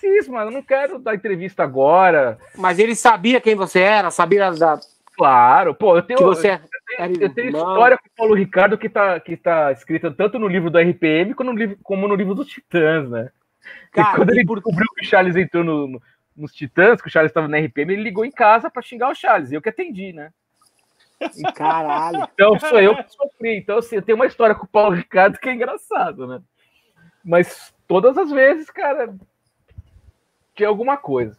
[0.00, 2.38] Cisma, eu não quero dar entrevista agora.
[2.56, 4.78] Mas ele sabia quem você era, sabia da,
[5.16, 6.18] Claro, pô, eu tenho.
[6.18, 6.60] que você
[6.98, 7.72] Eu tenho irmão.
[7.72, 11.32] história com o Paulo Ricardo que tá, que tá escrita tanto no livro do RPM
[11.34, 13.30] como no livro, como no livro dos Titãs, né?
[13.90, 16.02] Cara, quando ele por- descobriu que o Charles entrou no- no-
[16.36, 19.14] nos Titãs, que o Charles estava no RPM, ele ligou em casa pra xingar o
[19.14, 20.30] Charles, eu que atendi, né?
[21.54, 22.28] Caralho.
[22.34, 23.56] Então sou eu que sofri.
[23.56, 26.40] Então, assim, eu tenho uma história com o Paulo Ricardo que é engraçado, né?
[27.24, 29.14] Mas todas as vezes, cara,
[30.56, 31.38] tinha alguma coisa.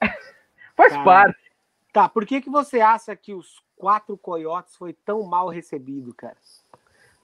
[0.76, 1.52] Faz Cara, parte.
[1.92, 6.36] Tá, por que, que você acha que os quatro coiotes foi tão mal recebido, cara?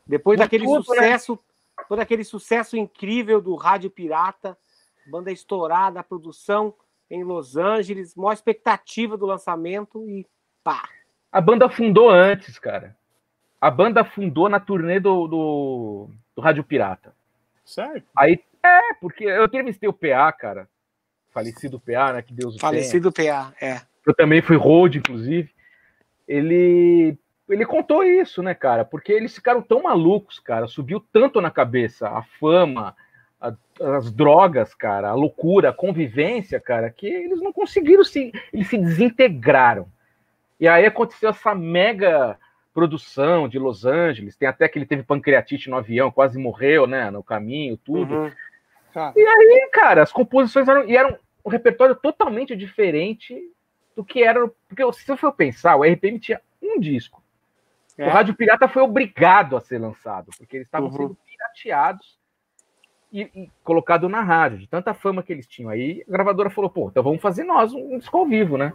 [0.07, 0.83] Depois Por daquele tudo, né?
[0.83, 1.39] sucesso,
[1.79, 4.57] depois daquele sucesso incrível do Rádio Pirata,
[5.07, 6.75] banda estourada, a produção
[7.11, 10.27] em Los Angeles, maior expectativa do lançamento e
[10.63, 10.89] pá.
[11.31, 12.97] A banda fundou antes, cara.
[13.61, 17.15] A banda fundou na turnê do, do, do Rádio Pirata.
[17.65, 18.03] Sério?
[18.17, 20.69] Aí, é, porque eu entrevistei o PA, cara.
[21.33, 22.23] Falecido PA, né?
[22.23, 22.59] Que Deus o.
[22.61, 23.81] Falecido PA, é.
[24.07, 25.51] Eu também fui road, inclusive.
[26.27, 27.17] Ele,
[27.49, 28.85] ele contou isso, né, cara?
[28.85, 30.67] Porque eles ficaram tão malucos, cara.
[30.67, 32.97] Subiu tanto na cabeça a fama,
[33.41, 33.55] a-
[33.97, 38.33] as drogas, cara, a loucura, a convivência, cara, que eles não conseguiram se.
[38.53, 39.87] Eles se desintegraram.
[40.61, 42.39] E aí aconteceu essa mega
[42.73, 44.37] produção de Los Angeles.
[44.37, 47.11] Tem até que ele teve pancreatite no avião, quase morreu, né?
[47.11, 48.15] No caminho, tudo.
[48.15, 48.33] Uhum.
[49.17, 53.41] E, cara, as composições eram, e eram um repertório totalmente diferente
[53.97, 54.47] do que era.
[54.69, 57.23] Porque se eu for pensar, o RPM tinha um disco.
[57.97, 58.07] É.
[58.07, 60.97] O Rádio Pirata foi obrigado a ser lançado, porque eles estavam Uhum.
[60.97, 62.19] sendo pirateados
[63.13, 65.71] e, e colocado na rádio, de tanta fama que eles tinham.
[65.71, 68.73] Aí a gravadora falou, pô, então vamos fazer nós um disco ao vivo, né?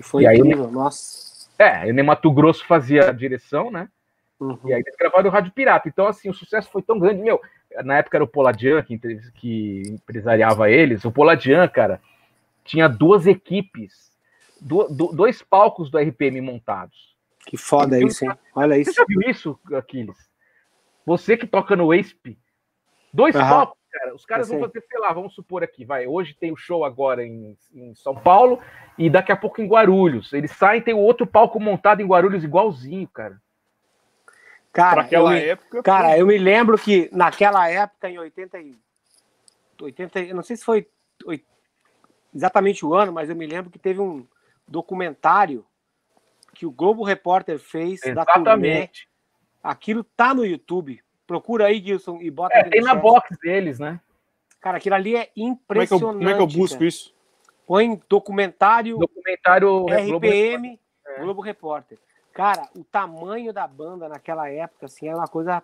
[0.00, 1.26] Foi E aí- incrível, nossa.
[1.58, 3.88] É, o Mato Grosso fazia a direção, né?
[4.38, 4.58] Uhum.
[4.66, 5.88] E aí eles gravaram o Rádio Pirata.
[5.88, 7.22] Então, assim, o sucesso foi tão grande.
[7.22, 7.40] Meu,
[7.84, 8.98] na época era o Poladian que,
[9.34, 11.04] que empresariava eles.
[11.04, 12.00] O Poladian, cara,
[12.64, 14.10] tinha duas equipes,
[14.60, 17.14] do- do- dois palcos do RPM montados.
[17.46, 18.32] Que foda isso, hein?
[18.54, 18.94] Olha Você isso.
[18.94, 20.16] já viu isso, Aquiles?
[21.04, 22.36] Você que toca no ESP,
[23.12, 23.48] dois Aham.
[23.48, 24.14] palcos, cara.
[24.14, 26.06] Os caras vão fazer, sei lá, vamos supor aqui, vai.
[26.08, 28.60] Hoje tem o show agora em, em São Paulo
[28.98, 30.32] e daqui a pouco em Guarulhos.
[30.32, 33.40] Eles saem, tem o outro palco montado em Guarulhos igualzinho, cara.
[34.76, 35.82] Cara, eu aquela me, época.
[35.82, 38.76] cara, eu me lembro que naquela época, em 80, e-
[39.80, 40.86] 80 eu não sei se foi
[41.24, 41.42] oi-
[42.34, 44.26] exatamente o ano, mas eu me lembro que teve um
[44.68, 45.64] documentário
[46.54, 48.40] que o Globo Repórter fez da turnê.
[48.42, 49.08] Exatamente.
[49.62, 51.02] Aquilo tá no YouTube.
[51.26, 53.00] Procura aí, Gilson, e bota É, tem na chat.
[53.02, 53.98] box deles, né?
[54.60, 56.16] Cara, aquilo ali é como, é que eu, impressionante.
[56.18, 56.88] como é que eu busco cara.
[56.88, 57.14] isso?
[57.66, 61.20] Põe documentário Documentário é Globo RPM, É.
[61.20, 61.98] Globo Repórter.
[62.36, 65.62] Cara, o tamanho da banda naquela época, assim, era uma coisa,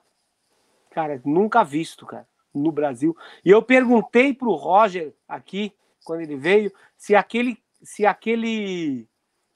[0.90, 3.14] cara, nunca visto, cara, no Brasil.
[3.44, 5.70] E eu perguntei pro Roger aqui,
[6.02, 9.06] quando ele veio, se aquele, se aquele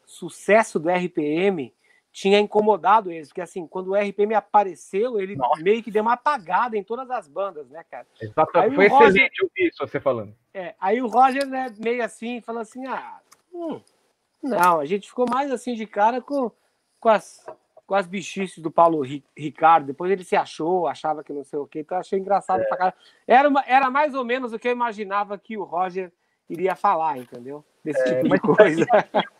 [0.05, 1.75] sucesso do RPM
[2.13, 5.63] tinha incomodado eles, porque assim, quando o RPM apareceu, ele Nossa.
[5.63, 8.07] meio que deu uma apagada em todas as bandas, né, cara?
[8.21, 8.73] Aí Exatamente.
[8.73, 10.37] o Foi Roger- excelente ouvir isso você falando.
[10.53, 13.81] É, aí o Roger, né, meio assim, falou assim: ah, hum,
[14.43, 16.51] não, a gente ficou mais assim de cara com,
[17.01, 17.45] com, as,
[17.87, 19.87] com as bichices do Paulo Ri- Ricardo.
[19.87, 22.77] Depois ele se achou, achava que não sei o quê, então eu achei engraçado pra
[22.77, 22.97] caralho.
[23.27, 26.13] Era, uma- era mais ou menos o que eu imaginava que o Roger
[26.49, 27.65] iria falar, entendeu?
[27.85, 28.87] Desse tipo de coisa.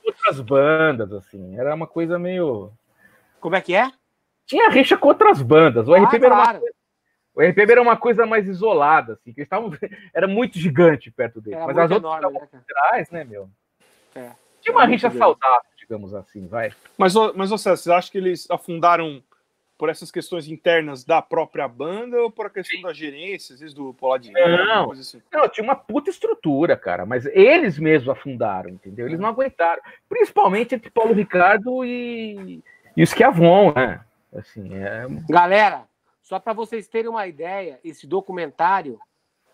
[0.05, 1.59] Outras bandas, assim.
[1.59, 2.73] Era uma coisa meio.
[3.41, 3.91] Como é que é?
[4.45, 5.89] Tinha rixa com outras bandas.
[5.89, 6.61] O Ah, RPM, era, uma, claro.
[7.35, 9.33] o RPM era uma coisa mais isolada, assim.
[9.33, 9.71] Que eles estavam.
[10.15, 11.59] Era muito gigante perto deles.
[11.59, 13.51] Era Mas as outras enorme, né, atrás, né, meu?
[14.15, 14.31] É.
[14.61, 16.73] Tinha uma rixa saudável, digamos assim, vai.
[16.99, 19.23] Mas, mas César, você acha que eles afundaram
[19.79, 23.75] por essas questões internas da própria banda ou por a questão da gerência, às vezes
[23.75, 24.35] do Poladinho?
[24.35, 24.91] Não.
[24.93, 25.23] assim?
[25.33, 29.07] Não, tinha uma puta estrutura, cara, mas eles mesmos afundaram, entendeu?
[29.07, 29.83] Eles não aguentaram.
[30.09, 32.63] Principalmente entre Paulo Ricardo e,
[32.97, 34.01] e o Schiavon, né?
[34.35, 35.07] Assim, é...
[35.29, 35.85] Galera,
[36.23, 38.99] só para vocês terem uma ideia, esse documentário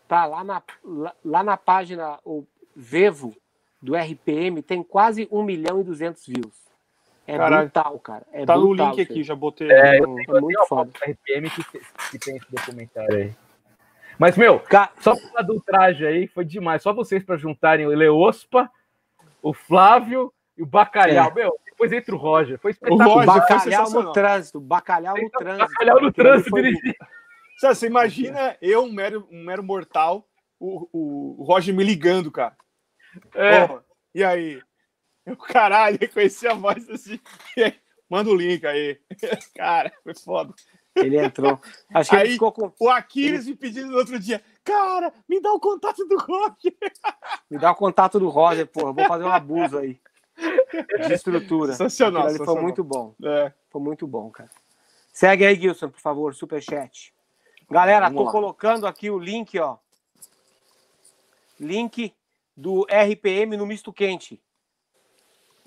[0.08, 3.34] tá lá na, lá, lá na página o Vevo
[3.82, 6.62] do RPM, tem quase 1 milhão e 200 views.
[7.26, 7.62] É Caralho.
[7.64, 8.26] brutal, cara.
[8.32, 9.70] É tá no brutal link isso aqui, já botei.
[9.70, 10.90] É, eu no- É muito foda.
[10.90, 11.64] foto do RPM que,
[12.10, 13.34] que tem esse documentário aí.
[14.18, 16.82] Mas, meu, Ca- só pra falar do traje aí, foi demais.
[16.82, 18.70] Só vocês para juntarem o Eleospa,
[19.42, 21.30] o Flávio e o Bacalhau.
[21.30, 21.34] É.
[21.34, 22.58] Meu, depois entra o Roger.
[22.58, 23.06] Foi O espetacular.
[23.08, 25.68] Roger foi Bacalhau no trânsito, bacalhau no trânsito.
[25.68, 26.94] Bacalhau no trânsito foi- dirigindo.
[27.58, 30.26] César, você imagina eu, um mero, um mero mortal,
[30.58, 32.56] o, o, o Roger me ligando, cara.
[33.34, 33.64] É.
[33.64, 33.80] Ó,
[34.14, 34.62] e aí?
[35.24, 37.18] Eu, caralho, reconheci a voz assim.
[37.56, 37.74] Aí,
[38.10, 39.00] Manda o link aí.
[39.56, 40.52] Cara, foi foda.
[40.94, 41.58] Ele entrou.
[41.94, 42.70] Acho que ele Aí- ficou com.
[42.78, 46.74] O Aquiles me pedindo no outro dia, cara, me dá o contato do Roger.
[47.50, 48.92] Me dá o contato do Roger, porra.
[48.92, 49.98] Vou fazer um abuso aí.
[51.06, 51.72] De estrutura.
[51.72, 53.14] Sensacional, ali foi muito bom.
[53.22, 53.52] É.
[53.70, 54.50] Foi muito bom, cara.
[55.12, 57.14] Segue aí, Gilson, por favor, superchat.
[57.70, 58.32] Galera, Vamos tô lá.
[58.32, 59.78] colocando aqui o link, ó.
[61.60, 62.14] Link
[62.56, 64.40] do RPM no misto quente.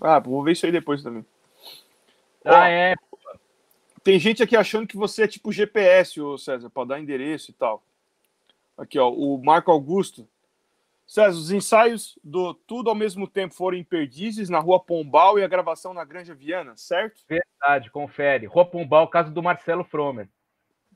[0.02, 1.26] Ah, vou ver isso aí depois também.
[2.44, 2.96] Ah, é.
[4.04, 7.54] Tem gente aqui achando que você é tipo GPS, ô César, para dar endereço e
[7.54, 7.84] tal.
[8.78, 10.28] Aqui, ó, o Marco Augusto.
[11.08, 15.44] César, os ensaios do Tudo ao mesmo tempo foram em Perdizes, na rua Pombal e
[15.44, 17.24] a gravação na Granja Viana, certo?
[17.28, 18.46] Verdade, confere.
[18.48, 20.28] Rua Pombal, caso do Marcelo Fromer.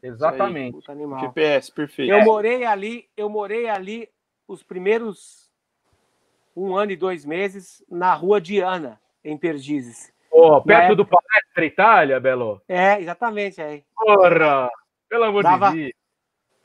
[0.01, 0.79] Exatamente.
[0.89, 1.19] Animal.
[1.19, 2.11] GPS, perfeito.
[2.11, 4.09] Eu morei ali, eu morei ali
[4.47, 5.48] os primeiros
[6.59, 10.11] um ano e dois meses na rua Diana, em Perdizes.
[10.31, 12.61] Ô, perto época- do Palestra Itália, Belo?
[12.67, 13.83] É, exatamente aí.
[13.95, 14.69] Porra!
[15.07, 15.93] Pelo amor Dava- de Deus.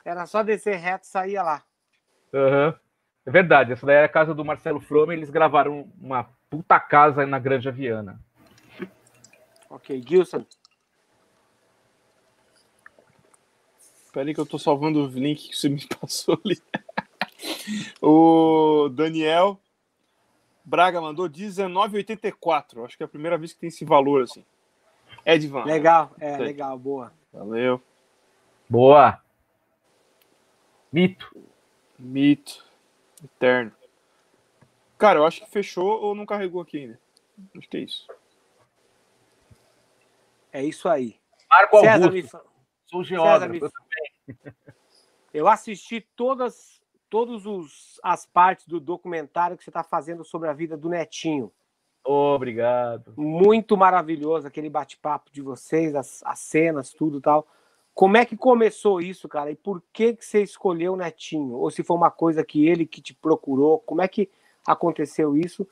[0.03, 1.63] Era só descer reto e saía lá.
[2.33, 2.75] Aham.
[3.25, 7.25] É verdade, essa daí era a casa do Marcelo Fromer, eles gravaram uma puta casa
[7.25, 8.19] na Granja Viana.
[9.67, 10.45] Ok, Gilson.
[14.13, 16.61] Pera aí que eu tô salvando o link que você me passou ali.
[18.01, 19.59] o Daniel
[20.65, 22.83] Braga mandou 19,84.
[22.83, 24.43] Acho que é a primeira vez que tem esse valor assim.
[25.25, 25.63] Edvan.
[25.63, 27.13] Legal, é, legal, boa.
[27.31, 27.81] Valeu.
[28.69, 29.21] Boa!
[30.91, 31.31] Mito.
[31.99, 32.65] Mito.
[33.23, 33.71] Eterno.
[34.97, 36.99] Cara, eu acho que fechou ou não carregou aqui ainda.
[37.57, 38.07] Acho que é isso.
[40.51, 41.19] É isso aí.
[41.49, 42.43] Marco César, Augusto, me
[42.87, 43.15] sou César,
[43.49, 43.71] geógrafo.
[44.27, 44.35] me-
[45.33, 46.81] eu assisti todas
[47.15, 51.49] todos os, as partes do documentário que você está fazendo sobre a vida do Netinho.
[52.03, 53.13] Obrigado.
[53.15, 57.47] Muito maravilhoso aquele bate-papo de vocês, as, as cenas, tudo e tal.
[57.93, 59.49] Como é que começou isso, cara?
[59.49, 61.55] E por que, que você escolheu o Netinho?
[61.55, 63.79] Ou se foi uma coisa que ele que te procurou?
[63.79, 64.29] Como é que
[64.67, 65.65] aconteceu isso?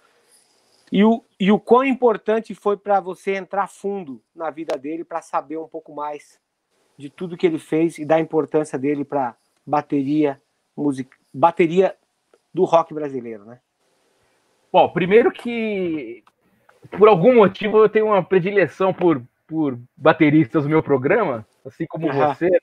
[0.89, 5.21] E o, e o quão importante foi para você entrar fundo na vida dele para
[5.21, 6.39] saber um pouco mais
[6.97, 9.35] de tudo que ele fez e da importância dele para
[9.67, 10.41] bateria,
[10.73, 11.95] música, bateria
[12.53, 13.59] do rock brasileiro, né?
[14.71, 16.23] Bom, primeiro que
[16.97, 22.11] por algum motivo eu tenho uma predileção por, por bateristas no meu programa, assim como
[22.11, 22.59] você, né?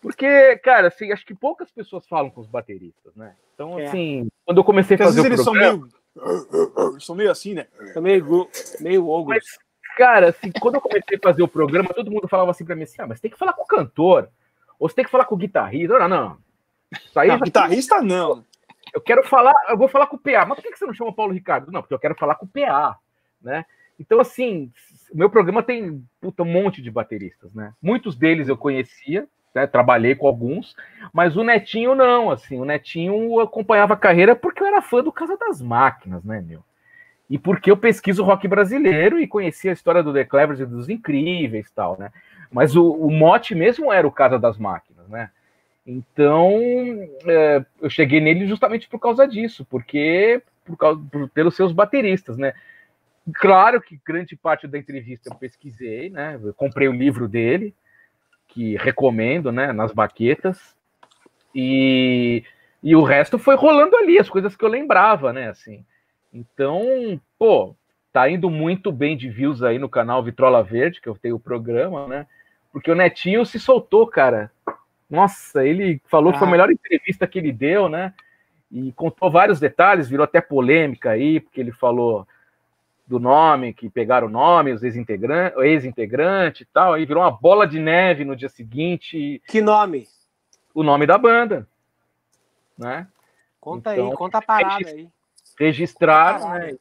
[0.00, 3.36] Porque, cara, assim, acho que poucas pessoas falam com os bateristas, né?
[3.54, 3.86] Então, É.
[3.86, 6.90] assim, quando eu comecei a Porque às fazer vezes o eles são programa, meio.
[6.92, 7.68] Eles são meio assim, né?
[7.94, 8.48] Tô meio,
[8.80, 9.34] meio ogro.
[9.34, 9.44] Mas,
[9.96, 12.82] cara, assim, quando eu comecei a fazer o programa, todo mundo falava assim pra mim
[12.82, 14.28] assim, ah, mas tem que falar com o cantor,
[14.76, 15.96] ou você tem que falar com o guitarrista.
[16.00, 16.38] Não, não.
[16.92, 18.44] Isso aí Não, já- guitarrista não.
[18.94, 20.44] eu quero falar, eu vou falar com o PA.
[20.46, 21.70] Mas por que você não chama o Paulo Ricardo?
[21.72, 22.96] Não, porque eu quero falar com o PA,
[23.40, 23.64] né?
[23.98, 24.70] Então, assim,
[25.12, 27.72] o meu programa tem puta, um monte de bateristas, né?
[27.80, 29.66] Muitos deles eu conhecia, né?
[29.66, 30.74] trabalhei com alguns,
[31.12, 35.12] mas o Netinho não, assim, o Netinho acompanhava a carreira porque eu era fã do
[35.12, 36.62] Casa das Máquinas, né, meu?
[37.30, 40.90] e porque eu pesquiso rock brasileiro e conheci a história do The Clevers e dos
[40.90, 42.10] Incríveis e tal, né?
[42.50, 45.30] Mas o, o mote mesmo era o Casa das Máquinas, né?
[45.86, 46.60] Então,
[47.26, 52.36] é, eu cheguei nele justamente por causa disso, porque por causa, por, pelos seus bateristas,
[52.38, 52.52] né?
[53.34, 56.38] Claro que grande parte da entrevista eu pesquisei, né?
[56.42, 57.74] Eu comprei o livro dele,
[58.48, 59.72] que recomendo, né?
[59.72, 60.76] Nas baquetas.
[61.54, 62.44] E,
[62.82, 65.48] e o resto foi rolando ali, as coisas que eu lembrava, né?
[65.48, 65.84] Assim.
[66.32, 67.76] Então, pô,
[68.12, 71.40] tá indo muito bem de views aí no canal Vitrola Verde, que eu tenho o
[71.40, 72.26] programa, né?
[72.72, 74.50] Porque o Netinho se soltou, cara.
[75.12, 76.32] Nossa, ele falou ah.
[76.32, 76.52] que foi a ah.
[76.52, 78.14] melhor entrevista que ele deu, né?
[78.70, 82.26] E contou vários detalhes, virou até polêmica aí, porque ele falou
[83.06, 87.66] do nome, que pegaram o nome, os ex-integrantes, ex-integrante e tal, aí virou uma bola
[87.66, 89.42] de neve no dia seguinte.
[89.46, 90.08] Que nome?
[90.72, 91.68] O nome da banda,
[92.78, 93.06] né?
[93.60, 95.10] Conta então, aí, conta a parada aí.
[95.60, 96.76] Registraram, né?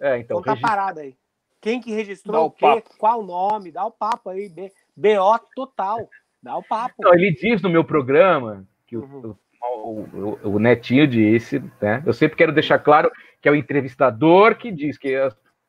[0.00, 0.72] É, então, conta registra...
[0.72, 1.14] a parada aí.
[1.60, 2.64] Quem que registrou o, o quê?
[2.64, 2.96] Papo.
[2.96, 3.70] Qual o nome?
[3.70, 4.50] Dá o papo aí,
[4.96, 6.08] BO total.
[6.42, 6.94] Dá o papo.
[6.98, 9.34] Então, ele diz no meu programa que uhum.
[9.60, 12.02] o, o, o, Netinho disse, né?
[12.04, 13.10] Eu sempre quero deixar claro
[13.40, 15.16] que é o entrevistador que diz que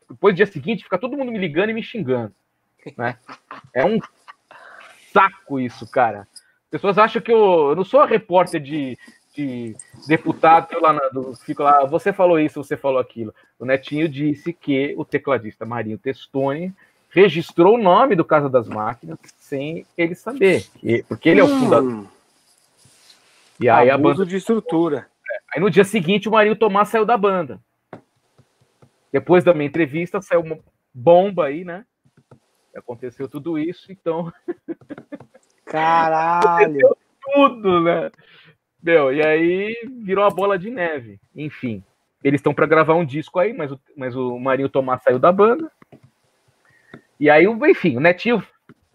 [0.10, 2.34] depois do dia seguinte fica todo mundo me ligando e me xingando.
[2.98, 3.18] Né?
[3.74, 4.00] É um
[5.12, 6.28] saco isso, cara.
[6.66, 8.98] As pessoas acham que eu, eu não sou repórter de,
[9.36, 9.76] de
[10.08, 13.34] deputado, eu lá, do, fico lá, você falou isso, você falou aquilo.
[13.60, 16.74] O Netinho disse que o tecladista Marinho Testoni
[17.14, 20.66] registrou o nome do Casa das Máquinas sem ele saber,
[21.08, 21.60] porque ele é o hum.
[21.60, 22.08] fundador.
[23.60, 25.08] E aí Abuso a banda de estrutura.
[25.54, 27.60] Aí no dia seguinte o Marinho Tomás saiu da banda.
[29.12, 30.58] Depois da minha entrevista saiu uma
[30.94, 31.86] bomba aí, né?
[32.76, 34.34] Aconteceu tudo isso, então.
[35.66, 36.96] Caralho!
[37.24, 38.12] tudo, né?
[38.82, 41.20] Meu, e aí virou a bola de neve.
[41.36, 41.84] Enfim,
[42.24, 45.32] eles estão para gravar um disco aí, mas o, mas o Marinho Tomás saiu da
[45.32, 45.72] banda.
[47.20, 48.46] E aí, enfim, o Netinho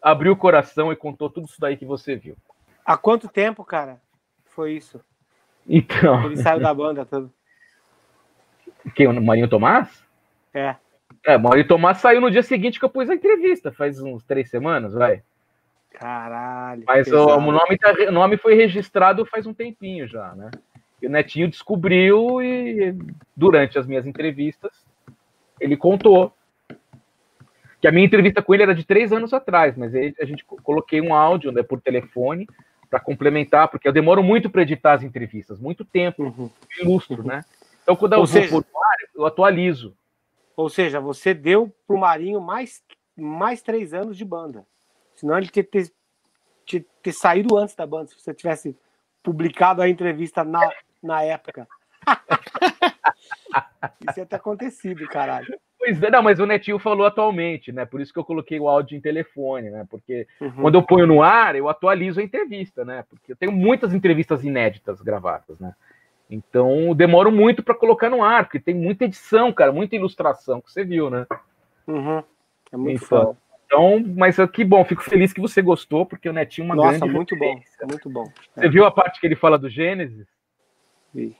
[0.03, 2.37] abriu o coração e contou tudo isso daí que você viu.
[2.85, 4.01] Há quanto tempo, cara,
[4.47, 5.01] foi isso?
[5.69, 6.25] Então.
[6.25, 7.31] Ele saiu da banda tudo.
[8.95, 9.07] Quem?
[9.07, 10.03] O Marinho Tomás?
[10.55, 10.77] É.
[11.27, 14.25] É, o Marinho Tomás saiu no dia seguinte que eu pus a entrevista, faz uns
[14.25, 15.23] três semanas, vai.
[15.93, 16.85] Caralho.
[16.87, 20.51] Mas o, o, nome tá, o nome foi registrado faz um tempinho já, né?
[21.03, 22.97] E o Netinho descobriu e
[23.37, 24.87] durante as minhas entrevistas
[25.61, 26.33] ele contou
[27.81, 30.45] que a minha entrevista com ele era de três anos atrás, mas ele, a gente
[30.45, 32.49] coloquei um áudio né, por telefone
[32.91, 36.51] para complementar, porque eu demoro muito para editar as entrevistas, muito tempo, uhum.
[36.81, 37.45] ilustro, né?
[37.83, 39.97] Então, quando eu seja, vou por ar, eu atualizo.
[40.57, 42.83] Ou seja, você deu para o Marinho mais,
[43.17, 44.67] mais três anos de banda.
[45.15, 45.93] Senão ele tinha ter,
[46.67, 48.77] ter, ter saído antes da banda, se você tivesse
[49.23, 50.71] publicado a entrevista na,
[51.03, 51.69] na época.
[54.09, 55.59] Isso ia ter acontecido, caralho.
[55.89, 57.87] Pois é, não, mas o Netinho falou atualmente, né?
[57.87, 59.87] Por isso que eu coloquei o áudio em telefone, né?
[59.89, 60.53] Porque uhum.
[60.53, 63.05] quando eu ponho no ar, eu atualizo a entrevista, né?
[63.09, 65.73] Porque eu tenho muitas entrevistas inéditas gravadas, né?
[66.29, 70.71] Então demoro muito para colocar no ar, porque tem muita edição, cara, muita ilustração que
[70.71, 71.27] você viu, né?
[71.87, 72.23] Uhum.
[72.71, 73.39] É muito então, foda.
[73.65, 76.99] Então, mas que bom, fico feliz que você gostou, porque o Netinho é uma Nossa,
[76.99, 77.15] grande.
[77.15, 78.25] muito bom, muito bom.
[78.55, 78.69] Você é.
[78.69, 80.27] viu a parte que ele fala do Gênesis?
[81.15, 81.35] Vi.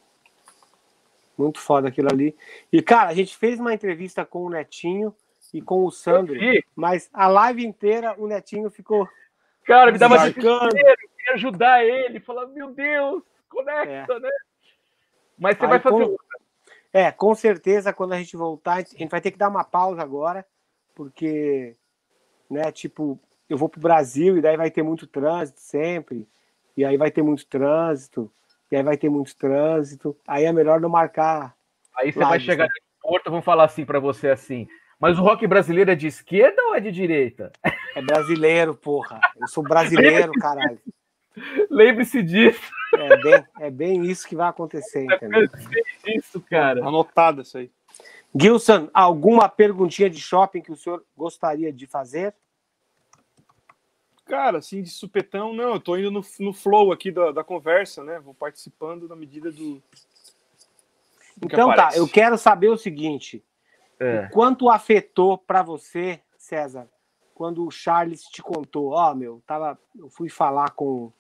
[1.39, 2.37] Muito foda aquilo ali.
[2.73, 5.15] E, cara, a gente fez uma entrevista com o Netinho
[5.55, 6.35] e com o Sandro,
[6.75, 9.09] mas a live inteira o Netinho ficou.
[9.65, 14.21] Cara, me dava desespero, queria ajudar ele, falar, meu Deus, conecta, é.
[14.21, 14.31] né?
[15.39, 16.11] Mas você Aí, vai fazer com...
[16.11, 16.39] outra.
[16.93, 20.03] É, com certeza, quando a gente voltar, a gente vai ter que dar uma pausa
[20.03, 20.45] agora,
[20.95, 21.77] porque,
[22.51, 26.27] né, tipo, eu vou pro Brasil e daí vai ter muito trânsito sempre,
[26.77, 28.33] e aí vai ter muito trânsito
[28.71, 30.17] e aí vai ter muito trânsito.
[30.27, 31.55] Aí é melhor não marcar.
[31.97, 34.69] Aí você vai chegar no porto, vão falar assim para você assim.
[35.01, 37.53] Mas o rock brasileiro é de esquerda ou é de direita?
[37.95, 39.21] É brasileiro, porra.
[39.41, 40.81] Eu sou brasileiro, caralho.
[41.71, 42.61] Lembre-se disso.
[42.95, 45.49] É bem, é bem isso que vai acontecer, entendeu?
[46.05, 46.87] É isso, cara.
[46.87, 47.71] Anotado isso aí.
[48.35, 52.35] Gilson, alguma perguntinha de shopping que o senhor gostaria de fazer?
[54.29, 58.05] Cara, assim, de supetão, não, eu tô indo no, no flow aqui da, da conversa,
[58.05, 58.21] né?
[58.21, 59.83] Vou participando na medida do.
[61.43, 63.43] então tá, eu quero saber o seguinte:
[63.99, 64.27] é.
[64.27, 66.87] o quanto afetou para você, César,
[67.35, 71.11] quando o Charles te contou, ó, oh, meu, tava, eu fui falar com,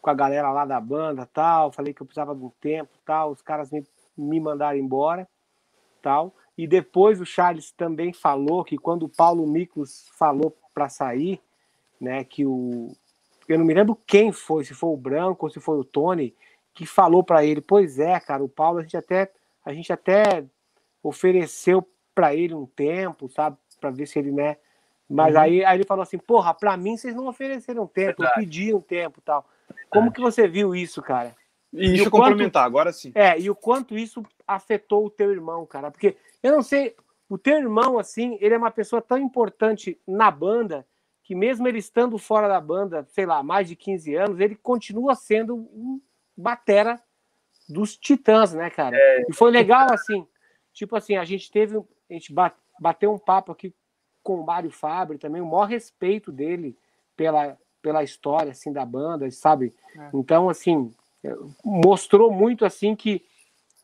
[0.00, 3.30] com a galera lá da banda, tal, falei que eu precisava de um tempo, tal,
[3.30, 3.86] os caras me,
[4.16, 5.28] me mandaram embora,
[6.00, 6.34] tal.
[6.56, 11.42] E depois o Charles também falou que quando o Paulo Miklos falou para sair,
[12.00, 12.24] né?
[12.24, 12.96] Que o
[13.48, 16.34] eu não me lembro quem foi, se foi o Branco ou se foi o Tony,
[16.72, 19.30] que falou para ele: "Pois é, cara, o Paulo a gente até
[19.64, 20.44] a gente até
[21.02, 23.56] ofereceu para ele um tempo, sabe?
[23.80, 24.56] Para ver se ele, né?
[25.08, 25.40] Mas uhum.
[25.40, 28.40] aí, aí ele falou assim: porra, para mim vocês não ofereceram tempo, Verdade.
[28.40, 29.46] eu pedi um tempo tal.
[29.88, 31.34] Como que você viu isso, cara?
[31.72, 33.12] E, e deixa eu complementar, agora sim.
[33.14, 35.90] É, e o quanto isso afetou o teu irmão, cara?
[35.90, 36.94] Porque eu não sei,
[37.28, 40.86] o teu irmão, assim, ele é uma pessoa tão importante na banda
[41.30, 45.14] que mesmo ele estando fora da banda, sei lá, mais de 15 anos, ele continua
[45.14, 46.00] sendo um
[46.36, 47.00] batera
[47.68, 48.96] dos Titãs, né, cara?
[48.98, 49.26] É...
[49.28, 50.26] E foi legal, assim,
[50.72, 52.34] tipo assim, a gente teve, a gente
[52.80, 53.72] bateu um papo aqui
[54.24, 56.76] com o Mário Fabre também, o maior respeito dele
[57.16, 59.72] pela, pela história, assim, da banda, sabe?
[59.96, 60.10] É.
[60.12, 60.92] Então, assim,
[61.64, 63.24] mostrou muito, assim, que,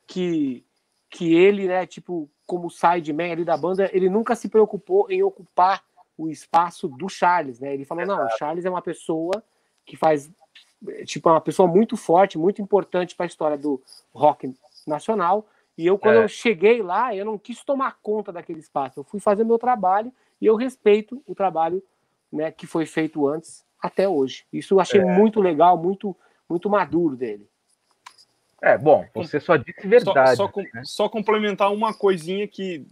[0.04, 0.66] que,
[1.08, 5.84] que ele, né, tipo, como sideman ali da banda, ele nunca se preocupou em ocupar
[6.16, 7.74] o espaço do Charles, né?
[7.74, 9.42] Ele falou, não, o Charles é uma pessoa
[9.84, 10.30] que faz,
[11.04, 13.82] tipo, é uma pessoa muito forte, muito importante para a história do
[14.14, 14.54] rock
[14.86, 16.24] nacional, e eu, quando é.
[16.24, 19.00] eu cheguei lá, eu não quis tomar conta daquele espaço.
[19.00, 20.10] Eu fui fazer meu trabalho
[20.40, 21.82] e eu respeito o trabalho
[22.32, 24.44] né, que foi feito antes até hoje.
[24.52, 25.04] Isso eu achei é.
[25.04, 26.16] muito legal, muito,
[26.48, 27.46] muito maduro dele.
[28.62, 30.36] É, bom, você só disse verdade.
[30.36, 30.82] Só, só, né?
[30.82, 32.86] só complementar uma coisinha que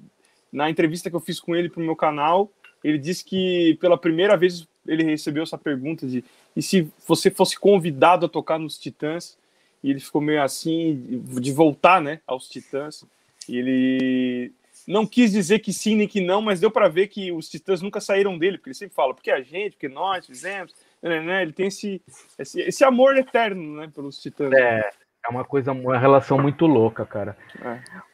[0.52, 2.51] na entrevista que eu fiz com ele para o meu canal,
[2.85, 6.23] ele disse que pela primeira vez ele recebeu essa pergunta de
[6.55, 9.36] e se você fosse convidado a tocar nos Titãs,
[9.82, 13.05] e ele ficou meio assim de voltar, né, aos Titãs.
[13.48, 14.52] E ele
[14.86, 17.82] não quis dizer que sim nem que não, mas deu para ver que os Titãs
[17.82, 21.43] nunca saíram dele, porque ele sempre fala, porque a gente, porque nós fizemos, né, né,
[21.43, 22.01] ele tem esse,
[22.39, 24.52] esse, esse amor eterno, né, pelos Titãs.
[24.52, 24.90] É,
[25.27, 27.36] é uma coisa, uma relação muito louca, cara.
[27.61, 28.14] É.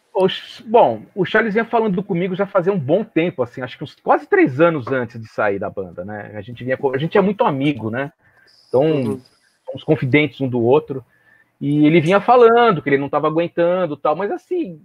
[0.66, 3.94] Bom, o Charles vinha falando comigo já fazia um bom tempo, assim, acho que uns
[3.94, 6.32] quase três anos antes de sair da banda, né?
[6.34, 8.12] A gente vinha, a gente é muito amigo, né?
[8.68, 9.20] Então, uhum.
[9.66, 11.04] somos confidentes um do outro.
[11.60, 14.82] E ele vinha falando que ele não estava aguentando tal, mas assim,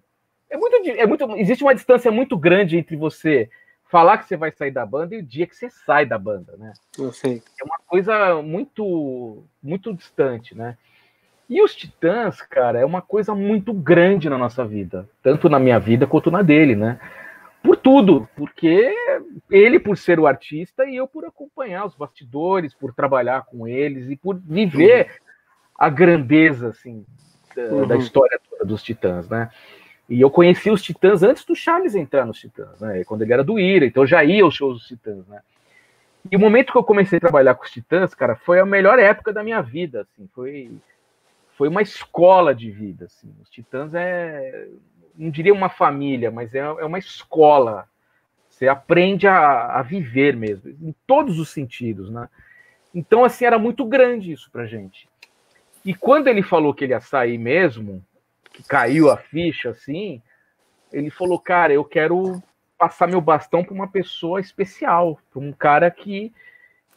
[0.49, 1.35] é muito, é muito.
[1.37, 3.49] Existe uma distância muito grande entre você
[3.89, 6.55] falar que você vai sair da banda e o dia que você sai da banda,
[6.57, 6.73] né?
[6.97, 7.41] Eu sei.
[7.59, 10.77] É uma coisa muito, muito distante, né?
[11.49, 15.79] E os Titãs, cara, é uma coisa muito grande na nossa vida, tanto na minha
[15.79, 16.99] vida quanto na dele, né?
[17.61, 18.95] Por tudo, porque
[19.49, 24.09] ele por ser o artista e eu por acompanhar os bastidores, por trabalhar com eles
[24.09, 25.19] e por viver
[25.77, 27.05] a grandeza assim
[27.55, 27.87] da, uhum.
[27.87, 29.49] da, história toda dos Titãs, né?
[30.09, 33.03] E eu conheci os Titãs antes do Charles entrar nos Titãs, né?
[33.03, 35.41] Quando ele era do Ira, então eu já ia aos shows dos Titãs, né?
[36.31, 38.97] E o momento que eu comecei a trabalhar com os Titãs, cara, foi a melhor
[38.97, 40.71] época da minha vida, assim, foi
[41.57, 43.33] foi uma escola de vida, assim.
[43.41, 44.67] Os Titãs é
[45.17, 47.87] não diria uma família, mas é, é uma escola.
[48.49, 52.29] Você aprende a, a viver mesmo, em todos os sentidos, né?
[52.93, 55.09] Então, assim, era muito grande isso pra gente.
[55.83, 58.03] E quando ele falou que ele ia sair mesmo,
[58.51, 60.21] que caiu a ficha assim,
[60.91, 62.41] ele falou: Cara, eu quero
[62.77, 66.33] passar meu bastão para uma pessoa especial, para um cara que,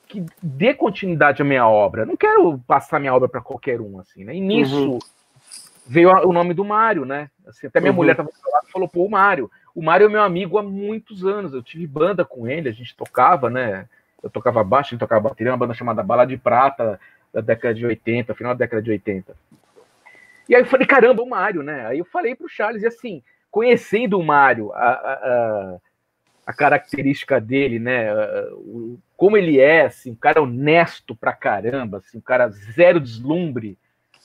[0.09, 2.07] que dê continuidade à minha obra.
[2.07, 4.35] Não quero passar minha obra para qualquer um, assim, né?
[4.35, 4.99] E nisso uhum.
[5.87, 7.31] veio o nome do Mário, né?
[7.47, 7.97] Assim, até minha uhum.
[7.97, 9.51] mulher estava do lado e falou: Pô, o Mário.
[9.75, 11.53] O Mário é meu amigo há muitos anos.
[11.53, 13.87] Eu tive banda com ele, a gente tocava, né?
[14.23, 16.99] Eu tocava baixo, a gente tocava bateria, uma banda chamada Bala de Prata
[17.33, 19.37] da década de 80, final da década de 80.
[20.49, 21.87] E aí eu falei, caramba, o Mário, né?
[21.87, 25.79] Aí eu falei pro Charles, e assim, conhecendo o Mário, a, a, a
[26.53, 28.07] característica dele, né?
[29.17, 33.77] Como ele é, assim, um cara honesto pra caramba, assim, um cara zero deslumbre.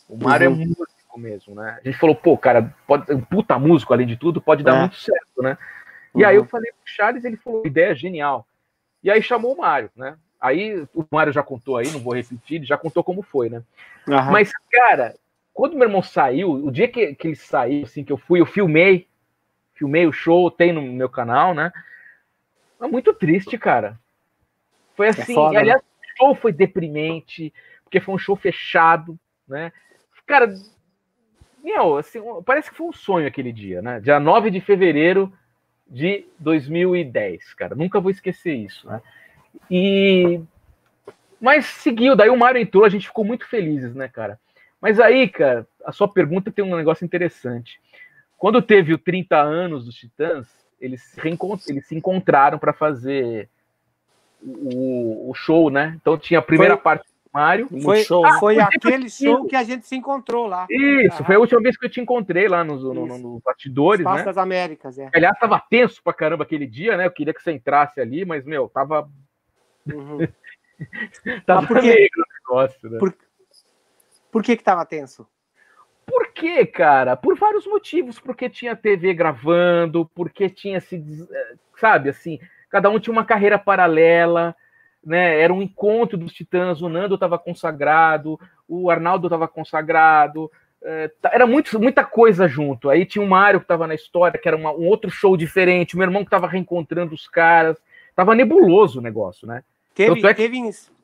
[0.08, 0.62] O Mário é uhum.
[0.62, 1.80] é músico mesmo, né?
[1.84, 4.80] A gente falou, pô, cara, pode, um puta músico, além de tudo, pode dar é.
[4.82, 5.58] muito certo, né?
[6.16, 6.28] E uhum.
[6.28, 8.48] aí eu falei pro Charles, ele falou, ideia genial.
[9.04, 10.16] E aí chamou o Mário, né?
[10.40, 13.64] Aí o Mário já contou aí, não vou repetir, ele já contou como foi, né?
[14.08, 14.32] Uhum.
[14.32, 15.16] Mas, cara,
[15.54, 18.46] quando meu irmão saiu, o dia que, que ele saiu, assim, que eu fui, eu
[18.46, 19.08] filmei,
[19.74, 21.72] filmei o show, tem no meu canal, né?
[22.84, 23.98] É muito triste, cara.
[24.96, 25.88] Foi é assim, é aliás, né?
[25.88, 27.54] o show foi deprimente,
[27.84, 29.72] porque foi um show fechado, né?
[30.26, 30.54] Cara,
[31.64, 34.00] meu, assim, parece que foi um sonho aquele dia, né?
[34.00, 35.32] Dia 9 de fevereiro
[35.88, 37.74] de 2010, cara.
[37.74, 39.02] Nunca vou esquecer isso, né?
[39.70, 40.42] E
[41.40, 44.40] mas seguiu, daí o Mário entrou, a gente ficou muito felizes, né, cara?
[44.80, 47.82] Mas aí, cara, a sua pergunta tem um negócio interessante.
[48.38, 51.20] Quando teve o 30 anos dos Titãs, eles se,
[51.68, 53.50] eles se encontraram para fazer
[54.42, 55.98] o, o, show, né?
[56.02, 57.68] Então tinha a primeira foi, parte do Mário.
[57.82, 60.68] Foi, show, ah, foi aquele show que a gente se encontrou lá.
[60.70, 61.26] Isso, ah.
[61.26, 64.20] foi a última vez que eu te encontrei lá nos, no, no, no bastidores, Espaço
[64.20, 64.26] né?
[64.26, 65.10] das Américas, é.
[65.14, 67.06] Aliás, tava tenso pra caramba aquele dia, né?
[67.06, 69.10] Eu queria que você entrasse ali, mas, meu, tava
[69.86, 70.20] Uhum.
[71.46, 72.10] tá por que,
[72.48, 73.00] negócio, né?
[73.00, 73.16] por,
[74.32, 75.28] por que que tava tenso?
[76.06, 77.16] Porque quê, cara?
[77.16, 78.20] Por vários motivos.
[78.20, 80.98] Porque tinha TV gravando, porque tinha se.
[81.32, 82.40] Eh, sabe, assim,
[82.70, 84.56] cada um tinha uma carreira paralela,
[85.04, 85.40] né?
[85.40, 86.82] Era um encontro dos titãs.
[86.82, 90.52] O Nando estava consagrado, o Arnaldo estava consagrado.
[90.86, 92.90] É, era muito, muita coisa junto.
[92.90, 95.96] Aí tinha o Mário que estava na história, que era uma, um outro show diferente.
[95.96, 97.78] O meu irmão que estava reencontrando os caras.
[98.16, 99.64] Tava nebuloso o negócio, né?
[99.96, 100.42] Teve, é que...
[100.44, 100.60] teve,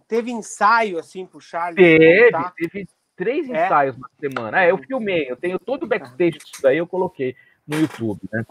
[0.07, 1.75] teve ensaio, assim, pro Charles?
[1.75, 2.87] Teve, teve
[3.19, 3.65] três é?
[3.65, 4.63] ensaios na semana.
[4.63, 7.35] É, eu filmei, eu tenho todo o backstage disso daí, eu coloquei
[7.67, 8.45] no YouTube, né?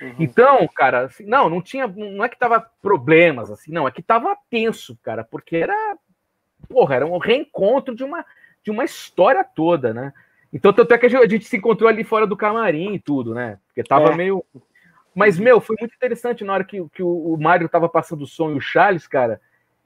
[0.00, 0.14] Uhum.
[0.20, 4.00] Então, cara, assim, não, não tinha, não é que tava problemas, assim, não, é que
[4.00, 5.98] tava tenso, cara, porque era,
[6.68, 8.24] porra, era um reencontro de uma,
[8.62, 10.12] de uma história toda, né?
[10.52, 13.58] Então, tanto é que a gente se encontrou ali fora do camarim e tudo, né?
[13.66, 14.16] Porque tava é.
[14.16, 14.44] meio.
[15.14, 18.26] Mas, meu, foi muito interessante na hora que, que o, o Mário tava passando o
[18.26, 19.40] som e o Charles, cara.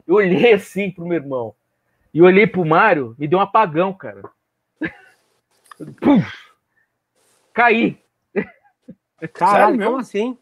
[0.06, 1.54] Eu olhei assim pro meu irmão.
[2.16, 4.22] E olhei pro Mário, me deu um apagão, cara.
[6.00, 6.26] Puf!
[7.52, 8.02] Caí.
[9.34, 10.38] Caralho, como assim?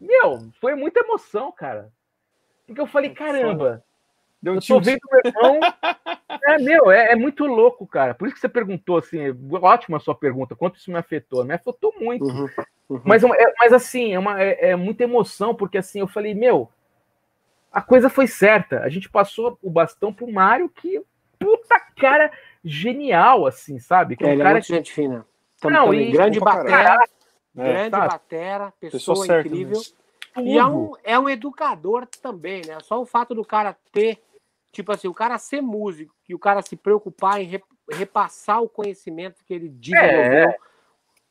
[0.00, 1.92] Meu, foi muita emoção, cara.
[2.66, 3.84] Porque eu falei, caramba,
[4.42, 5.60] Deu eu tô vendo meu irmão.
[6.48, 8.12] é, meu, é, é, muito louco, cara.
[8.12, 11.44] Por isso que você perguntou, assim, é ótima a sua pergunta, quanto isso me afetou.
[11.44, 12.24] Me afetou muito.
[12.24, 12.48] Uhum,
[12.88, 13.02] uhum.
[13.04, 16.68] Mas, é, mas, assim, é, uma, é, é, muita emoção, porque assim, eu falei, meu,
[17.70, 18.80] a coisa foi certa.
[18.80, 21.02] A gente passou o bastão pro Mário, que
[21.38, 22.32] puta cara
[22.64, 24.16] genial, assim, sabe?
[24.16, 24.68] Que é, um é cara é que...
[24.68, 25.26] gente fina.
[25.64, 26.10] Não, e...
[26.12, 27.04] grande batera,
[27.54, 29.80] grande é, batera, pessoa, pessoa incrível.
[30.36, 32.78] E é um, é um educador também, né?
[32.82, 34.22] Só o fato do cara ter
[34.72, 39.44] tipo assim, o cara ser músico e o cara se preocupar em repassar o conhecimento
[39.44, 40.58] que ele desenvolveu é.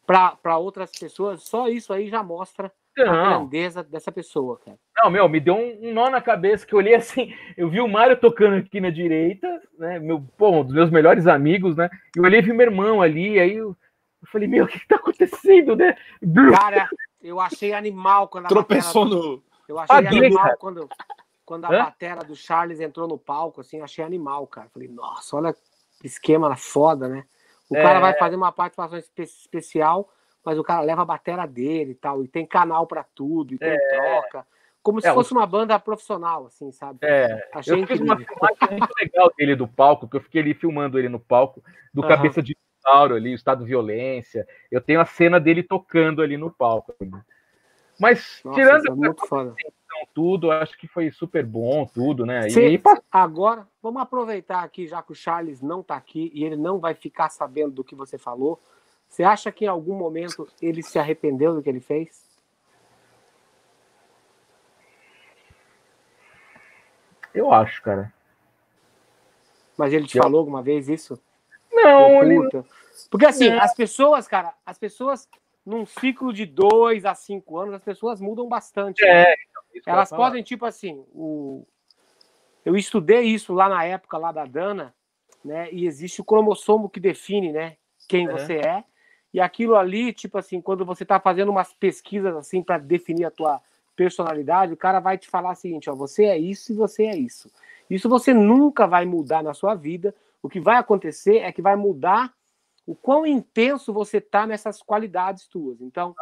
[0.05, 3.14] para outras pessoas, só isso aí já mostra não.
[3.14, 4.80] a grandeza dessa pessoa, cara.
[4.97, 7.79] Não, meu, me deu um, um, nó na cabeça que eu olhei assim, eu vi
[7.79, 9.99] o Mário tocando aqui na direita, né?
[9.99, 11.89] Meu, pô, um dos meus melhores amigos, né?
[12.15, 13.69] E eu olhei vi meu irmão ali, aí eu,
[14.21, 15.95] eu falei, meu, o que, que tá acontecendo, né?
[16.55, 16.89] Cara,
[17.21, 19.43] eu achei animal quando a Tropeçou no.
[19.67, 20.57] Eu achei animal cara.
[20.57, 20.89] quando
[21.47, 21.77] quando a Hã?
[21.85, 24.67] batera do Charles entrou no palco, assim, achei animal, cara.
[24.67, 27.23] Falei, nossa, olha que esquema foda, né?
[27.69, 27.81] O é...
[27.81, 30.09] cara vai fazer uma participação espe especial,
[30.43, 33.57] mas o cara leva a batera dele e tal, e tem canal para tudo, e
[33.57, 33.77] tem é...
[33.77, 34.45] troca.
[34.88, 36.99] Como se é, fosse uma banda profissional, assim, sabe?
[37.01, 40.53] É, achei eu fiz uma filmagem muito legal dele do palco, que eu fiquei ali
[40.53, 41.61] filmando ele no palco,
[41.93, 42.07] do uhum.
[42.07, 44.47] Cabeça de Dinossauro ali, o Estado de Violência.
[44.72, 46.93] Eu tenho a cena dele tocando ali no palco.
[47.99, 48.88] Mas, Nossa, tirando...
[48.88, 49.53] É muito foda
[50.14, 52.47] tudo, acho que foi super bom, tudo, né?
[52.47, 52.81] E...
[53.11, 56.93] Agora, vamos aproveitar aqui, já que o Charles não está aqui e ele não vai
[56.93, 58.61] ficar sabendo do que você falou.
[59.09, 62.26] Você acha que em algum momento ele se arrependeu do que ele fez?
[67.38, 68.11] Eu acho, cara.
[69.77, 70.23] Mas ele te Eu...
[70.23, 71.22] falou alguma vez isso?
[71.72, 72.49] Não, ele...
[73.11, 75.30] Porque assim, as pessoas, cara, as pessoas
[75.68, 79.03] num ciclo de dois a cinco anos, as pessoas mudam bastante.
[79.03, 79.35] É, né?
[79.85, 81.65] Elas podem, tipo assim, o...
[82.65, 84.95] eu estudei isso lá na época lá da Dana,
[85.43, 85.69] né?
[85.72, 87.76] E existe o cromossomo que define, né,
[88.07, 88.84] quem você é.
[89.34, 93.31] E aquilo ali, tipo assim, quando você está fazendo umas pesquisas assim para definir a
[93.31, 93.61] tua
[93.97, 97.17] personalidade, o cara vai te falar o seguinte, ó, você é isso e você é
[97.17, 97.51] isso.
[97.89, 100.15] Isso você nunca vai mudar na sua vida.
[100.41, 102.31] O que vai acontecer é que vai mudar
[102.85, 105.81] o quão intenso você tá nessas qualidades tuas.
[105.81, 106.15] Então,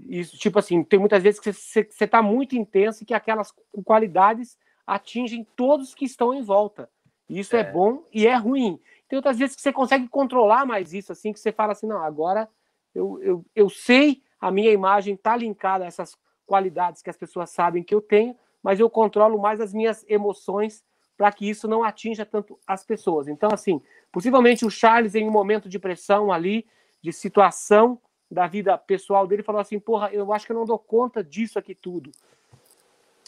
[0.00, 3.52] isso, tipo assim, tem muitas vezes que você está muito intenso e que aquelas
[3.84, 4.56] qualidades
[4.86, 6.88] atingem todos que estão em volta.
[7.28, 7.60] Isso é.
[7.60, 7.70] é.
[7.70, 8.80] bom e é ruim.
[9.06, 12.02] Tem outras vezes que você consegue controlar mais isso, assim, que você fala assim, não,
[12.02, 12.48] agora
[12.94, 16.16] eu, eu, eu sei, a minha imagem está linkada a essas
[16.48, 20.82] qualidades que as pessoas sabem que eu tenho, mas eu controlo mais as minhas emoções
[21.16, 23.28] para que isso não atinja tanto as pessoas.
[23.28, 26.66] Então, assim, possivelmente o Charles, em um momento de pressão ali,
[27.02, 28.00] de situação,
[28.30, 31.58] da vida pessoal dele falou assim: porra, eu acho que eu não dou conta disso
[31.58, 32.10] aqui tudo.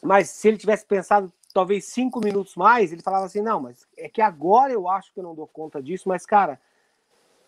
[0.02, 4.08] Mas se ele tivesse pensado talvez cinco minutos mais, ele falava assim: não, mas é
[4.08, 6.08] que agora eu acho que eu não dou conta disso.
[6.08, 6.60] Mas, cara,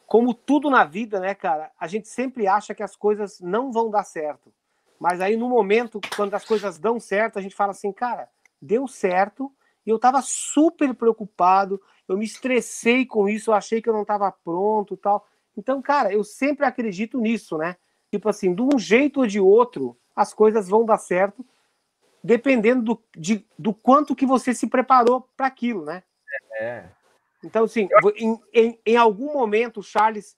[0.07, 3.91] como tudo na vida, né, cara, a gente sempre acha que as coisas não vão
[3.91, 4.53] dar certo.
[5.03, 8.29] Mas aí no momento, quando as coisas dão certo, a gente fala assim: cara,
[8.61, 9.53] deu certo.
[9.85, 14.03] E eu tava super preocupado, eu me estressei com isso, eu achei que eu não
[14.03, 15.27] estava pronto tal.
[15.57, 17.75] Então, cara, eu sempre acredito nisso, né?
[18.13, 21.45] Tipo assim, de um jeito ou de outro, as coisas vão dar certo,
[22.23, 26.05] dependendo do, de, do quanto que você se preparou para aquilo, né?
[26.61, 26.85] É.
[27.43, 30.37] Então, assim, em, em, em, algum momento o Charles,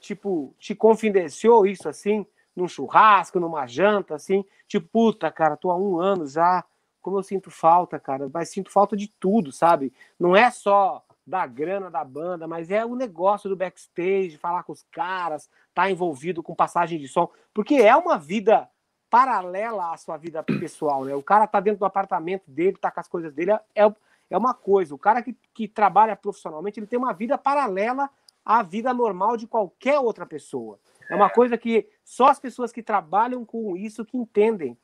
[0.00, 2.26] tipo, te confidenciou isso, assim,
[2.58, 6.64] num churrasco, numa janta, assim, tipo, puta, cara, tô há um ano já,
[7.00, 9.92] como eu sinto falta, cara, mas sinto falta de tudo, sabe?
[10.18, 14.72] Não é só da grana da banda, mas é o negócio do backstage, falar com
[14.72, 18.68] os caras, tá envolvido com passagem de som, porque é uma vida
[19.10, 21.14] paralela à sua vida pessoal, né?
[21.14, 23.92] O cara tá dentro do apartamento dele, tá com as coisas dele, é,
[24.30, 24.94] é uma coisa.
[24.94, 28.10] O cara que, que trabalha profissionalmente, ele tem uma vida paralela
[28.44, 30.78] à vida normal de qualquer outra pessoa.
[31.08, 34.76] É uma coisa que só as pessoas que trabalham com isso que entendem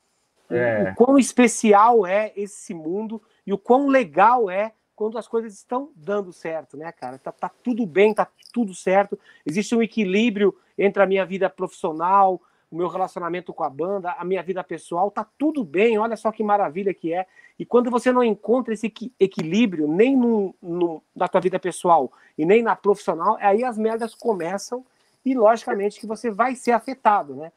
[0.49, 0.91] é.
[0.91, 5.91] o quão especial é esse mundo e o quão legal é quando as coisas estão
[5.95, 7.17] dando certo, né, cara?
[7.17, 9.19] Tá, tá, tudo bem, tá tudo certo.
[9.45, 12.41] Existe um equilíbrio entre a minha vida profissional,
[12.71, 15.97] o meu relacionamento com a banda, a minha vida pessoal, tá tudo bem.
[15.97, 17.27] Olha só que maravilha que é.
[17.59, 22.45] E quando você não encontra esse equilíbrio nem no, no, na tua vida pessoal e
[22.45, 24.85] nem na profissional, aí as merdas começam
[25.25, 27.51] e logicamente que você vai ser afetado, né?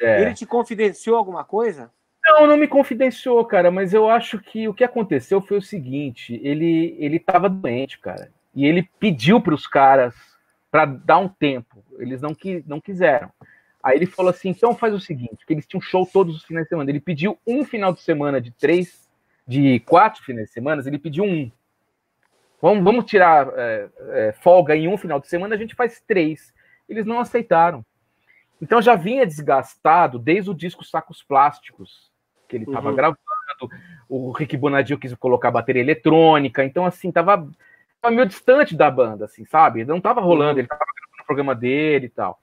[0.00, 0.22] É.
[0.22, 1.90] Ele te confidenciou alguma coisa?
[2.24, 6.40] Não, não me confidenciou, cara, mas eu acho que o que aconteceu foi o seguinte:
[6.42, 10.14] ele ele estava doente, cara, e ele pediu para os caras
[10.70, 11.84] para dar um tempo.
[11.98, 13.30] Eles não, que, não quiseram.
[13.82, 16.64] Aí ele falou assim: então faz o seguinte, que eles tinham show todos os finais
[16.64, 16.90] de semana.
[16.90, 19.08] Ele pediu um final de semana de três,
[19.46, 21.50] de quatro finais de semana, ele pediu um.
[22.60, 26.54] Vamos, vamos tirar é, é, folga em um final de semana, a gente faz três.
[26.92, 27.84] Eles não aceitaram.
[28.60, 32.12] Então já vinha desgastado desde o disco Sacos Plásticos
[32.52, 32.96] que ele estava uhum.
[32.96, 33.18] gravando,
[34.10, 37.48] o Rick Bonadio quis colocar bateria eletrônica, então assim, tava,
[37.98, 39.86] tava meio distante da banda, assim, sabe?
[39.86, 40.58] Não tava rolando, uhum.
[40.58, 42.38] ele tava gravando o programa dele e tal.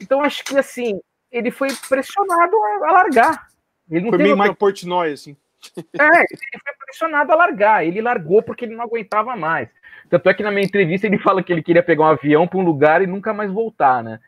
[0.00, 3.48] Então acho que assim, ele foi pressionado a, largar.
[3.90, 5.36] Ele não foi meio Mike Portnoy, assim.
[5.76, 7.84] É, ele foi pressionado a largar.
[7.84, 9.68] Ele largou porque ele não aguentava mais.
[10.12, 12.58] Tanto é que na minha entrevista ele fala que ele queria pegar um avião para
[12.58, 14.20] um lugar e nunca mais voltar, né?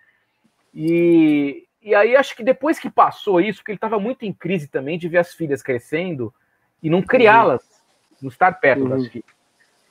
[0.72, 4.66] E, e aí acho que depois que passou isso, porque ele estava muito em crise
[4.66, 6.32] também de ver as filhas crescendo
[6.82, 7.84] e não criá-las,
[8.22, 8.88] não estar perto uhum.
[8.88, 9.28] das filhas.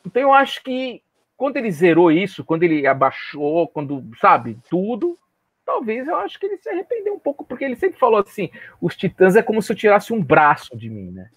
[0.03, 1.03] Então eu acho que
[1.37, 5.15] quando ele zerou isso, quando ele abaixou, quando, sabe, tudo,
[5.63, 8.49] talvez eu acho que ele se arrependeu um pouco, porque ele sempre falou assim:
[8.81, 11.29] os titãs é como se eu tirasse um braço de mim, né?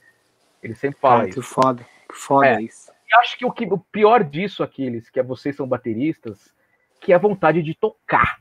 [0.62, 1.42] Ele sempre fala ah, isso.
[1.42, 2.62] Que foda, que foda é.
[2.62, 2.95] isso.
[3.08, 6.52] E acho que o, que o pior disso, aqueles, que é vocês são bateristas,
[7.00, 8.40] que é a vontade de tocar,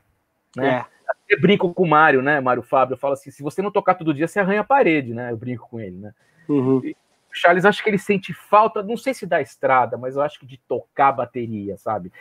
[0.56, 0.84] né?
[0.92, 0.96] É.
[1.28, 2.94] Eu brinco com o Mário, né, Mário Fábio?
[2.94, 5.30] Eu falo assim: se você não tocar todo dia, você arranha a parede, né?
[5.30, 6.14] Eu brinco com ele, né?
[6.48, 6.80] Uhum.
[6.84, 6.96] E,
[7.32, 10.46] Charles, acho que ele sente falta, não sei se da estrada, mas eu acho que
[10.46, 12.12] de tocar bateria, sabe?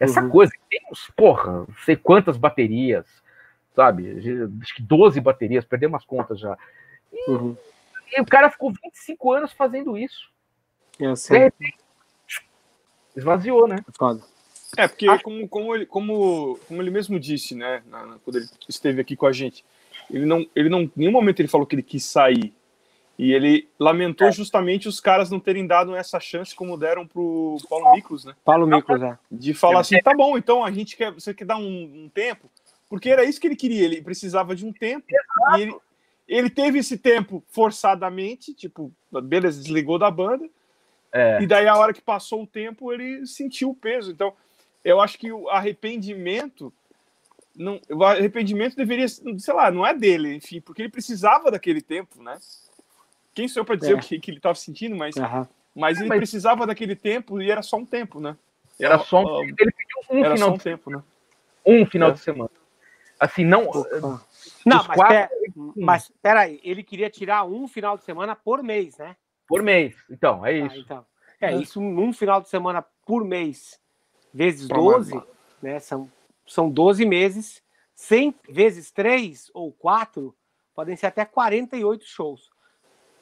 [0.00, 0.30] Essa uhum.
[0.30, 3.06] coisa, tem uns, porra, não sei quantas baterias,
[3.74, 4.18] sabe?
[4.60, 6.56] Acho que 12 baterias, perdemos as contas já.
[7.12, 7.56] E, uhum.
[8.16, 10.32] e, o cara ficou 25 anos fazendo isso.
[10.98, 11.52] Eu sei.
[13.16, 13.76] Esvaziou, né?
[13.96, 14.22] Foda.
[14.76, 19.00] É, porque como, como, ele, como, como ele mesmo disse, né, na, quando ele esteve
[19.00, 19.64] aqui com a gente,
[20.10, 22.52] ele não, ele não, em nenhum momento ele falou que ele quis sair.
[23.16, 24.32] E ele lamentou é.
[24.32, 28.34] justamente os caras não terem dado essa chance como deram pro Paulo Miklos, né?
[28.44, 29.16] Paulo Miklos, é.
[29.30, 31.62] De falar assim, tá bom, então a gente quer, você quer dar um,
[32.04, 32.50] um tempo,
[32.88, 35.58] porque era isso que ele queria, ele precisava de um tempo, Exato.
[35.58, 35.76] e ele,
[36.26, 38.92] ele teve esse tempo forçadamente, tipo,
[39.22, 40.50] beleza, desligou da banda,
[41.14, 41.40] é.
[41.40, 44.34] e daí a hora que passou o tempo ele sentiu o peso, então
[44.84, 46.72] eu acho que o arrependimento
[47.56, 52.20] não, o arrependimento deveria, sei lá, não é dele, enfim, porque ele precisava daquele tempo,
[52.20, 52.36] né?
[53.32, 53.94] Quem sou eu para dizer é.
[53.94, 55.46] o que, que ele estava sentindo, mas, uhum.
[55.74, 56.18] mas ele mas...
[56.18, 58.36] precisava daquele tempo e era só um tempo, né?
[58.78, 61.02] Era só um, ele pediu um era final só um de tempo, né?
[61.64, 62.12] Um final é.
[62.12, 62.50] de semana.
[63.18, 63.70] Assim, não.
[64.66, 65.08] Não, mas, quatro...
[65.08, 65.30] pera,
[65.76, 69.16] mas peraí, ele queria tirar um final de semana por mês, né?
[69.46, 69.94] Por mês.
[70.10, 70.76] Então, é ah, isso.
[70.76, 71.06] Ah, então.
[71.40, 73.78] É, isso um final de semana por mês
[74.32, 75.22] vezes 12,
[75.62, 76.10] né, são,
[76.46, 77.62] são 12 meses,
[77.94, 80.34] 100 vezes 3 ou 4,
[80.74, 82.50] podem ser até 48 shows.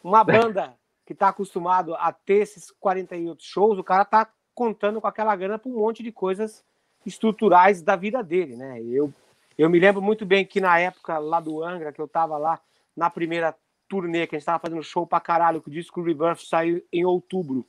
[0.03, 0.75] Uma banda
[1.05, 5.59] que está acostumado a ter esses 48 shows, o cara está contando com aquela grana
[5.59, 6.65] para um monte de coisas
[7.05, 8.81] estruturais da vida dele, né?
[8.83, 9.13] Eu,
[9.59, 12.61] eu me lembro muito bem que na época lá do Angra, que eu estava lá
[12.97, 13.55] na primeira
[13.93, 17.05] turnê, que a gente estava fazendo show para caralho, que o disco Rebirth saiu em
[17.05, 17.63] outubro.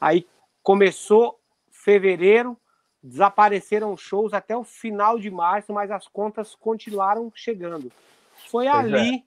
[0.00, 0.26] Aí
[0.62, 1.38] começou
[1.70, 2.56] fevereiro,
[3.02, 7.92] desapareceram shows até o final de março, mas as contas continuaram chegando.
[8.50, 9.22] Foi pois ali é.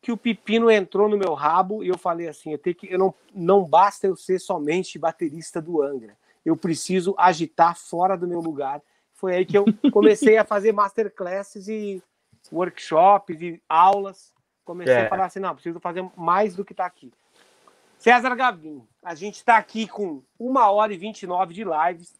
[0.00, 2.98] que o pepino entrou no meu rabo e eu falei assim: eu tenho que, eu
[2.98, 6.16] não, não basta eu ser somente baterista do Angra,
[6.46, 8.80] eu preciso agitar fora do meu lugar.
[9.12, 12.02] Foi aí que eu comecei a fazer masterclasses e
[12.50, 14.33] workshops e aulas.
[14.64, 15.06] Comecei é.
[15.06, 17.12] a falar assim: não, preciso fazer mais do que está aqui.
[17.98, 22.14] César Gavin, a gente está aqui com uma hora e 29 de lives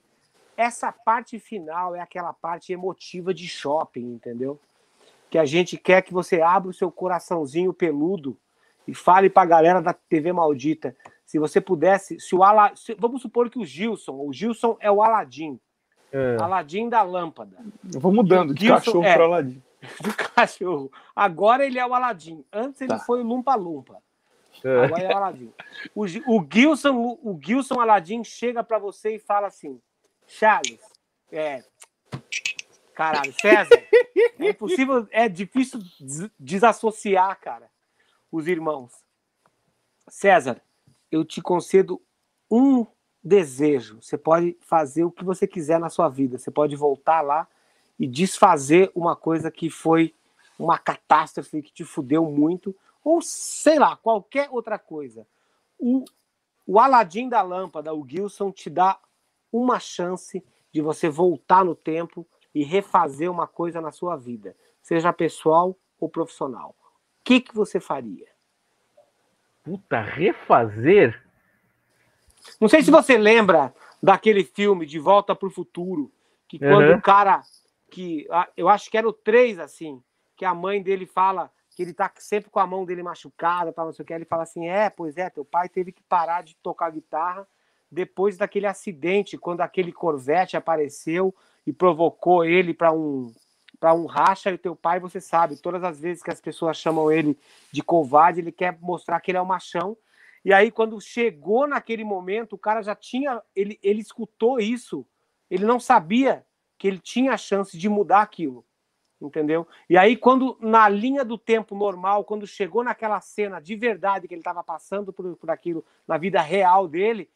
[0.57, 4.59] essa parte final é aquela parte emotiva de shopping, entendeu?
[5.31, 8.37] Que a gente quer que você abra o seu coraçãozinho peludo
[8.87, 10.97] e fale para a galera da TV Maldita:
[11.27, 14.91] Se você pudesse, se o Ala, se- vamos supor que o Gilson, o Gilson é
[14.91, 15.59] o Aladim,
[16.13, 16.37] É.
[16.41, 17.57] Aladim da lâmpada,
[17.93, 19.15] Eu vou mudando de Gilson, cachorro é.
[19.15, 19.39] pra lá.
[20.03, 20.91] do cachorro.
[21.15, 22.45] Agora ele é o Aladim.
[22.53, 22.99] Antes ele Tá.
[23.01, 24.03] foi o Lumpa Lumpa.
[24.63, 24.85] É.
[24.85, 25.53] Agora é o Aladim.
[25.95, 29.81] O, o Gilson, o Gilson Aladim chega para você e fala assim:
[30.27, 30.81] Charles,
[31.31, 31.63] é.
[32.95, 33.83] Caralho, César,
[34.39, 37.69] é impossível, é difícil des- desassociar, cara,
[38.31, 38.93] os irmãos.
[40.09, 40.61] César,
[41.11, 42.01] eu te concedo
[42.49, 42.87] um
[43.23, 44.01] desejo.
[44.01, 46.39] Você pode fazer o que você quiser na sua vida.
[46.39, 47.49] Você pode voltar lá
[47.99, 50.15] e desfazer uma coisa que foi
[50.59, 55.27] uma catástrofe que te fudeu muito, ou sei lá, qualquer outra coisa.
[55.79, 56.05] O,
[56.67, 58.99] o Aladim da lâmpada, o Gilson, te dá
[59.53, 65.13] uma chance de você voltar no tempo e refazer uma coisa na sua vida, seja
[65.13, 66.75] pessoal ou profissional.
[66.81, 68.27] O que, que você faria?
[69.63, 71.23] Puta, refazer?
[72.61, 76.13] Não sei se você lembra daquele filme De Volta para o Futuro,
[76.47, 76.97] que quando Uhum.
[76.97, 77.43] o cara
[77.95, 78.27] que
[78.57, 80.03] eu acho que era o 3 assim,
[80.37, 83.87] que a mãe dele fala que ele tá sempre com a mão dele machucada, tal,
[83.87, 86.43] não sei o que, ele fala assim: "É, pois é, teu pai teve que parar
[86.43, 87.47] de tocar guitarra
[87.91, 91.33] depois daquele acidente, quando aquele Corvette apareceu
[91.65, 93.33] e provocou ele para um
[93.79, 97.13] para um racha e teu pai, você sabe, todas as vezes que as pessoas chamam
[97.13, 97.37] ele
[97.71, 99.97] de covarde, ele quer mostrar que ele é um machão.
[100.45, 103.43] E aí, quando chegou naquele momento, o cara já tinha.
[103.55, 105.07] Ele, ele escutou isso.
[105.51, 106.47] Ele não sabia
[106.85, 108.63] que ele tinha a chance de mudar aquilo.
[109.19, 109.67] Entendeu?
[109.89, 114.35] E aí, quando na linha do tempo normal, quando chegou naquela cena de verdade que
[114.35, 117.31] ele estava passando por, por aquilo na vida real dele,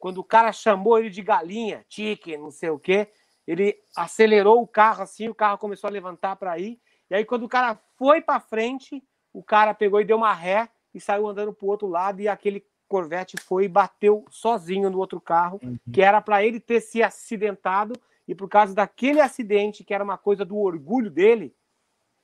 [0.00, 3.06] quando o cara chamou ele de galinha, tique, não sei o quê,
[3.46, 6.80] ele acelerou o carro assim, o carro começou a levantar para ir.
[7.08, 9.00] E aí, quando o cara foi para frente,
[9.32, 12.20] o cara pegou e deu uma ré e saiu andando para o outro lado.
[12.20, 15.60] E aquele Corvette foi e bateu sozinho no outro carro,
[15.92, 17.94] que era para ele ter se acidentado.
[18.28, 21.54] E por causa daquele acidente, que era uma coisa do orgulho dele,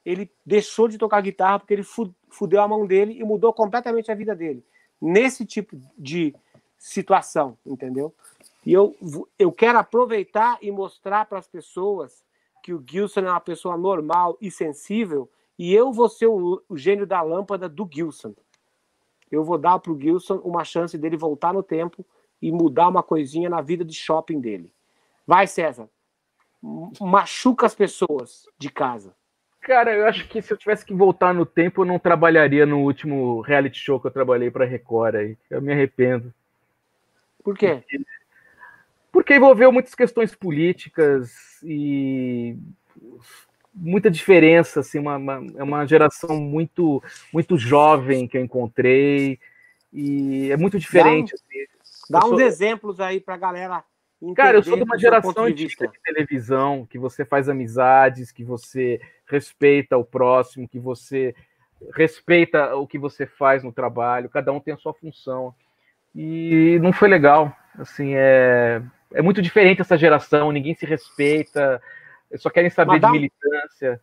[0.04, 4.12] ele deixou de tocar guitarra porque ele fu- fudeu a mão dele e mudou completamente
[4.12, 4.62] a vida dele.
[5.00, 6.34] Nesse tipo de
[6.78, 8.14] situação, entendeu?
[8.66, 8.94] E eu,
[9.38, 12.22] eu quero aproveitar e mostrar para as pessoas
[12.62, 15.28] que o Gilson é uma pessoa normal e sensível
[15.58, 18.34] e eu vou ser o, o gênio da lâmpada do Gilson.
[19.30, 22.04] Eu vou dar para o Gilson uma chance dele voltar no tempo
[22.40, 24.72] e mudar uma coisinha na vida de shopping dele.
[25.26, 25.88] Vai, César.
[27.00, 29.14] Machuca as pessoas de casa.
[29.60, 32.80] Cara, eu acho que se eu tivesse que voltar no tempo, eu não trabalharia no
[32.80, 35.38] último reality show que eu trabalhei pra Record aí.
[35.50, 36.32] Eu me arrependo.
[37.42, 37.82] Por quê?
[39.12, 41.32] Porque envolveu muitas questões políticas
[41.62, 42.56] e
[43.72, 49.38] muita diferença, assim, uma, uma, é uma geração muito, muito jovem que eu encontrei
[49.92, 51.34] e é muito diferente.
[51.34, 51.66] assim.
[52.10, 53.84] Dá uns sou- exemplos aí pra galera
[54.22, 58.44] entender Cara, eu sou de uma geração de de televisão, que você faz amizades, que
[58.44, 61.34] você respeita o próximo, que você
[61.94, 65.54] respeita o que você faz no trabalho, cada um tem a sua função.
[66.14, 67.54] E não foi legal.
[67.78, 68.80] Assim, é,
[69.12, 71.82] é muito diferente essa geração, ninguém se respeita,
[72.36, 74.00] só querem saber de um- militância.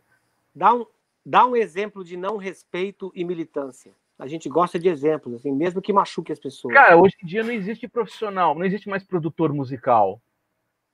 [0.54, 0.86] Dá um,
[1.26, 3.92] dá um exemplo de não respeito e militância.
[4.22, 6.76] A gente gosta de exemplos, assim, mesmo que machuque as pessoas.
[6.76, 10.22] Cara, hoje em dia não existe profissional, não existe mais produtor musical.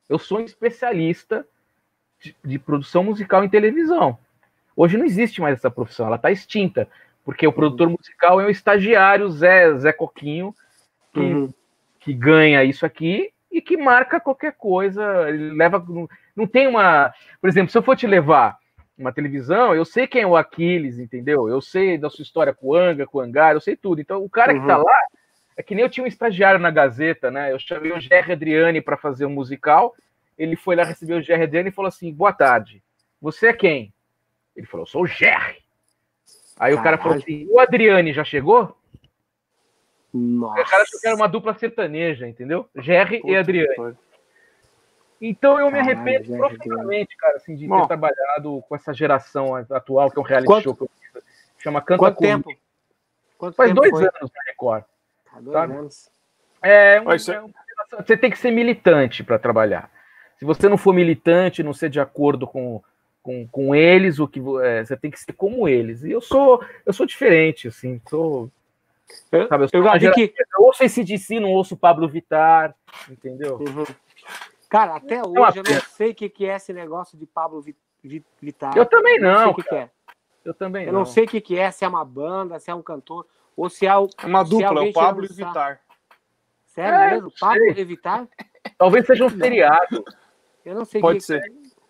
[0.08, 1.46] Eu sou um especialista
[2.22, 4.18] de, de produção musical em televisão.
[4.74, 6.88] Hoje não existe mais essa profissão, ela está extinta,
[7.26, 10.56] porque o produtor musical é o estagiário Zé, Zé Coquinho,
[11.14, 11.54] que, Uhum.
[12.00, 15.86] que ganha isso aqui e que marca qualquer coisa, ele leva.
[15.86, 17.14] Não, não tem uma.
[17.42, 18.58] Por exemplo, se eu for te levar
[18.98, 21.48] uma televisão, eu sei quem é o Aquiles, entendeu?
[21.48, 24.02] Eu sei da sua história com o Anga, com o Angar, eu sei tudo.
[24.02, 24.84] Então, o cara que tá Uhum.
[24.84, 24.98] lá
[25.56, 27.52] é que nem eu tinha um estagiário na Gazeta, né?
[27.52, 29.94] Eu chamei o Jerry Adriani para fazer um musical.
[30.38, 32.82] Ele foi lá receber o Jerry Adriani e falou assim: Boa tarde,
[33.22, 33.94] você é quem?
[34.56, 35.58] Ele falou: Eu sou o Jerry.
[36.60, 37.24] Aí o cara falou Caralho.
[37.24, 38.76] assim: O Adriane já chegou?
[40.14, 40.62] Nossa.
[40.62, 42.68] O cara achou que era uma dupla sertaneja, entendeu?
[43.22, 43.96] Puta e Adriane.
[45.20, 47.82] Então eu me arrependo profundamente, cara, assim, de Bom.
[47.82, 51.24] ter trabalhado com essa geração atual, que é um reality Quanto- show que eu fiz.
[51.58, 52.44] Chama Canta Quanto Comigo.
[52.44, 52.60] tempo?
[53.38, 54.02] Quanto Faz tempo dois foi?
[54.04, 54.84] anos na Record.
[55.34, 55.74] Ah, dois sabe?
[55.74, 56.12] anos.
[56.62, 59.90] É, um- é- é você tem que ser militante para trabalhar.
[60.38, 62.82] Se você não for militante, não ser de acordo com,
[63.24, 66.04] com, com eles, o que é, você tem que ser como eles.
[66.04, 68.52] E eu sou eu sou diferente, assim, sou,
[69.32, 70.34] Eu, sabe, eu, sou eu que.
[70.58, 72.76] eu ouço esse DC, não ouço Pablo Vittar,
[73.10, 73.58] entendeu?
[73.58, 73.86] Uhum.
[74.70, 77.62] Cara, até uma hoje eu não sei o que que é esse negócio de Pablo
[77.62, 78.78] Vi- Vi- Vittar.
[78.78, 79.90] Eu também não sei não, o que, que é.
[80.44, 81.00] Eu também Eu não.
[81.00, 83.26] não sei o que que é, se é uma banda, se é um cantor,
[83.56, 85.82] ou se é, o, É uma se dupla, o Pablo e o Vitar.
[86.66, 87.32] Sério É, mesmo?
[87.40, 87.82] Pablo sei.
[87.82, 88.28] Evitar?
[88.78, 90.04] Talvez seja um feriado.
[90.64, 91.42] Eu não sei Pode que, ser.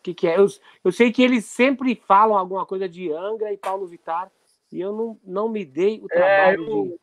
[0.02, 0.38] que, que é.
[0.40, 0.46] Eu,
[0.84, 4.32] eu sei que eles sempre falam alguma coisa de Angra e Paulo Vittar,
[4.72, 7.00] e eu não, não me dei o É, trabalho eu- de.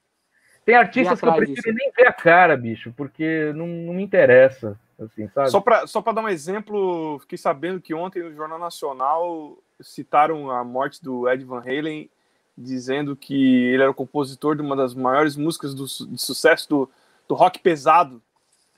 [0.65, 4.81] Tem artistas que eu prefiro nem ver a cara, bicho, porque não, não me interessa,
[4.99, 5.51] assim, sabe?
[5.51, 10.51] Só para só pra dar um exemplo, fiquei sabendo que ontem no Jornal Nacional citaram
[10.51, 12.09] a morte do Ed Van Halen,
[12.57, 16.91] dizendo que ele era o compositor de uma das maiores músicas do, de sucesso do,
[17.29, 18.23] do rock pesado.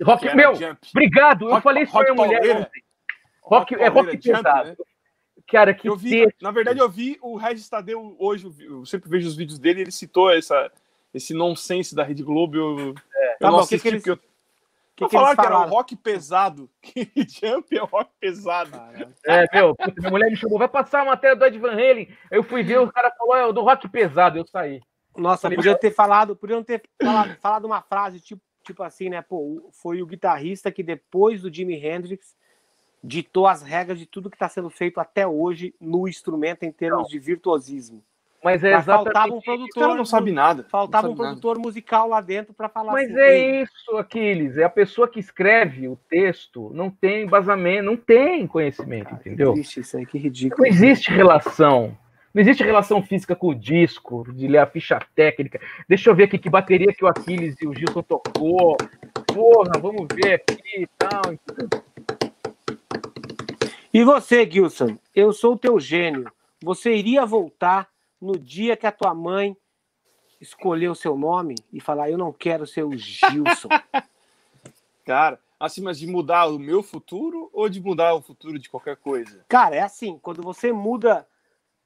[0.03, 0.79] Rock, meu, Jump.
[0.91, 1.45] obrigado.
[1.47, 2.83] Eu Rock- falei isso pra rock minha mulher ontem.
[3.43, 4.69] Rock, é rock Jump, pesado.
[4.71, 4.77] né?
[5.47, 9.29] Cara, que Eu vi, na verdade, eu vi o Regis Tadeu hoje, eu sempre vejo
[9.29, 10.73] os vídeos dele, ele citou essa,
[11.15, 12.57] esse nonsense da Rede Globo.
[12.57, 12.95] Eu, eu
[13.39, 14.19] Tá não bom, o que assisti que eles- porque eu
[14.97, 16.71] Que Vou que falar que era o rock pesado.
[16.81, 18.71] Que Jump é rock pesado.
[18.71, 19.15] Caramba.
[19.27, 22.09] É, meu, puta, minha mulher me chamou, vai passar a matéria do Ed Van Halen.
[22.31, 24.81] Eu fui ver, o cara falou, é do rock pesado, eu saí.
[25.15, 29.21] Nossa, podia ter falado, podiam ter falado, falado uma frase tipo, tipo assim, né?
[29.21, 32.35] Pô, foi o guitarrista que depois do Jimi Hendrix
[33.05, 37.03] ditou as regras de tudo que está sendo feito até hoje no instrumento em termos
[37.03, 37.09] Não.
[37.09, 38.03] de virtuosismo.
[38.47, 40.65] Mas é Mas faltava um exatamente produtor, não sabem nada.
[40.71, 41.41] faltava não um sabe nada.
[41.41, 43.19] produtor musical lá dentro para falar Mas assim.
[43.19, 44.57] é "Ei, isso, Aquiles.
[44.57, 49.53] É a pessoa que escreve o texto, não tem embasamento, não tem conhecimento, cara, entendeu?
[49.55, 50.63] triste isso aí, que ridículo.
[50.63, 51.99] Não existe relação.
[52.33, 55.61] Não existe relação física com o disco, de ler a ficha técnica.
[55.89, 58.77] Deixa eu ver aqui que bateria que o Aquiles e o Gilson tocou.
[59.27, 61.23] Porra, vamos ver aqui e tal.
[63.93, 64.97] E você, Gilson?
[65.13, 66.31] Eu sou o teu gênio.
[66.63, 67.89] Você iria voltar
[68.27, 69.57] no dia que a tua mãe
[70.41, 73.69] escolher o seu nome e falar: Eu não quero ser o Gilson.
[75.07, 78.97] Cara, assim, mas de mudar o meu futuro ou de mudar o futuro de qualquer
[78.97, 79.45] coisa?
[79.49, 81.27] Cara, é assim: quando você muda,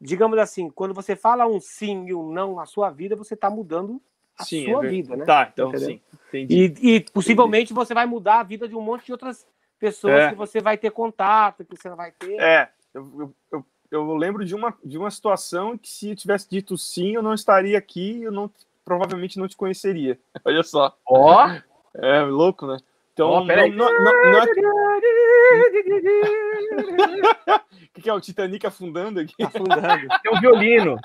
[0.00, 3.50] digamos assim, quando você fala um sim e um não na sua vida, você está
[3.50, 4.00] mudando
[4.38, 5.24] a Sim, sua é vida, né?
[5.26, 5.88] Tá, então Entendeu?
[5.90, 6.00] sim.
[6.28, 6.74] Entendi.
[6.80, 9.46] E, e possivelmente você vai mudar a vida de um monte de outras
[9.78, 10.28] pessoas É.
[10.30, 12.40] que você vai ter contato, que você não vai ter.
[12.40, 16.48] É, eu, eu, eu, eu lembro de uma, de uma situação que se eu tivesse
[16.48, 18.50] dito sim, eu não estaria aqui, eu não
[18.84, 20.18] provavelmente não te conheceria.
[20.44, 20.94] Olha só.
[21.08, 21.48] Ó,
[21.94, 22.76] É louco, né?
[23.12, 23.70] Então, não, peraí.
[23.70, 24.44] não, não, não é...
[24.44, 24.46] O
[27.94, 29.34] que, que é o Titanic afundando aqui?
[29.42, 30.06] Afundando.
[30.22, 30.96] tem um violino.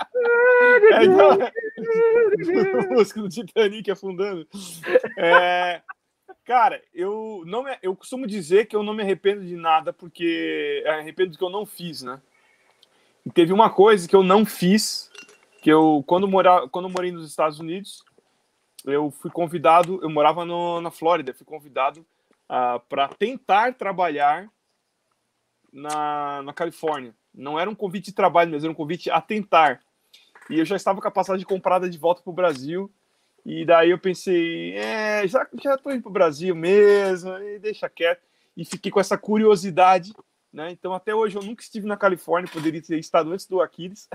[0.93, 1.37] É, não,
[2.91, 4.47] música do Titanic afundando.
[5.17, 5.81] É,
[6.45, 10.83] cara, eu não me- eu costumo dizer que eu não me arrependo de nada porque
[10.85, 12.21] é, arrependo do que eu não fiz, né?
[13.25, 15.09] E teve uma coisa que eu não fiz,
[15.61, 18.03] que eu quando morar, quando eu morei nos Estados Unidos,
[18.85, 22.05] eu fui convidado, eu morava no, na Flórida, fui convidado
[22.87, 24.47] para tentar trabalhar
[25.73, 27.13] na, na Califórnia.
[27.33, 29.81] Não era um convite de trabalho, mas era um convite a tentar.
[30.49, 32.91] E eu já estava com a passagem comprada de volta para o Brasil.
[33.45, 38.21] E daí eu pensei, é, já, já tô indo para o Brasil mesmo, deixa quieto.
[38.55, 40.13] E fiquei com essa curiosidade,
[40.55, 40.71] né?
[40.71, 44.07] Então até hoje eu nunca estive na Califórnia, poderia ter estado antes do Aquiles.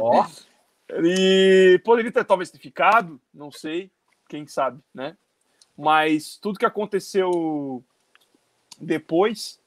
[0.00, 0.26] Ó,
[1.02, 3.90] E poderia ter talvez ter ficado, não sei,
[4.28, 5.16] quem sabe, né?
[5.76, 7.82] Mas tudo que aconteceu
[8.80, 9.60] depois,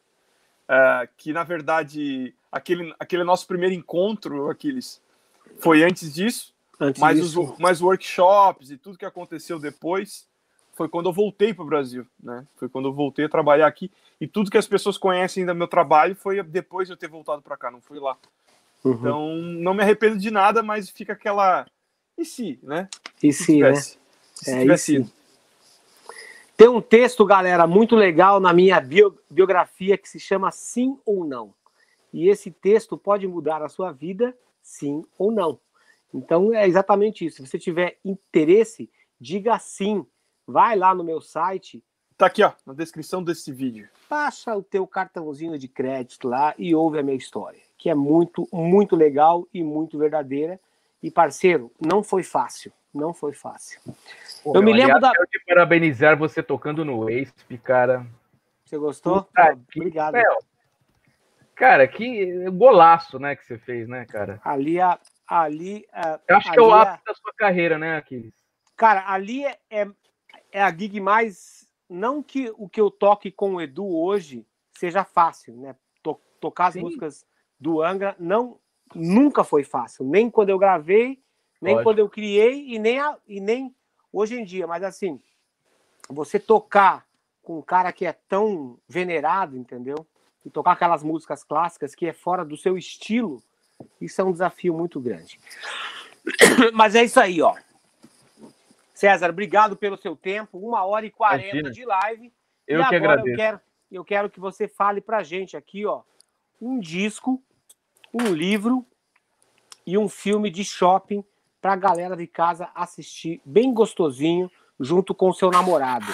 [0.67, 5.01] ah, que na verdade aquele, aquele nosso primeiro encontro, Aquiles,
[5.59, 10.27] foi antes disso, Antes mas disso, os mas workshops e tudo que aconteceu depois
[10.73, 12.45] foi quando eu voltei para o Brasil, né?
[12.55, 15.67] Foi quando eu voltei a trabalhar aqui e tudo que as pessoas conhecem do meu
[15.67, 18.17] trabalho foi depois de eu ter voltado para cá, não foi lá.
[18.83, 18.93] Uhum.
[18.93, 21.65] Então, não me arrependo de nada, mas fica aquela.
[22.17, 22.89] E se, né?
[23.21, 23.69] e sim, né?
[23.69, 23.99] tivesse,
[24.33, 25.11] Se É, sim.
[26.55, 31.25] Tem um texto, galera, muito legal na minha bio- biografia que se chama Sim ou
[31.25, 31.53] Não.
[32.13, 35.59] E esse texto pode mudar a sua vida, sim ou não.
[36.13, 37.37] Então é exatamente isso.
[37.37, 38.87] Se você tiver interesse,
[39.19, 40.05] diga sim.
[40.47, 41.83] Vai lá no meu site,
[42.15, 43.89] Tá aqui, ó, na descrição desse vídeo.
[44.09, 48.47] baixa o teu cartãozinho de crédito lá e ouve a minha história, que é muito,
[48.53, 50.59] muito legal e muito verdadeira.
[51.01, 53.81] E parceiro, não foi fácil, não foi fácil.
[54.43, 58.05] pô, Eu me aliás, lembro da- Quero te parabenizar você tocando no Wasp, cara.
[58.63, 59.23] Você gostou?
[59.23, 60.13] Puta que- Obrigado.
[60.13, 60.37] Meu,
[61.55, 64.39] cara, que golaço, né, que você fez, né, cara?
[64.43, 67.97] Ali, a, ali, a- Eu acho que é o ali ápice da sua carreira, né,
[67.97, 68.33] Aquiles?
[68.77, 69.87] Cara, ali é, é,
[70.51, 71.67] é a gig mais.
[71.89, 75.75] Não que o que eu toque com o Edu hoje seja fácil, né?
[76.01, 76.81] To- tocar as Sim.
[76.81, 77.25] músicas
[77.59, 78.59] do Angra não,
[78.95, 80.05] nunca foi fácil.
[80.05, 81.21] Nem quando eu gravei,
[81.61, 81.83] nem Lógico.
[81.89, 83.75] quando eu criei e nem, a- e nem
[84.11, 84.65] hoje em dia.
[84.65, 85.21] Mas assim,
[86.09, 87.05] você tocar
[87.41, 90.07] com um cara que é tão venerado, entendeu?
[90.45, 93.41] E tocar aquelas músicas clássicas que é fora do seu estilo,
[93.99, 95.39] isso é um desafio muito grande.
[96.73, 97.55] Mas é isso aí, ó.
[98.93, 100.57] César, obrigado pelo seu tempo.
[100.57, 102.31] Uma hora e quarenta de live.
[102.67, 103.29] Eu e que agora agradeço.
[103.29, 103.61] Eu quero,
[103.91, 106.01] eu quero que você fale pra gente aqui, ó,
[106.61, 107.41] um disco,
[108.13, 108.85] um livro
[109.85, 111.23] e um filme de shopping
[111.61, 116.05] pra galera de casa assistir bem gostosinho junto com o seu namorado.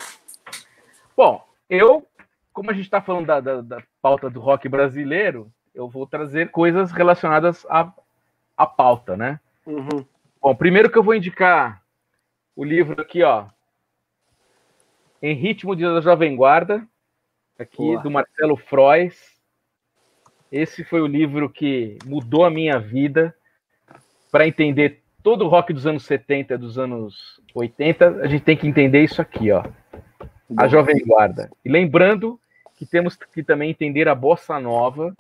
[1.16, 2.08] Bom, eu,
[2.54, 6.52] como a gente está falando da, da, da pauta do rock brasileiro, eu vou trazer
[6.52, 7.92] coisas relacionadas à,
[8.56, 9.40] à pauta, né?
[9.66, 10.06] Uhum.
[10.42, 11.79] Bom, primeiro que eu vou indicar
[12.60, 13.46] o livro aqui, ó.
[15.22, 16.86] Em Ritmo de da Jovem Guarda,
[17.58, 18.02] aqui Boa.
[18.02, 19.40] do Marcelo Frois.
[20.52, 23.34] Esse foi o livro que mudou a minha vida
[24.30, 28.24] para entender todo o rock dos anos 70, dos anos 80.
[28.24, 29.64] A gente tem que entender isso aqui, ó.
[30.58, 31.50] A Jovem Guarda.
[31.64, 32.38] E lembrando
[32.76, 35.16] que temos que também entender a bossa nova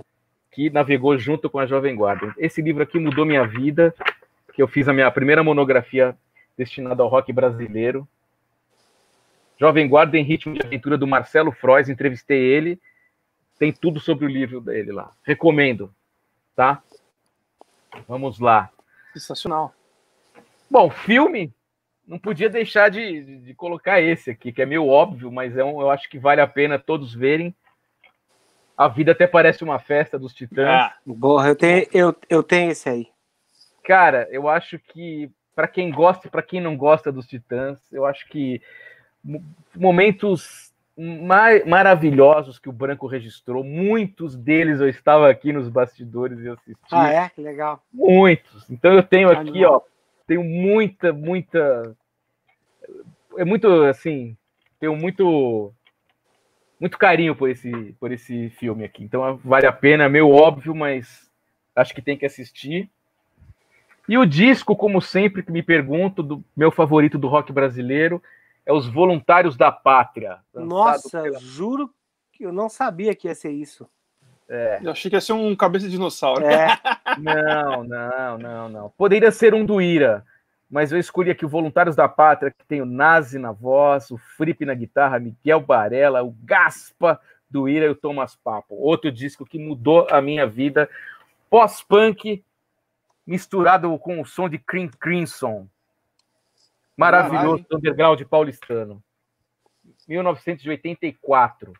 [0.52, 2.34] que navegou junto com a Jovem Guarda.
[2.38, 3.95] Esse livro aqui mudou minha vida,
[4.53, 6.18] que eu fiz a minha primeira monografia
[6.64, 8.06] destinada ao rock brasileiro.
[9.57, 12.80] Jovem Guarda em Ritmo de Aventura do Marcelo Frois, entrevistei ele.
[13.57, 15.11] Tem tudo sobre o livro dele lá.
[15.23, 15.94] Recomendo,
[16.56, 16.84] tá?
[18.07, 18.69] Vamos lá.
[19.14, 19.73] Sensacional.
[20.69, 21.53] Bom, filme,
[22.07, 25.64] não podia deixar de, de- de colocar esse aqui, que é meio óbvio, mas é
[25.64, 27.56] um, eu acho que vale a pena todos verem.
[28.77, 30.68] A vida até parece uma festa dos Titãs.
[30.69, 33.07] Ah, Porra, eu tenho, eu, eu tenho esse aí.
[33.84, 35.30] Cara, eu acho que
[35.60, 38.61] para quem gosta e para quem não gosta dos Titãs, eu acho que
[39.22, 39.44] mo-
[39.76, 46.48] momentos ma- maravilhosos que o Branco registrou, muitos deles eu estava aqui nos bastidores e
[46.48, 46.77] assisti.
[46.94, 47.27] Ah, é?
[47.27, 47.84] Que legal.
[47.91, 48.69] Muitos.
[48.69, 49.81] Então eu tenho aqui, ó,
[50.26, 51.94] tenho muita, muita.
[53.38, 54.38] É muito assim,
[54.80, 55.73] tenho muito
[56.80, 59.03] muito carinho por esse por esse filme aqui.
[59.03, 61.30] Então vale a pena, é meio óbvio, mas
[61.76, 62.90] acho que tem que assistir.
[64.10, 68.22] E o disco, como sempre que me pergunto, do meu favorito do rock brasileiro
[68.65, 70.40] é os Voluntários da Pátria.
[70.53, 71.94] Nossa, pela- juro
[72.31, 73.88] que eu não sabia que ia ser isso.
[74.84, 76.44] eu achei que ia ser um cabeça de dinossauro.
[76.44, 76.68] É,
[77.19, 78.90] Não, não, não, não.
[78.98, 80.26] Poderia ser um do Ira,
[80.69, 84.18] mas eu escolhi aqui o Voluntários da Pátria, que tem o Nazi na voz, o
[84.18, 87.19] Fripp na guitarra, Miguel Barella, o Gaspa
[87.49, 88.76] do Ira e o Thomas Papo.
[88.76, 90.88] Outro disco que mudou a minha vida.
[91.49, 92.44] Pós-punk,
[93.30, 95.68] misturado com o som de Cream Crimson.
[96.97, 99.01] Maravilhoso, underground paulistano.
[100.07, 101.73] 1984.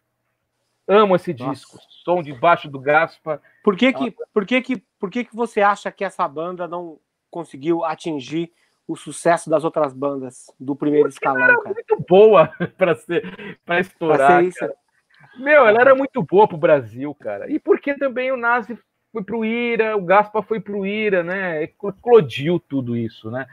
[0.88, 1.51] Amo esse Nossa.
[1.51, 1.77] disco.
[2.03, 3.41] Som debaixo do Gaspa.
[3.63, 6.99] por que que, por que que, por que que você acha que essa banda não
[7.30, 8.51] conseguiu atingir
[8.88, 11.76] o sucesso das outras bandas do primeiro escalão, cara?
[11.76, 12.47] muito boa
[12.77, 14.41] para ser para Pra estourar.
[14.41, 14.76] ser isso, cara.
[15.38, 17.51] Meu, ela era muito boa pro Brasil, cara.
[17.51, 18.77] E porque também o Nazi
[19.11, 21.64] foi pro Ira, o Gaspa foi pro Ira, né?
[21.64, 23.48] Eclodiu tudo isso, né?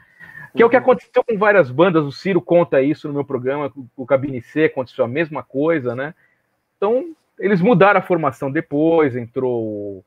[0.55, 3.71] Que é o que aconteceu com várias bandas, o Ciro conta isso no meu programa,
[3.95, 6.15] o Cabine C aconteceu a mesma coisa, né?
[6.77, 10.03] Então, eles mudaram a formação depois, entrou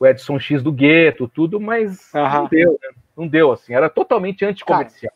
[0.00, 2.48] o- Edson X do Gueto, tudo, mas não Aham.
[2.48, 2.90] deu, né?
[3.16, 5.12] Não deu, assim, era totalmente anticomercial.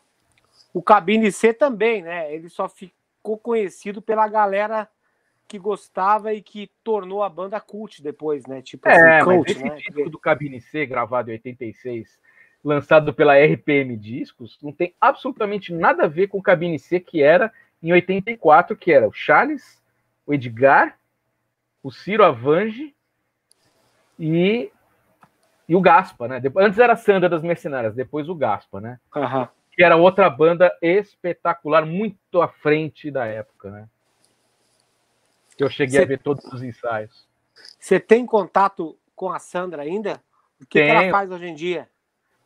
[0.72, 2.32] O Cabine C também, né?
[2.32, 4.88] Ele só ficou conhecido pela galera
[5.48, 8.60] que gostava e que tornou a banda cult depois, né?
[8.60, 9.76] Tipo É, assim, cult, esse né?
[9.76, 12.18] disco do Cabine C, gravado em 86,
[12.62, 17.22] lançado pela RPM Discos, não tem absolutamente nada a ver com o Cabine C que
[17.22, 17.50] era
[17.82, 19.82] em 84, que era o Charles,
[20.26, 20.98] o Edgar,
[21.82, 22.94] o Ciro Avange
[24.18, 24.70] e,
[25.66, 26.42] e o Gaspa, né?
[26.58, 29.00] Antes era a Sandra das Mercenárias, depois o Gaspa, né?
[29.16, 29.48] Aham.
[29.72, 33.88] Que era outra banda espetacular, muito à frente da época, né?
[35.58, 37.26] Que eu cheguei Cê- a ver todos os ensaios.
[37.78, 40.22] Você tem contato com a Sandra ainda?
[40.60, 41.88] O que, que ela faz hoje em dia?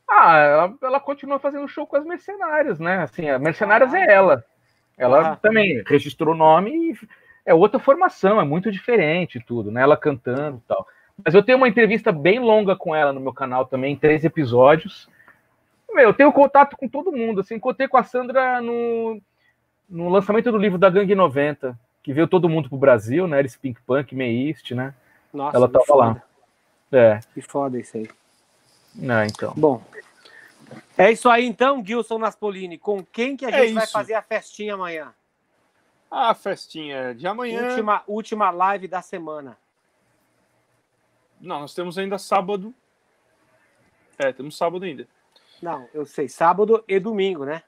[0.09, 2.99] Ah, ela, ela continua fazendo show com as mercenárias, né?
[2.99, 4.45] Assim, a mercenárias é ela.
[4.99, 5.37] Ela Ah.
[5.37, 6.99] também registrou o nome e
[7.47, 9.83] é outra formação, é muito diferente tudo, né?
[9.83, 10.87] Ela cantando e tal.
[11.25, 15.09] Mas eu tenho uma entrevista bem longa com ela no meu canal também, três episódios.
[15.93, 17.41] Meu, eu tenho contato com todo mundo.
[17.43, 19.21] Assim, encontrei com a Sandra no,
[19.89, 23.39] no lançamento do livro da Gangue 90, que veio todo mundo pro Brasil, né?
[23.39, 24.95] Eles Pink Punk, Meist, né?
[25.33, 25.99] Nossa, Ela que tava foda.
[26.07, 26.23] lá.
[26.93, 28.09] É, Que foda isso aí.
[28.95, 29.55] né, então.
[29.57, 29.83] Bom,
[30.99, 32.77] é isso aí então, Gilson Naspolini.
[32.77, 33.93] Com quem que a É gente vai isso.
[33.93, 35.15] fazer a festinha amanhã?
[36.11, 37.69] A festinha de amanhã.
[37.71, 39.57] Última, última live da semana.
[41.41, 42.75] Não, nós temos ainda sábado.
[44.19, 45.09] É, temos sábado ainda.
[45.63, 47.63] Não, eu sei, sábado e domingo, né?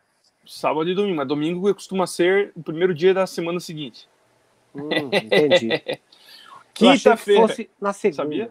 [0.47, 1.17] Sábado e domingo.
[1.17, 4.07] Mas domingo costuma ser o primeiro dia da semana seguinte.
[4.75, 5.69] Hum, entendi.
[6.75, 7.41] Que Quinta-feira.
[7.47, 8.23] fosse na segunda.
[8.25, 8.51] Sabia?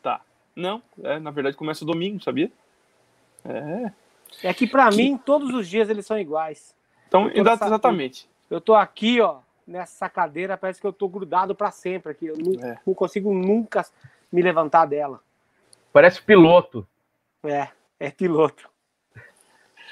[0.00, 0.20] Tá.
[0.54, 2.52] Não, é, na verdade começa domingo, sabia?
[3.44, 3.90] É.
[4.44, 6.72] É que para mim todos os dias eles são iguais.
[7.08, 8.28] Então, nessa- exatamente.
[8.48, 12.26] Eu tô aqui, ó, nessa cadeira, parece que eu tô grudado para sempre aqui.
[12.26, 12.78] Eu não, É.
[12.86, 13.84] não consigo nunca
[14.30, 15.20] me levantar dela.
[15.92, 16.86] Parece piloto.
[17.42, 18.70] É, é piloto.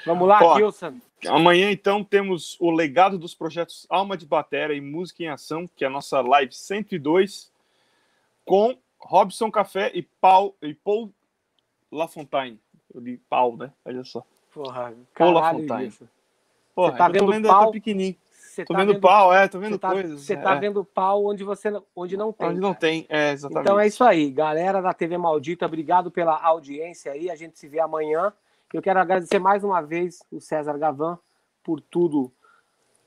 [0.05, 1.01] Vamos lá, Ó, Gilson.
[1.27, 5.83] Amanhã, então, temos o legado dos projetos Alma de Batera e Música em Ação, que
[5.83, 7.51] é a nossa live 102,
[8.45, 11.11] com Robson Café e Paul, e Paul
[11.91, 12.59] Lafontaine.
[12.93, 13.71] Eu li Paul, né?
[13.85, 14.23] Olha só.
[14.53, 15.83] Porra, Paula caralho, Fontaine.
[15.89, 16.05] Gilson.
[16.73, 17.71] Porra, tá eu tô vendo vendo pau?
[17.71, 18.15] pequenininho.
[18.31, 20.21] Você Tô tá vendo pau, é, tô vendo Você tá, coisas.
[20.21, 20.59] você tá é.
[20.59, 22.47] vendo pau onde você não- onde não tem.
[22.49, 22.79] Onde não cara.
[22.79, 23.63] tem, é, exatamente.
[23.63, 27.29] Então é isso aí, galera da TV Maldita, obrigado pela audiência aí.
[27.29, 28.33] A gente se vê amanhã.
[28.73, 31.17] Eu quero agradecer mais uma vez o César Gavan
[31.63, 32.31] por tudo,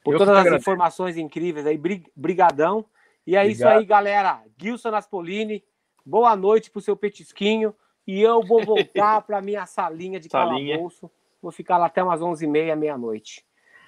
[0.04, 0.62] por Eu todas as agradeço.
[0.62, 1.78] informações incríveis aí.
[1.78, 2.84] Bri- Brigadão.
[3.26, 3.78] E é isso Obrigado.
[3.80, 4.42] aí, galera.
[4.60, 5.62] Gilson Aspolini,
[6.04, 7.74] boa noite pro seu petisquinho.
[8.06, 10.70] E eu vou voltar para minha salinha de Salinha.
[10.74, 11.08] calabouço.
[11.40, 13.44] Vou ficar lá até umas 11h30, meia-noite.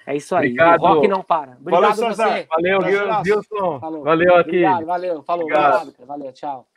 [0.07, 0.51] É isso aí.
[0.51, 0.81] Obrigado.
[0.81, 1.57] O rock não para.
[1.59, 2.29] Obrigado César.
[2.29, 2.47] você.
[2.49, 3.23] Valeu.
[3.25, 3.79] Gilson.
[3.79, 4.03] Falou.
[4.03, 4.49] Valeu aqui.
[4.49, 5.23] Obrigado, valeu.
[5.23, 5.43] Falou.
[5.45, 5.81] Obrigado.
[5.89, 6.07] Obrigado.
[6.07, 6.67] Valeu, tchau.